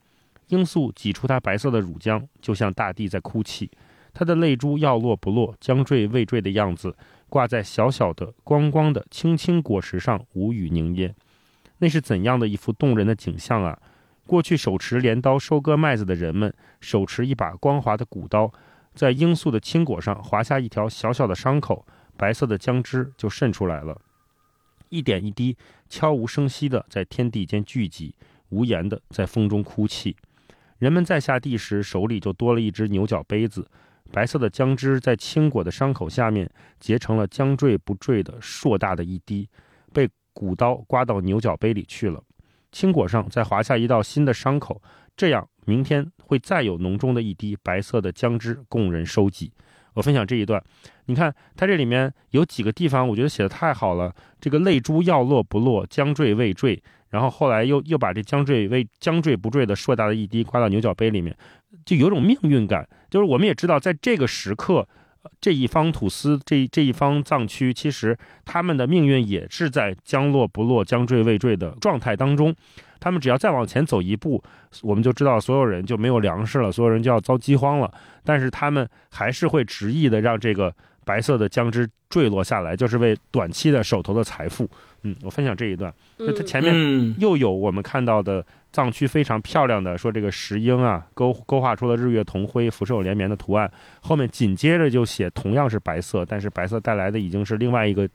[0.48, 3.70] 罂粟挤出它白色的乳浆，就像大地在哭泣。
[4.18, 6.96] 它的泪珠要落不落，将坠未坠的样子，
[7.28, 11.14] 挂在小小的、光光的青青果实上，无语凝噎。
[11.76, 13.78] 那是怎样的一幅动人的景象啊！
[14.26, 18.50] 过去手持镰刀收割麦子的人们，手持一把光滑的骨刀，
[18.94, 21.84] 在罂粟的青果上划下一条小小的伤口，
[22.16, 24.00] 白色的浆汁就渗出来了，
[24.88, 25.54] 一点一滴，
[25.90, 28.14] 悄无声息地在天地间聚集，
[28.48, 30.16] 无言地在风中哭泣。
[30.78, 33.68] 人们在下地时，手里就多了一只牛角杯子，
[34.12, 36.50] 白色的浆汁在青果的伤口下面
[36.80, 39.48] 结成了将坠不坠的硕大的一滴，
[39.92, 42.22] 被骨刀刮到牛角杯里去了。
[42.72, 44.82] 青果上再划下一道新的伤口，
[45.16, 49.52] 这样明天会再有浓重的一滴白色的浆汁供人收集。
[49.94, 50.62] 我分享这一段，
[51.06, 54.14] 你看它这里面有几个地方，我觉得写的太好了。
[54.38, 56.82] 这个泪珠要落不落，将坠未坠。
[57.08, 61.34] 然后后来又又把这将坠未将坠不坠的硕大的一滴刮到牛角杯里面，
[61.86, 62.86] 就有种命运感。
[63.08, 64.86] 就是我们也知道，在这个时刻，
[65.40, 72.54] 这一方土司这这一方藏区，其实他们的命运也是在将落不落、将坠未坠的状态当中。
[72.98, 74.42] 他们只要再往前走一步，
[74.82, 77.92] 我们就知道所有人就没有粮食了，所有人就要遭饥荒了。
[78.24, 84.68] 但是他们还是会执意的让这个白色的浆汁坠落下来，就是为短期的手头的财富。
[85.02, 88.44] 嗯，我分享这一段，就它前面又有我们看到的
[88.76, 93.72] 藏区非常漂亮的说这个石英啊，勾勾画出了日月同辉、福寿连绵的图案。
[94.02, 98.06] 后面紧接着就写同样是白色，但是白色带来的已经是另外一个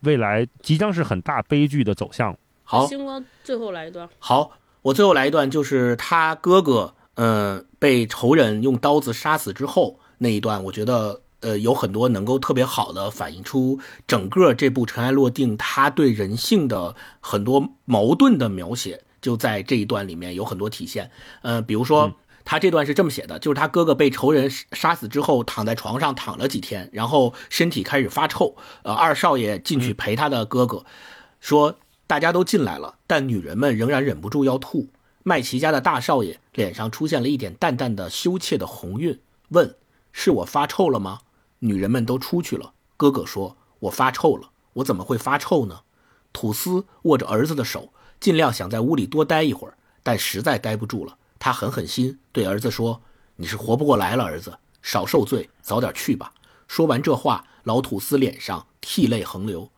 [0.00, 2.36] 未来即将是很大悲剧的走向。
[2.64, 4.08] 好，星光最后来一段。
[4.18, 4.50] 好，
[4.82, 10.00] 我最后来一段，就是他哥哥，嗯，被仇人用刀子杀死之后。
[10.18, 13.78] 那一段，我觉得呃有很多能够特别好的反映出
[14.08, 21.10] 整个这部《尘埃落定》他对人性的很多矛盾的描写，就在这一段里面有很多体现。
[21.42, 22.10] 呃，比如说。
[22.50, 28.56] 他这段是这么写的，就是他哥哥被仇人杀死之后，躺在床上躺了几天，然后身体开始发臭。
[28.84, 30.86] 呃，二少爷进去陪他的哥哥，
[31.40, 31.76] 说
[32.06, 34.88] 大家都进来了，但女人们仍然忍不住要吐。
[35.24, 39.74] 麦琪家的大少爷脸上出现了一点淡淡的羞怯的红晕，问
[40.10, 41.18] ：“是我发臭了吗？”
[41.60, 42.72] 女人们都出去了。
[42.96, 45.80] 哥哥说：“我发臭了，我怎么会发臭呢？”
[46.32, 51.16] 吐司握着儿子的手，尽量想在屋里多待一会儿，但实在待不住了。
[51.38, 53.00] 他狠狠心对儿子说
[53.36, 56.32] ：“你是活不过来了，儿子，少受罪，早点去吧。”
[56.66, 59.70] 说完这话，老土司脸上涕泪横流。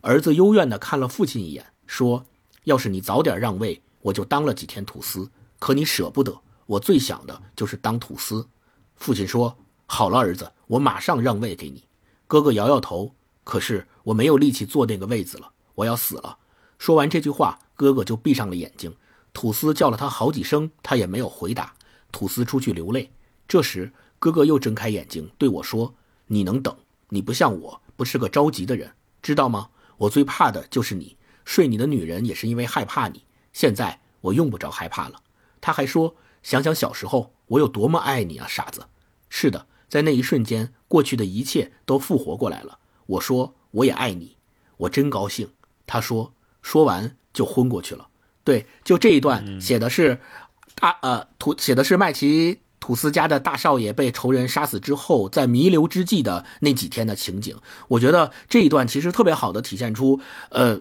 [0.00, 2.24] 儿子幽怨地看了父亲一眼，说
[2.64, 5.28] ：“要是你早点让位，我就当了几天土司。
[5.58, 8.48] 可你舍不得，我最想的就是当土司。”
[8.94, 11.84] 父亲说：“好了，儿子，我马上让位给你。”
[12.28, 13.12] 哥哥摇摇头
[13.42, 16.38] ：“可是我没有力气坐那个位子了，我要死了。”
[16.78, 18.94] 说完这句话，哥哥就闭上了眼睛。
[19.32, 21.74] 土司叫了他好几声，他也没有回答。
[22.10, 23.10] 土司出去流泪。
[23.46, 25.94] 这时，哥哥又睁开眼睛对我说
[26.28, 26.74] ：“你能等？
[27.10, 29.70] 你不像我，不是个着急的人，知道吗？
[29.96, 31.16] 我最怕的就是你。
[31.44, 33.24] 睡你的女人也是因为害怕你。
[33.52, 35.22] 现在我用不着害怕了。”
[35.60, 38.86] 他还说：“想想小时候，我有多么爱你啊，傻子。”
[39.28, 42.78] 是的，在那一瞬间，过去的一切都复活过来了。
[43.06, 44.36] 我说：“我也爱你。”
[44.78, 45.50] 我真高兴。
[45.86, 46.32] 他说，
[46.62, 48.08] 说完就昏过去了。
[48.44, 50.20] 对，就这一段写的是，
[50.74, 57.56] 大呃土写的是麦奇土司家的大少爷被仇人杀死之后，在弥留之际的那几天的情景。
[57.88, 60.20] 我觉得这一段其实特别好的体现出，
[60.50, 60.80] 呃。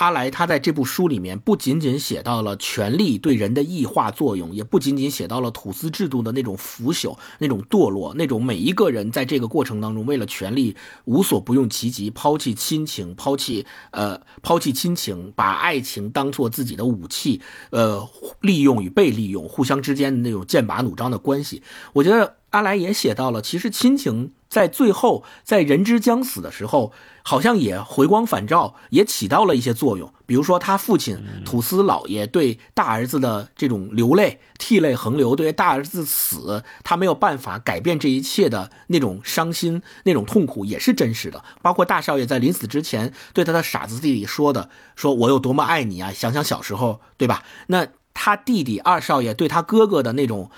[0.00, 10.74] 阿来他在这部书里面不仅仅写到了权力对人的异化作用，也不仅仅写到了土司制度的那种腐朽、那种堕落、那种每一个人在这个过程当中为了权力
[11.04, 18.08] 无所不用其极，抛弃亲情，抛弃呃抛弃亲情，把爱情当做自己的武器，呃
[18.40, 21.62] 利用与被利用，互相之间的那种剑拔弩张的关系。
[21.92, 24.32] 我觉得阿来也写到了，其实亲情。
[24.50, 26.90] 在最后，在人之将死的时候，
[27.30, 30.12] 好像也回光返照，也起到了一些作用。
[30.26, 41.44] 比如说，他父亲土司老爷对大儿子的这种流泪、涕泪横流，对大儿子死，他没有办法改变这一切的那种伤心、那种痛苦，也是真实的。
[41.62, 46.10] 包括大少爷在临死之前对他的傻子弟弟说的：“说我有多么爱你啊！
[46.12, 50.50] 想想小时候，对吧？”那他弟弟二少爷对他哥哥的那种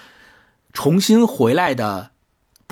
[0.72, 2.12] 重新回来的。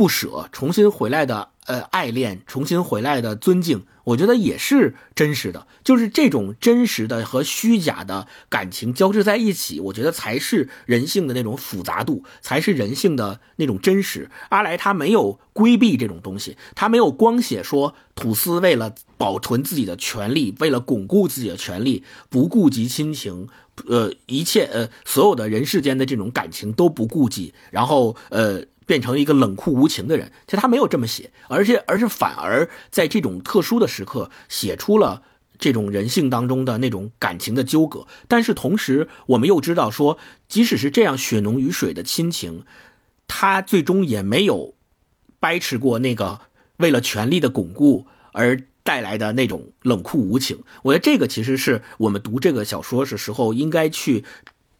[0.01, 5.67] 不舍，重新回来的呃爱恋，重新回来的尊敬，我觉得也是真实的。
[5.85, 14.31] 就是这种真实的和虚假的感情交织在一起，我觉得才是人性的那种复杂度，才是人性的那种真实。
[14.49, 23.49] 阿来他没有规避这种东西，他没有光写说土司为了保存自己的权利，为了巩固自己的权利，不顾及亲情，
[23.87, 28.65] 呃，一切呃所有的人世间的这种感情都不顾及，然后呃。
[28.91, 35.23] 变成一个冷酷无情的人，其实他没有这么写，而且而是反而在这种特殊的时刻写出了
[35.61, 38.09] 这种人性当中的那种感情的纠葛。
[38.27, 40.19] 但是同时，我们又知道说，
[40.49, 42.65] 即使是这样血浓于水的亲情，
[43.29, 44.75] 他最终也没有
[45.39, 46.41] 掰扯过那个
[46.79, 50.65] 为了权力的巩固而带来的那种冷酷无情。
[50.83, 54.25] 我觉得这个其实是我们读这个小说的时候应该去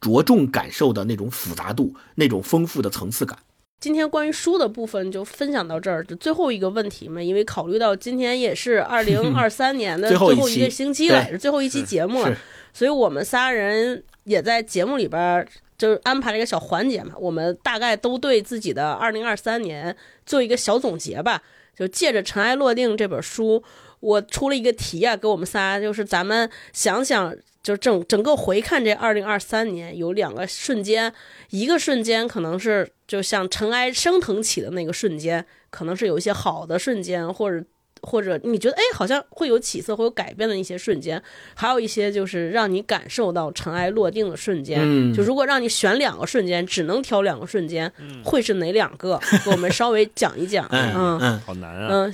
[0.01, 3.39] 着重感受的那种复杂度、那种丰富的层次感。
[3.81, 12.37] 今天关于书的部分就分享到这儿，就最后一个问题嘛，因为考虑到今天也是 二零二三年的最后一个星期了，是最后一期节目了，
[12.71, 15.45] 所以我们仨人也在节目里边
[15.79, 19.97] 就安排了一个小环节嘛，我们大概都对自己的二零二三年
[20.27, 21.41] 做一个小总结吧，
[21.75, 23.63] 就借着《尘埃落定》这本书，
[23.99, 27.35] 我出了一个题啊，给我们仨，就是咱们想想。
[27.63, 31.13] 就整整个回看这二零二三年，有两个瞬间，
[31.51, 37.61] 一个瞬间可能是就像尘埃升腾起的那个瞬间，可能是有一些好的瞬间，或者
[38.01, 41.21] 或者你觉得哎好像会有起色、会有改变的一些瞬间，
[41.53, 44.79] 还有一些就是让你感受到尘埃落定的瞬间。
[44.81, 47.91] 嗯，就如果让你选两个瞬间，只能挑两个瞬间，
[48.23, 49.19] 会是哪两个？
[49.43, 50.65] 给我们稍微讲一讲。
[50.71, 51.89] 嗯嗯，好难啊。
[51.91, 52.13] 嗯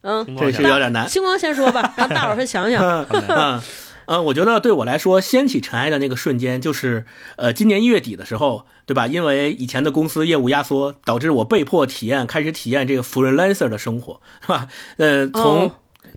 [0.00, 1.06] 嗯，这是有点难。
[1.06, 2.82] 星光先说吧，让大伙儿想想。
[3.28, 3.60] 嗯。
[4.08, 7.04] 嗯，我觉得对我来说，掀起尘埃的那个瞬间，就是
[7.36, 9.06] 呃，今年一月底的时候，对吧？
[9.06, 14.66] 因为以前的公司业务压缩，导致我被迫体验，开始体验这个 freelancer 的生活，是吧？
[14.96, 15.70] 呃，从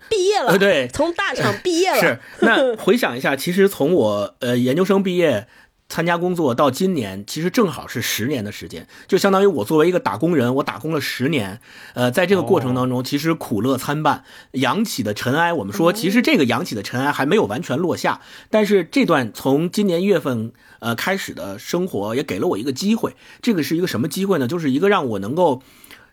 [0.10, 2.00] 毕业了，对，从大厂毕业了。
[2.00, 2.20] 是。
[2.40, 5.48] 那回想一下，其实从我呃研究生毕业。
[5.92, 11.60] 参加工作到今年，其实正好是十年的时间，就相当于我作为一个打工人，我打工了十年。
[11.94, 14.24] 呃，在这个过程当中，其实苦乐参半，
[14.54, 15.52] 扬起的尘埃。
[15.52, 23.18] 我们说，其实这个扬起的尘埃还没有完全落下，但是这段从今年一月份呃开始的生活，也给了我一个机会。
[23.42, 24.48] 这个是一个什么机会呢？
[24.48, 25.62] 就是一个让我能够。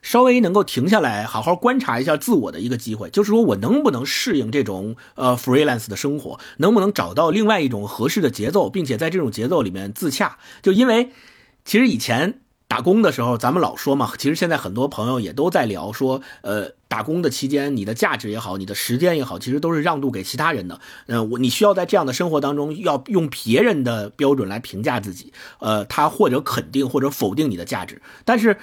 [0.01, 10.39] 稍微能够停下来，好好观察一下自我的一个机会，就是说我能不能适应这种呃 freelance 的生活，能不能找到另外一种合适的节奏，并且在这种节奏里面自洽。
[10.63, 11.11] 就因为
[11.65, 20.81] 其实以前打工的时候，咱们老说嘛，其实现在很多朋友也都在聊说，呃，打工的期间，你的价值也好，你的时间也好，其实都是让渡给其他人的。
[21.07, 28.57] 嗯，我你需要在这样的生活当中，要用别人的标准来评价自己，呃，他或者肯定或者否定你的价值，但是。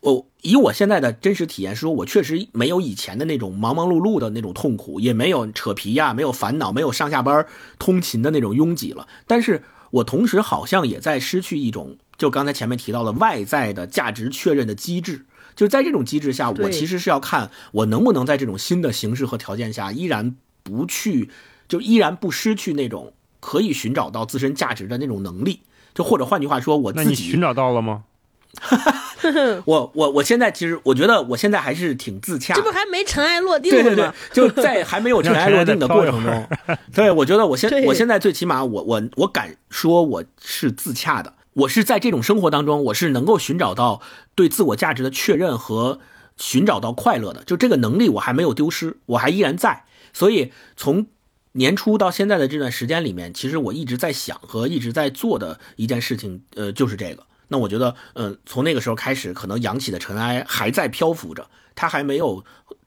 [0.00, 7.46] 我以我现在的真实体验说，我确实没有以前的那种忙忙碌碌的那种痛苦，也没有扯皮呀，没有烦恼，没有上下班
[7.78, 9.06] 通勤的那种拥挤了。
[9.26, 15.26] 但是我同时好像也在失去一种，就刚才前面提到的外在的价值确认的机制。
[15.54, 21.28] 就在这种机制下，我其实是要看我能不能在这种新的形式和条件下，依然不去，
[21.68, 25.60] 就依然不失去那种可以寻找到自身价值的那种能力。
[25.92, 28.04] 就或者换句话说，我自己寻找到了吗？
[29.64, 33.82] 我我我现在其实我觉得我现在还是挺自洽，这不还没尘埃落定吗？
[33.82, 36.48] 对对对，就在还没有尘埃落定的过程中，
[36.94, 44.02] 对，我觉得我现我现在最起码我我我敢说我是自洽的，我是在这种生活当中，我是能够寻找到
[44.34, 46.00] 对自我价值的确认和
[46.36, 49.84] 寻找到快乐的，就这个能力我还没有丢失，我还依然在。
[50.12, 51.06] 所以从
[51.52, 57.24] 年初到现在的这段时间里面，其实我一直在想和一直在做的一件事情，呃，就是这个。
[57.52, 62.42] 那我觉得，嗯，从那个时候开始，可能扬起的尘埃还在漂浮着，它还没有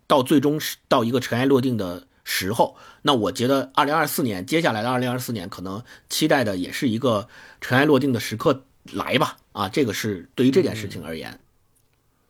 [0.07, 2.75] 到最终到一个尘埃落定的时候。
[3.03, 7.27] 那我觉得，二零二四年，接下来的二零二四年，可能期待的也是一个
[7.61, 9.37] 尘埃落定的时刻来吧。
[9.51, 11.39] 啊，这个是对于这件事情而言。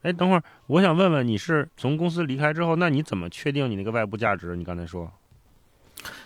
[0.02, 4.58] 哎，等会儿，我想问问，你是从公司离开之后，那你怎么确定你那个外部价值？
[4.58, 5.10] 你刚才说，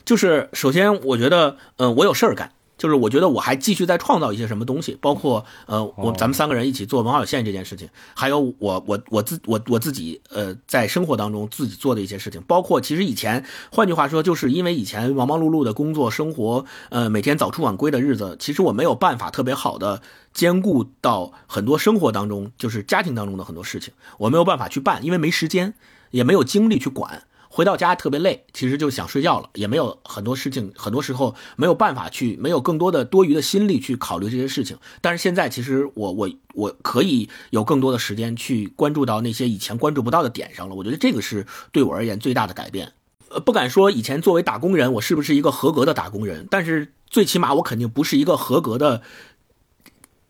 [0.03, 2.51] 就是首先，我觉得，嗯，我有事儿干。
[2.79, 20.01] 就是我觉得我还继续在创造一些什么东西，包括呃，我咱们三个人一起做文化有限这件事情，还有我我我自我我自己呃，在生活当中自己做的一些事情，包括其实以前，换句话说，就是因为以前忙忙碌碌的工作生活，呃，每天早出晚归的日子，其实我没有办法特别好的
[20.33, 25.73] 兼顾到很多生活当中，就是家庭当中的很多事情，我没有办法去办，因为没时间，
[26.11, 27.23] 也没有精力去管。
[27.51, 34.77] 回到家特别累，其实就想睡觉了，也没有很多事情，很多时候没有办法去，没有更多的多余的心力去考虑这些事情。
[35.01, 40.75] 但是现在，其实我我我可以有更多的时间去关注到那些以前关注不到的点上了。
[40.75, 42.93] 我觉得这个是对我而言最大的改变。
[43.29, 49.01] 呃，不敢说以前作为打工人，我是不是一个合格的打工人，但是最起码我肯定不是一个合格的，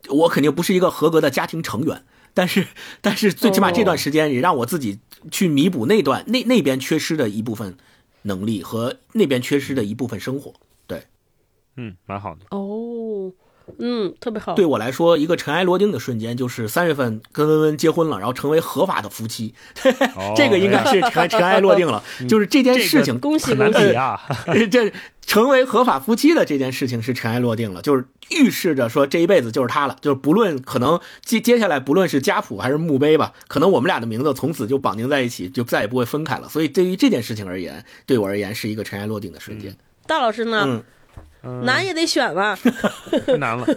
[0.07, 2.05] 我肯定不是一个合格的家庭成员。
[2.33, 2.67] 但是，
[3.01, 4.99] 但是最起码这段时间也让我自己
[5.31, 7.77] 去弥补那段那那边缺失的一部分
[8.23, 10.53] 能力和那边缺失的一部分生活。
[10.87, 11.03] 对，
[11.77, 12.41] 嗯，蛮好的。
[12.49, 13.31] 哦，
[13.77, 14.53] 嗯，特别好。
[14.55, 19.53] 对我来说，一个尘埃落定的瞬间就是三月份跟温温结婚了，然后成为合法的夫妻。
[20.35, 23.19] 这个应该是尘尘埃落定了， 就是这件事情。
[23.19, 24.19] 恭喜恭喜啊！
[24.71, 24.91] 这。
[25.29, 36.49] 成为合法夫妻的这件事情是尘埃落定了，就是预示着说这一辈子就是他了，就是不论可能接接下来不论是家谱还是墓碑吧，可能我们俩的名字从此就绑定在一起，就再也不会分开了。
[36.49, 39.71] 所以对于这件事情而言，对我而言是一个尘埃落定的瞬间。
[40.07, 40.83] 大老师呢？
[41.43, 42.57] 嗯难也得选吧？
[43.27, 43.67] 太难了。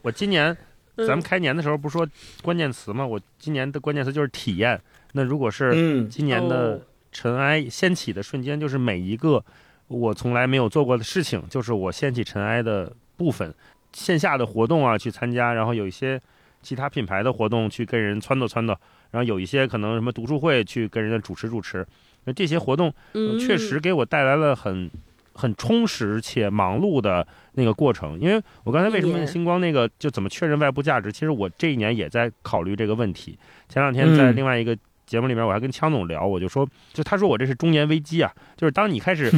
[0.00, 0.56] 我今年
[0.96, 2.08] 咱们开年的时候不是说
[2.42, 3.06] 关键词吗？
[3.06, 4.80] 我今年的关键词就是体验。
[5.12, 6.80] 那如果是今年的
[7.12, 9.44] 尘埃掀起的瞬间，就是每一个。
[9.92, 13.54] 我从来没有做过的事情，就是我掀起尘埃的部分，
[13.92, 16.18] 线下的活动啊去参加，然后有一些
[16.62, 18.76] 其他品牌的活动去跟人撺掇撺掇，
[19.10, 21.86] 然后有一些可能什么读书会去跟人家主持主持，
[22.24, 22.92] 那这些活动
[23.38, 24.90] 确实给我带来了很
[25.34, 28.18] 很充实且忙碌的那个过程。
[28.18, 31.12] 因为我刚才为什么星光那个就怎么确认外部价值？
[31.12, 33.38] 其实我这一年也在考虑这个问题。
[33.68, 34.76] 前两天在另外一个。
[35.12, 39.30] 节目里面我还跟枪总聊，我就说，就他说我这是中年危机啊，就是当你开始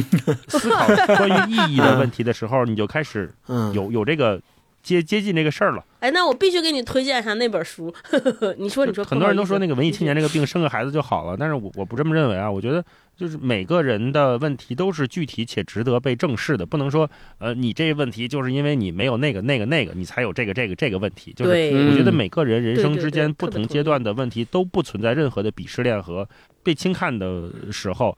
[0.47, 0.87] 思考
[1.17, 3.29] 关于意义的问题的时候，你就开始
[3.73, 4.41] 有有这个
[4.85, 5.83] 接接近这个事儿了。
[5.99, 7.93] 哎，那我必须给你推荐一下那本书。
[8.57, 12.85] 你说，你说，很多人都说那个文艺青年这个病生个孩子就好了，但是我我不这么认为啊，我觉得。
[13.17, 21.31] 就是每个人的问题都是具体且值得被正视的，不能说，呃，你这个问题就是因为你没有那个那个那个，你才有这个这个这个问题。
[21.31, 26.27] 就是我觉得每个人人生之间不同阶段的问题都不存在任何的鄙视链和
[26.61, 28.17] 被轻看的时候，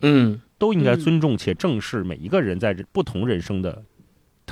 [0.00, 3.80] 嗯，都应该尊重且正视每一个人在不同人生的。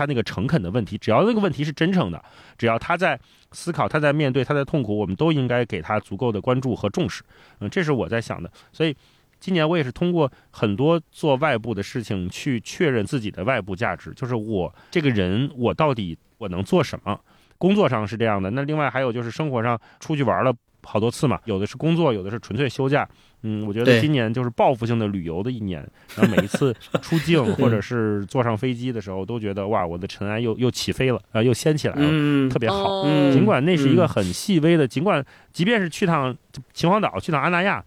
[0.01, 2.25] 他那个诚恳的问题，只要那个问题是真诚的，
[2.57, 3.21] 只要他在
[3.53, 7.23] 思考，他在面对，他在痛苦，我们都应该给他足够的关注和重视。
[7.59, 8.51] 嗯，这是我在想的。
[8.73, 8.97] 所以
[9.39, 17.21] 今年我也是通过很多做外部的事情去确认自己的外部价值，就是我这个人，我到底我能做什么？
[17.59, 20.51] 工作上是这样的，那另外还有就是生活上出去玩了
[20.83, 23.07] 好多次嘛，有的是工作，有的是纯粹休假。
[23.43, 25.81] 嗯，我觉得今年就是报复性的旅游的一年，
[26.15, 33.05] 然后每一次出境 或者是坐上飞机的时候，都觉得哇，我的尘埃又又起飞了啊，又掀起来了，特别好。
[33.33, 36.37] 尽管那是一个很细微的，尽管即便是去趟
[36.75, 37.83] 秦皇岛、去趟阿那亚，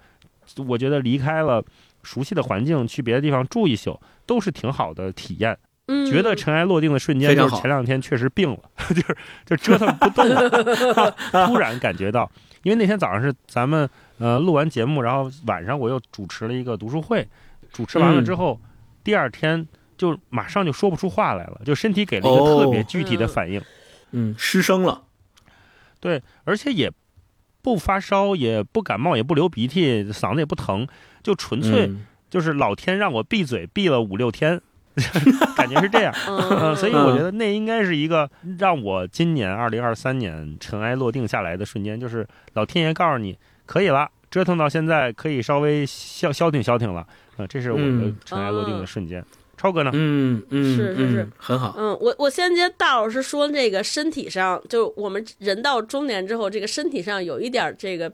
[0.67, 1.63] 我觉得离开了
[2.01, 5.55] 熟悉的环境，去别的地方住一宿，都是挺好的体验。
[6.09, 8.57] 觉得尘埃落定的瞬间，就是前两天确实病了，
[8.89, 11.15] 就是就折腾不动了，
[11.45, 12.27] 突然感觉到，
[12.63, 13.87] 因为那天早上是咱们。
[14.23, 17.27] 呃，录完节目，然后晚上我又主持了一个读书会，
[17.73, 18.57] 主持完了之后，
[19.03, 19.67] 第二天
[19.97, 23.61] 就马上就说不出话来了，就身体给了一个特别具体的反应，
[24.11, 25.01] 嗯，失声了，
[25.99, 26.89] 对，而且也
[27.61, 30.87] 不发烧，也不感冒，也不流鼻涕，嗓子也不疼，
[31.21, 31.91] 就纯粹
[32.29, 34.61] 就是老天让我闭嘴闭了五六天，
[35.57, 36.13] 感觉是这样，
[36.77, 43.37] 所以我觉得那应该是一个让我今年二零二三年尘埃落定下来的瞬间，就是老天爷告诉你。
[43.65, 47.05] 可以了，折腾到现在可以稍微消消停消停了
[47.37, 47.47] 啊！
[47.47, 49.23] 这是我的尘埃落定的瞬间。
[49.55, 49.91] 超哥呢？
[49.93, 51.75] 嗯嗯，是是是，很好。
[51.77, 58.11] 嗯，我我先接大老师说这个身体上，就我们人到中年之后，这个身体上有一点这个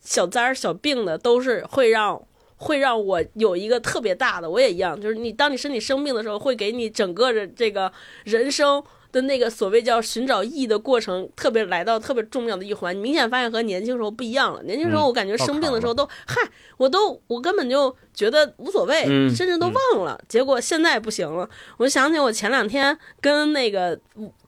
[0.00, 2.22] 小灾儿、小病的，都是会让
[2.56, 4.48] 会让我有一个特别大的。
[4.48, 7.92] 我也一样，就是你当你身体生病的时候，会给你整个的这个
[8.24, 8.82] 人生。
[9.14, 14.60] 的那个所谓叫寻找意义的过程，特别来到特别重要的一环，你明显发现和年轻时候不一样了。
[14.64, 16.42] 年轻时候我感觉生病的时候都嗨，
[16.76, 20.20] 我都我根本就觉得无所谓，甚至都忘了。
[20.28, 23.96] 结果现在不行了，我就想起我前两天跟那个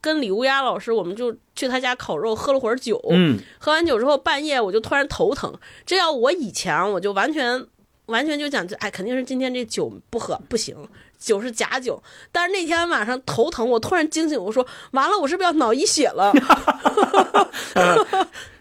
[0.01, 3.01] 跟李乌鸦老师，我们就去他家烤肉，喝了会儿酒。
[3.09, 5.57] 嗯，喝完酒之后半夜我就突然头疼。
[5.85, 7.65] 这要我以前我就完全
[8.07, 10.75] 完全就讲，哎，肯定是今天这酒不喝不行。
[11.19, 16.31] 酒是假酒，但是那天晚上头疼，我突然惊醒，我说完了，我是不是要脑溢血了？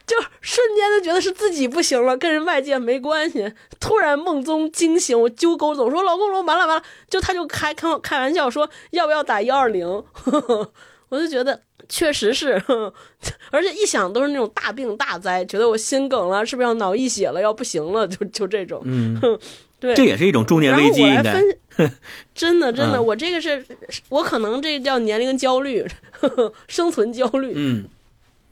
[0.06, 3.52] 就瞬间就觉得是自己不行了，跟人外界没关系。
[3.80, 9.84] 突然梦中惊醒，我揪狗走，说老公说完了完了，就他就开开开玩笑说要不要打幺二零？
[11.08, 12.62] 我就觉得确实是，
[13.50, 18.06] 而且一想都是那种大病大灾，觉得我心梗了，是不是要脑溢血了，要不行了？
[18.06, 19.20] 就就这种，嗯。
[19.78, 21.02] 对，这也是一种中年危机。
[21.02, 21.42] 应该
[22.34, 23.64] 真的真的，我这个是，
[24.08, 27.52] 我可能这叫年龄焦虑，呵 呵生存焦虑。
[27.54, 27.84] 嗯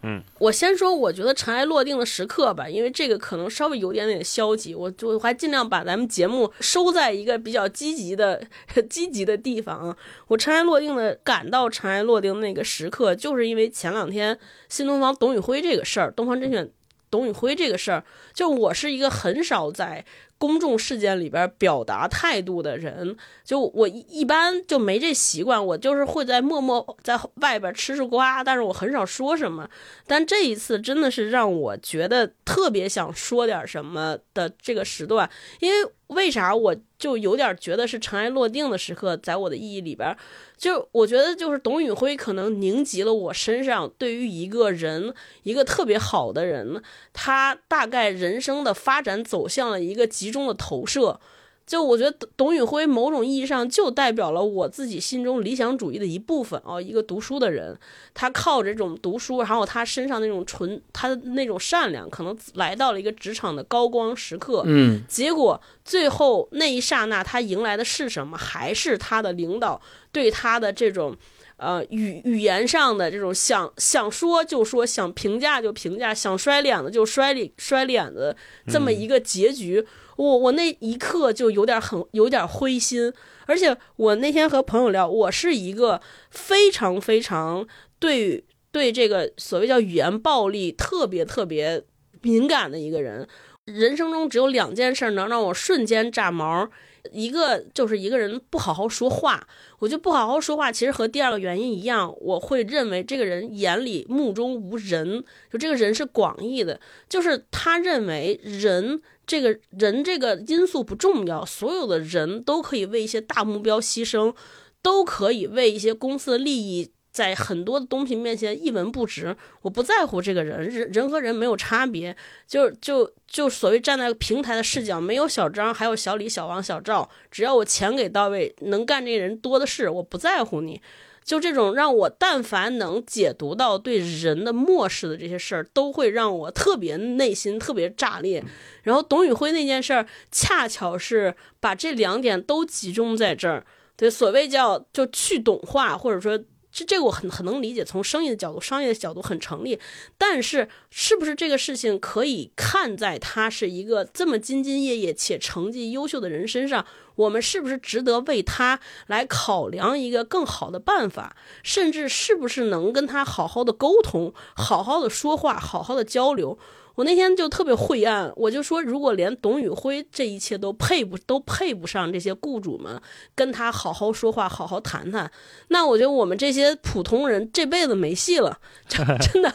[0.07, 8.43] 嗯，我先说，我觉得尘埃落定的时刻吧，因为这个可能稍微有点点消极，我就还尽量把咱们节目收在一个比较积极的
[8.91, 9.97] 积极的地方啊。
[10.29, 14.39] 我尘埃落定的感到尘埃落定那个时刻，就是因为前两天
[14.69, 16.69] 新东方董宇辉这个事儿，东方甄选
[17.11, 20.05] 董宇辉这个事儿，就我是一个很少在。
[20.39, 29.69] 公众事件里边表达态度的人，就我一般就没这习惯，我就是会在默默在外边吃吃瓜，但是我很少说什么。
[30.07, 35.29] 但这一次真的是让我觉得特别想说点什么的这个时段，
[35.61, 40.17] 因为为啥我就有点觉得是尘埃落定的时刻，在我的意义里边。
[40.57, 46.83] 就我觉得，就是董宇辉可能凝集了我身上对于一个人，一个特别好的人，
[47.13, 51.21] 他大概人生的发展走向了一个集中的投射。
[51.67, 57.75] 就我觉得董宇辉某种意义上就代表了我自己心中理想主义的一部分哦，一个读书的人，
[58.13, 64.63] 他靠着这种读书，然后他身上那种纯，他的那种善良，可能来到了一个职场的高光时刻。
[64.67, 68.37] 嗯，结果最后那一刹那，他迎来的是什么？
[68.37, 69.81] 还是他的领导
[70.13, 71.17] 对他的这种，
[71.57, 78.37] 呃语语言上的这种想想说就说，想评价就评价，想摔脸子就摔脸摔脸子
[78.67, 79.87] 这么一个结局。
[80.17, 83.13] 我我那一刻就有点很有点灰心，
[83.47, 86.01] 而且我那天和朋友聊，我是一个
[86.31, 87.67] 非常非常
[87.99, 91.83] 对对这个所谓叫语言暴力特别特别
[92.23, 93.27] 敏感的一个人。
[93.65, 96.69] 人生中只有两件事能让我瞬间炸毛，
[97.11, 99.49] 一个就是一个人不好好说话。
[99.79, 106.79] 我就不好好说话，其实和第二个原因一样，我会认为这个人眼里目中无人，就这个人是广义的，
[107.09, 109.03] 就是他认为人。
[109.27, 114.35] 这个人这个因素不重要，所有的人都可以为一些大目标牺牲，
[114.83, 119.37] 都可以为一些公司的利益，在很多的东西面前一文不值。
[119.63, 130.81] 我不在乎这个人，人人和人没有差别，就就就所谓站在平台的视角，没有小张，还有小李、小王、小赵，只要我钱给到位，能干这人多的是，我不在乎你。
[131.25, 138.45] 就这种让我但凡能解读到对人的漠视的这些事儿，都会让我特别内心特别炸裂。
[138.83, 143.65] 然后董宇辉那件事儿，恰巧是把这两点都集中在这儿。
[143.97, 146.39] 对，所谓叫就去懂化，或者说。
[146.75, 149.79] 这这个我很很能理解，从生意的角度、商业的角度很成立。
[150.19, 156.85] 但是，是不是这个事情可以看在他是一个这么兢兢业业且成绩优秀的人身上？
[157.15, 161.37] 我们是不是值得为他来考量一个更好的办法？
[161.63, 166.59] 甚至是不是能跟他好好的沟通、好好的说话、好好的交流？
[166.97, 173.01] 我那天就特别晦暗，我就说，如果连董宇辉这一切都配不都配不上这些雇主们
[173.35, 175.31] 跟他好好说话、好好谈谈，
[175.69, 179.05] 那我觉得我们这些普通人这辈子没戏了，真
[179.43, 179.53] 的，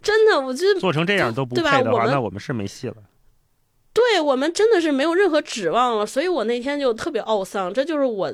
[0.00, 2.94] 真的，我觉得做成这样都不配的话，那我们是没戏了。
[3.92, 7.72] 对我们真的是没有任何指望了，所以我那天就特别懊丧。
[7.72, 8.32] 这就是我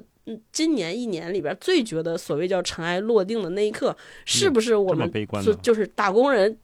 [0.52, 5.10] 今年一年里边最觉得所谓叫尘埃落定的那一刻，是不是我们
[5.44, 6.58] 就就是打工人？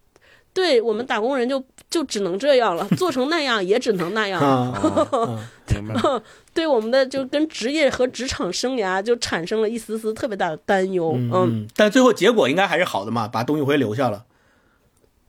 [0.57, 4.41] 对我们打工人就就只能这样了，做成那样也只能那样。
[6.55, 11.13] 对我们的就跟职业和职场生涯就产生了一丝丝特别大的担忧。
[11.15, 14.25] 嗯，但最后结果应该还是好的嘛，把董宇辉留下了。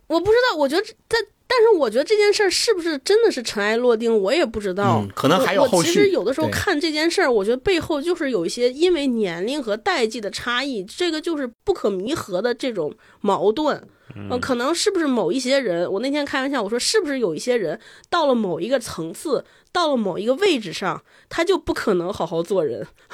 [0.08, 5.06] 我不知道，我觉得但但是我觉得这件事儿是不是真的是尘埃落定，我也不知道。
[5.14, 5.92] 可能还有后续。
[5.92, 13.84] 其实有的时候看这件事儿，我觉得背后就是有一些因为年龄和代际的差异，这个就是不可弥合的这种矛盾。
[14.18, 15.90] 嗯，可能是不是某一些人？
[15.92, 17.80] 我那天开玩笑，我说是不是有一些人
[18.10, 22.86] 到了某一个层次，到了某一个位置上，他就不可能好好做人，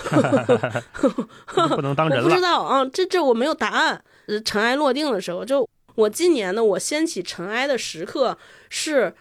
[1.75, 2.23] 不能当人了。
[2.25, 4.03] 我不知道啊，这这我没有答案。
[4.45, 8.37] 尘埃落定的时候，就我今年呢，我掀起尘埃的时刻
[8.69, 9.13] 是。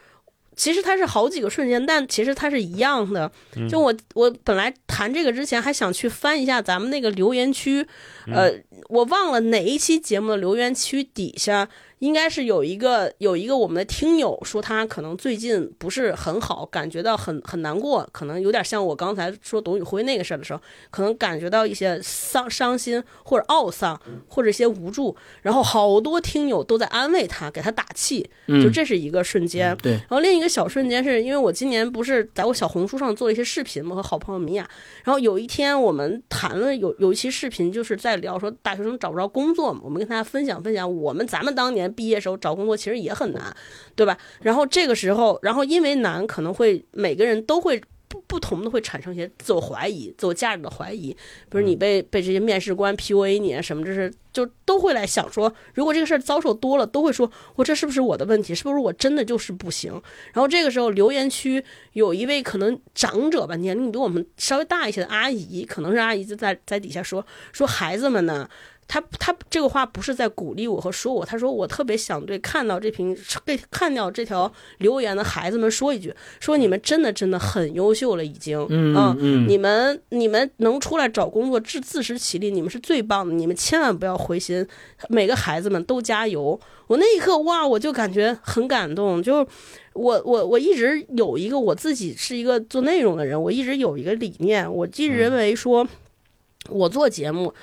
[0.55, 3.33] 其实它是好几个瞬间，但其实它是一样的。
[3.71, 7.85] 就我我本来谈这个之前还想去翻一下咱们那个留言区，
[8.27, 8.53] 呃，
[8.89, 11.69] 我忘了哪一期节目的留言区底下。
[12.03, 29.77] 应该是有一个有一个我们的听友说他可能最近不是很好，感觉到很很难过，可能有点像我刚才说董宇辉那个事儿的时候，可能感觉到一些伤伤心或者懊丧或者一些无助，然后好多听友都在安慰他，给他打气，就这是一个瞬间。
[29.81, 34.69] 对，然后另一个小瞬间是因为我今年不是在我小红书上做了一些视频嘛，和好朋友米娅，
[35.05, 41.91] 然后有一天我们谈了有有一期视频就是在在聊说大学生找不着工作嘛，我们跟大家分享分享我们咱们当年。
[41.93, 43.55] 毕业时候找工作其实也很难，
[43.95, 44.17] 对吧？
[44.41, 47.81] 然后这个时候，然后因为难，可能会每个人都会
[48.13, 51.17] 不不同的会产生一些自我怀疑、自我价值的怀疑。
[51.49, 58.55] 比如你被被这些面试官 PUA 你啊什么，这是就都会来想说，如果这个事儿遭受多了，都会说我这是不是我的问题？
[58.55, 59.91] 是不是我真的就是不行？
[60.35, 61.65] 然后这个时候留言区
[61.95, 68.47] 有一位可能长者吧，年龄比我们稍微大一些的阿姨，可能是阿姨就在在底下说说孩子们呢。
[68.93, 84.67] 他他这个话不是在鼓励我和说我，他说我特别想对看到这瓶被看到这条留言的孩子们说一句，说你们真的真的很优秀了，已经，嗯嗯，你们你们能出来找工作自自食其力，你们是最棒的，你们千万不要灰心，
[85.09, 86.61] 每个孩子们都加油。
[86.89, 89.37] 我那一刻哇，我就感觉很感动，就
[89.95, 95.89] 我我我一直有一个我自己是一个做内容的人，我一直有一个理念，我一直认为说，
[96.69, 97.55] 我做节目。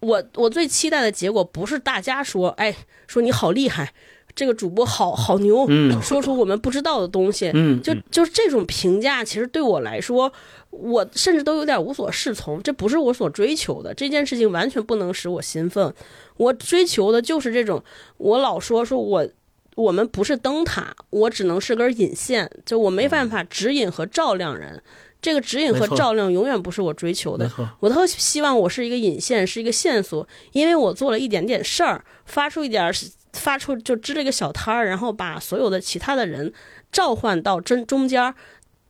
[0.00, 2.74] 我我最期待的结果不是大家说，哎，
[3.06, 3.92] 说你好厉害，
[4.34, 5.66] 这个主播好好牛，
[6.02, 7.50] 说出我们不知道的东西，
[7.82, 10.30] 就就是这种评价，其实对我来说，
[10.70, 13.94] 我甚至都有点无所适从，这不是我所追求的。
[13.94, 15.92] 这件事情完全不能使我兴奋，
[16.36, 17.82] 我追求的就是这种，
[18.18, 19.26] 我老说说我
[19.74, 24.82] 我们不是灯塔，我只能是根引线，就我没办法指引和照亮人。
[25.26, 27.50] 这个指引和照亮永远不是我追求的，
[27.80, 32.92] 我特希望我是一个引线，是一个线索，因为我做了一点点事儿，发出一点，
[33.32, 36.52] 发出就支了一个小摊儿，然后把所有的其他的人
[36.92, 38.36] 召唤到真中间儿，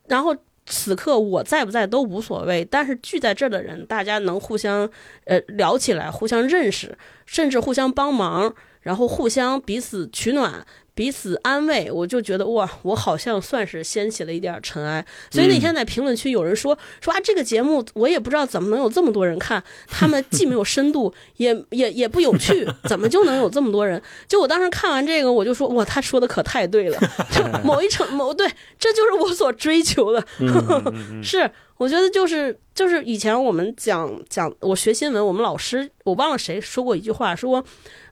[0.08, 0.36] 然后
[0.66, 4.86] 此刻我在不在都无所谓，但是聚在这儿的人，大家能互相
[5.24, 10.66] 呃聊起来，互相认识，甚至互相帮忙，然后互相彼此取暖。
[10.96, 15.04] 彼此安慰，我就觉得哇，我好像算是掀起了一点尘埃。
[15.30, 24.02] 所以那天在评论区有人说说啊，这个节目我也不知道怎么能有这么多人看，他们既没有深度，也也也不有趣，怎么就能有这么多人？
[24.26, 26.98] 就我当时看完这个，我就说哇，他说的可太对了，
[27.30, 30.26] 就某一层某对，这就是我所追求的。
[31.22, 37.62] 是，我觉得就是就是以前我们讲讲我学新闻，我们老师我忘了谁说过一句话，说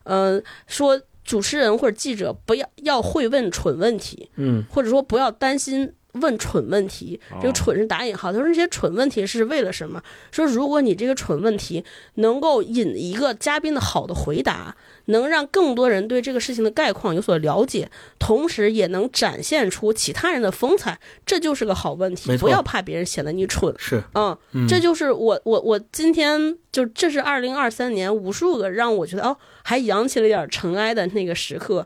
[0.03, 1.01] 嗯说。
[1.25, 5.91] 主持人或者记者不要要会问蠢问题，嗯，或者说不要担心
[6.21, 8.31] 问蠢问题，这个“蠢”是打引号。
[8.31, 10.01] 他说这些蠢问题是为了什么？
[10.31, 11.83] 说如果你这个蠢问题
[12.15, 14.75] 能够引一个嘉宾的好的回答。
[15.07, 22.35] 能让更多人对这个事情的概况有所了解，同时也能展现出其他人的风采，这就是个好问题。
[22.37, 23.71] 不要怕别人显得你蠢。
[23.77, 24.35] 是，嗯，
[24.67, 31.85] 这就是我我我今天就这是二零二三年无数个让我觉得哦还扬起了点尘埃的那个时刻。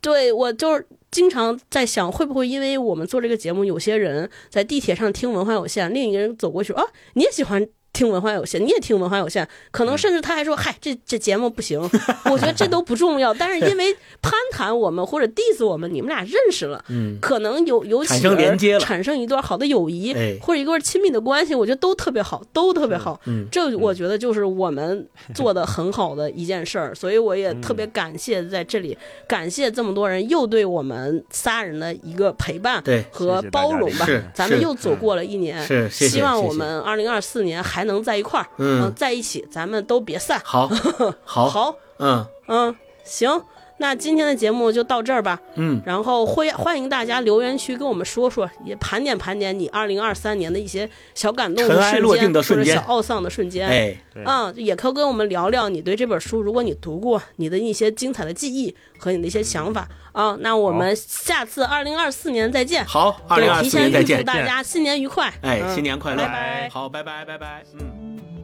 [0.00, 6.82] 对我就是经常在想，会不会因为我们做这个节目，有些人在地铁上听文化有限，另一个人走过去啊，
[7.14, 7.68] 你也喜欢。
[7.92, 11.80] 听文化有限，你也听文化有限，可能甚至他还说：“嗨，这这节目不行。
[12.30, 13.92] ”我觉得这都不重要，但是因为
[14.22, 23.20] 攀谈我们或者 diss 我们，你们俩认识了，嗯，可能有有产生连接，产生一段好的友谊，或者一段亲密的关系，我觉得都特别好，都特别好。
[23.24, 25.04] 嗯，这我觉得就是我们
[25.34, 28.96] 做的很好的一件事儿，所以我也特别感谢在这里，
[29.26, 34.06] 感谢这么多人又对我们仨人的一个陪伴和包容吧。
[34.32, 37.77] 咱们又走过了一年，是希望我们二零二四年还。
[37.84, 40.40] 能在一块儿，嗯，在一起，咱们都别散。
[40.44, 40.68] 好，
[41.24, 42.26] 好，好，嗯。
[42.48, 42.74] 嗯，
[43.04, 43.42] 行，
[43.78, 45.40] 那今天的节目就到这儿吧。
[45.54, 53.68] 嗯，然后欢欢迎大家留言区跟我们说说，也盘点盘点你二零二三年的一些小感动的瞬间，或者小懊丧的瞬间。
[53.68, 60.36] 哎，嗯，也可以跟我们聊聊你对这本书，如果你读过，你的一些精彩的记忆和你的一些想法啊。
[60.40, 62.84] 那我们下次二零二四年再见。
[62.84, 65.32] 好，二零二四年再见，提前预祝大家新年愉快。
[65.42, 66.22] 哎，新年快乐！
[66.22, 66.68] 拜拜。
[66.68, 67.64] 好，拜拜，拜拜。
[67.74, 68.37] 嗯。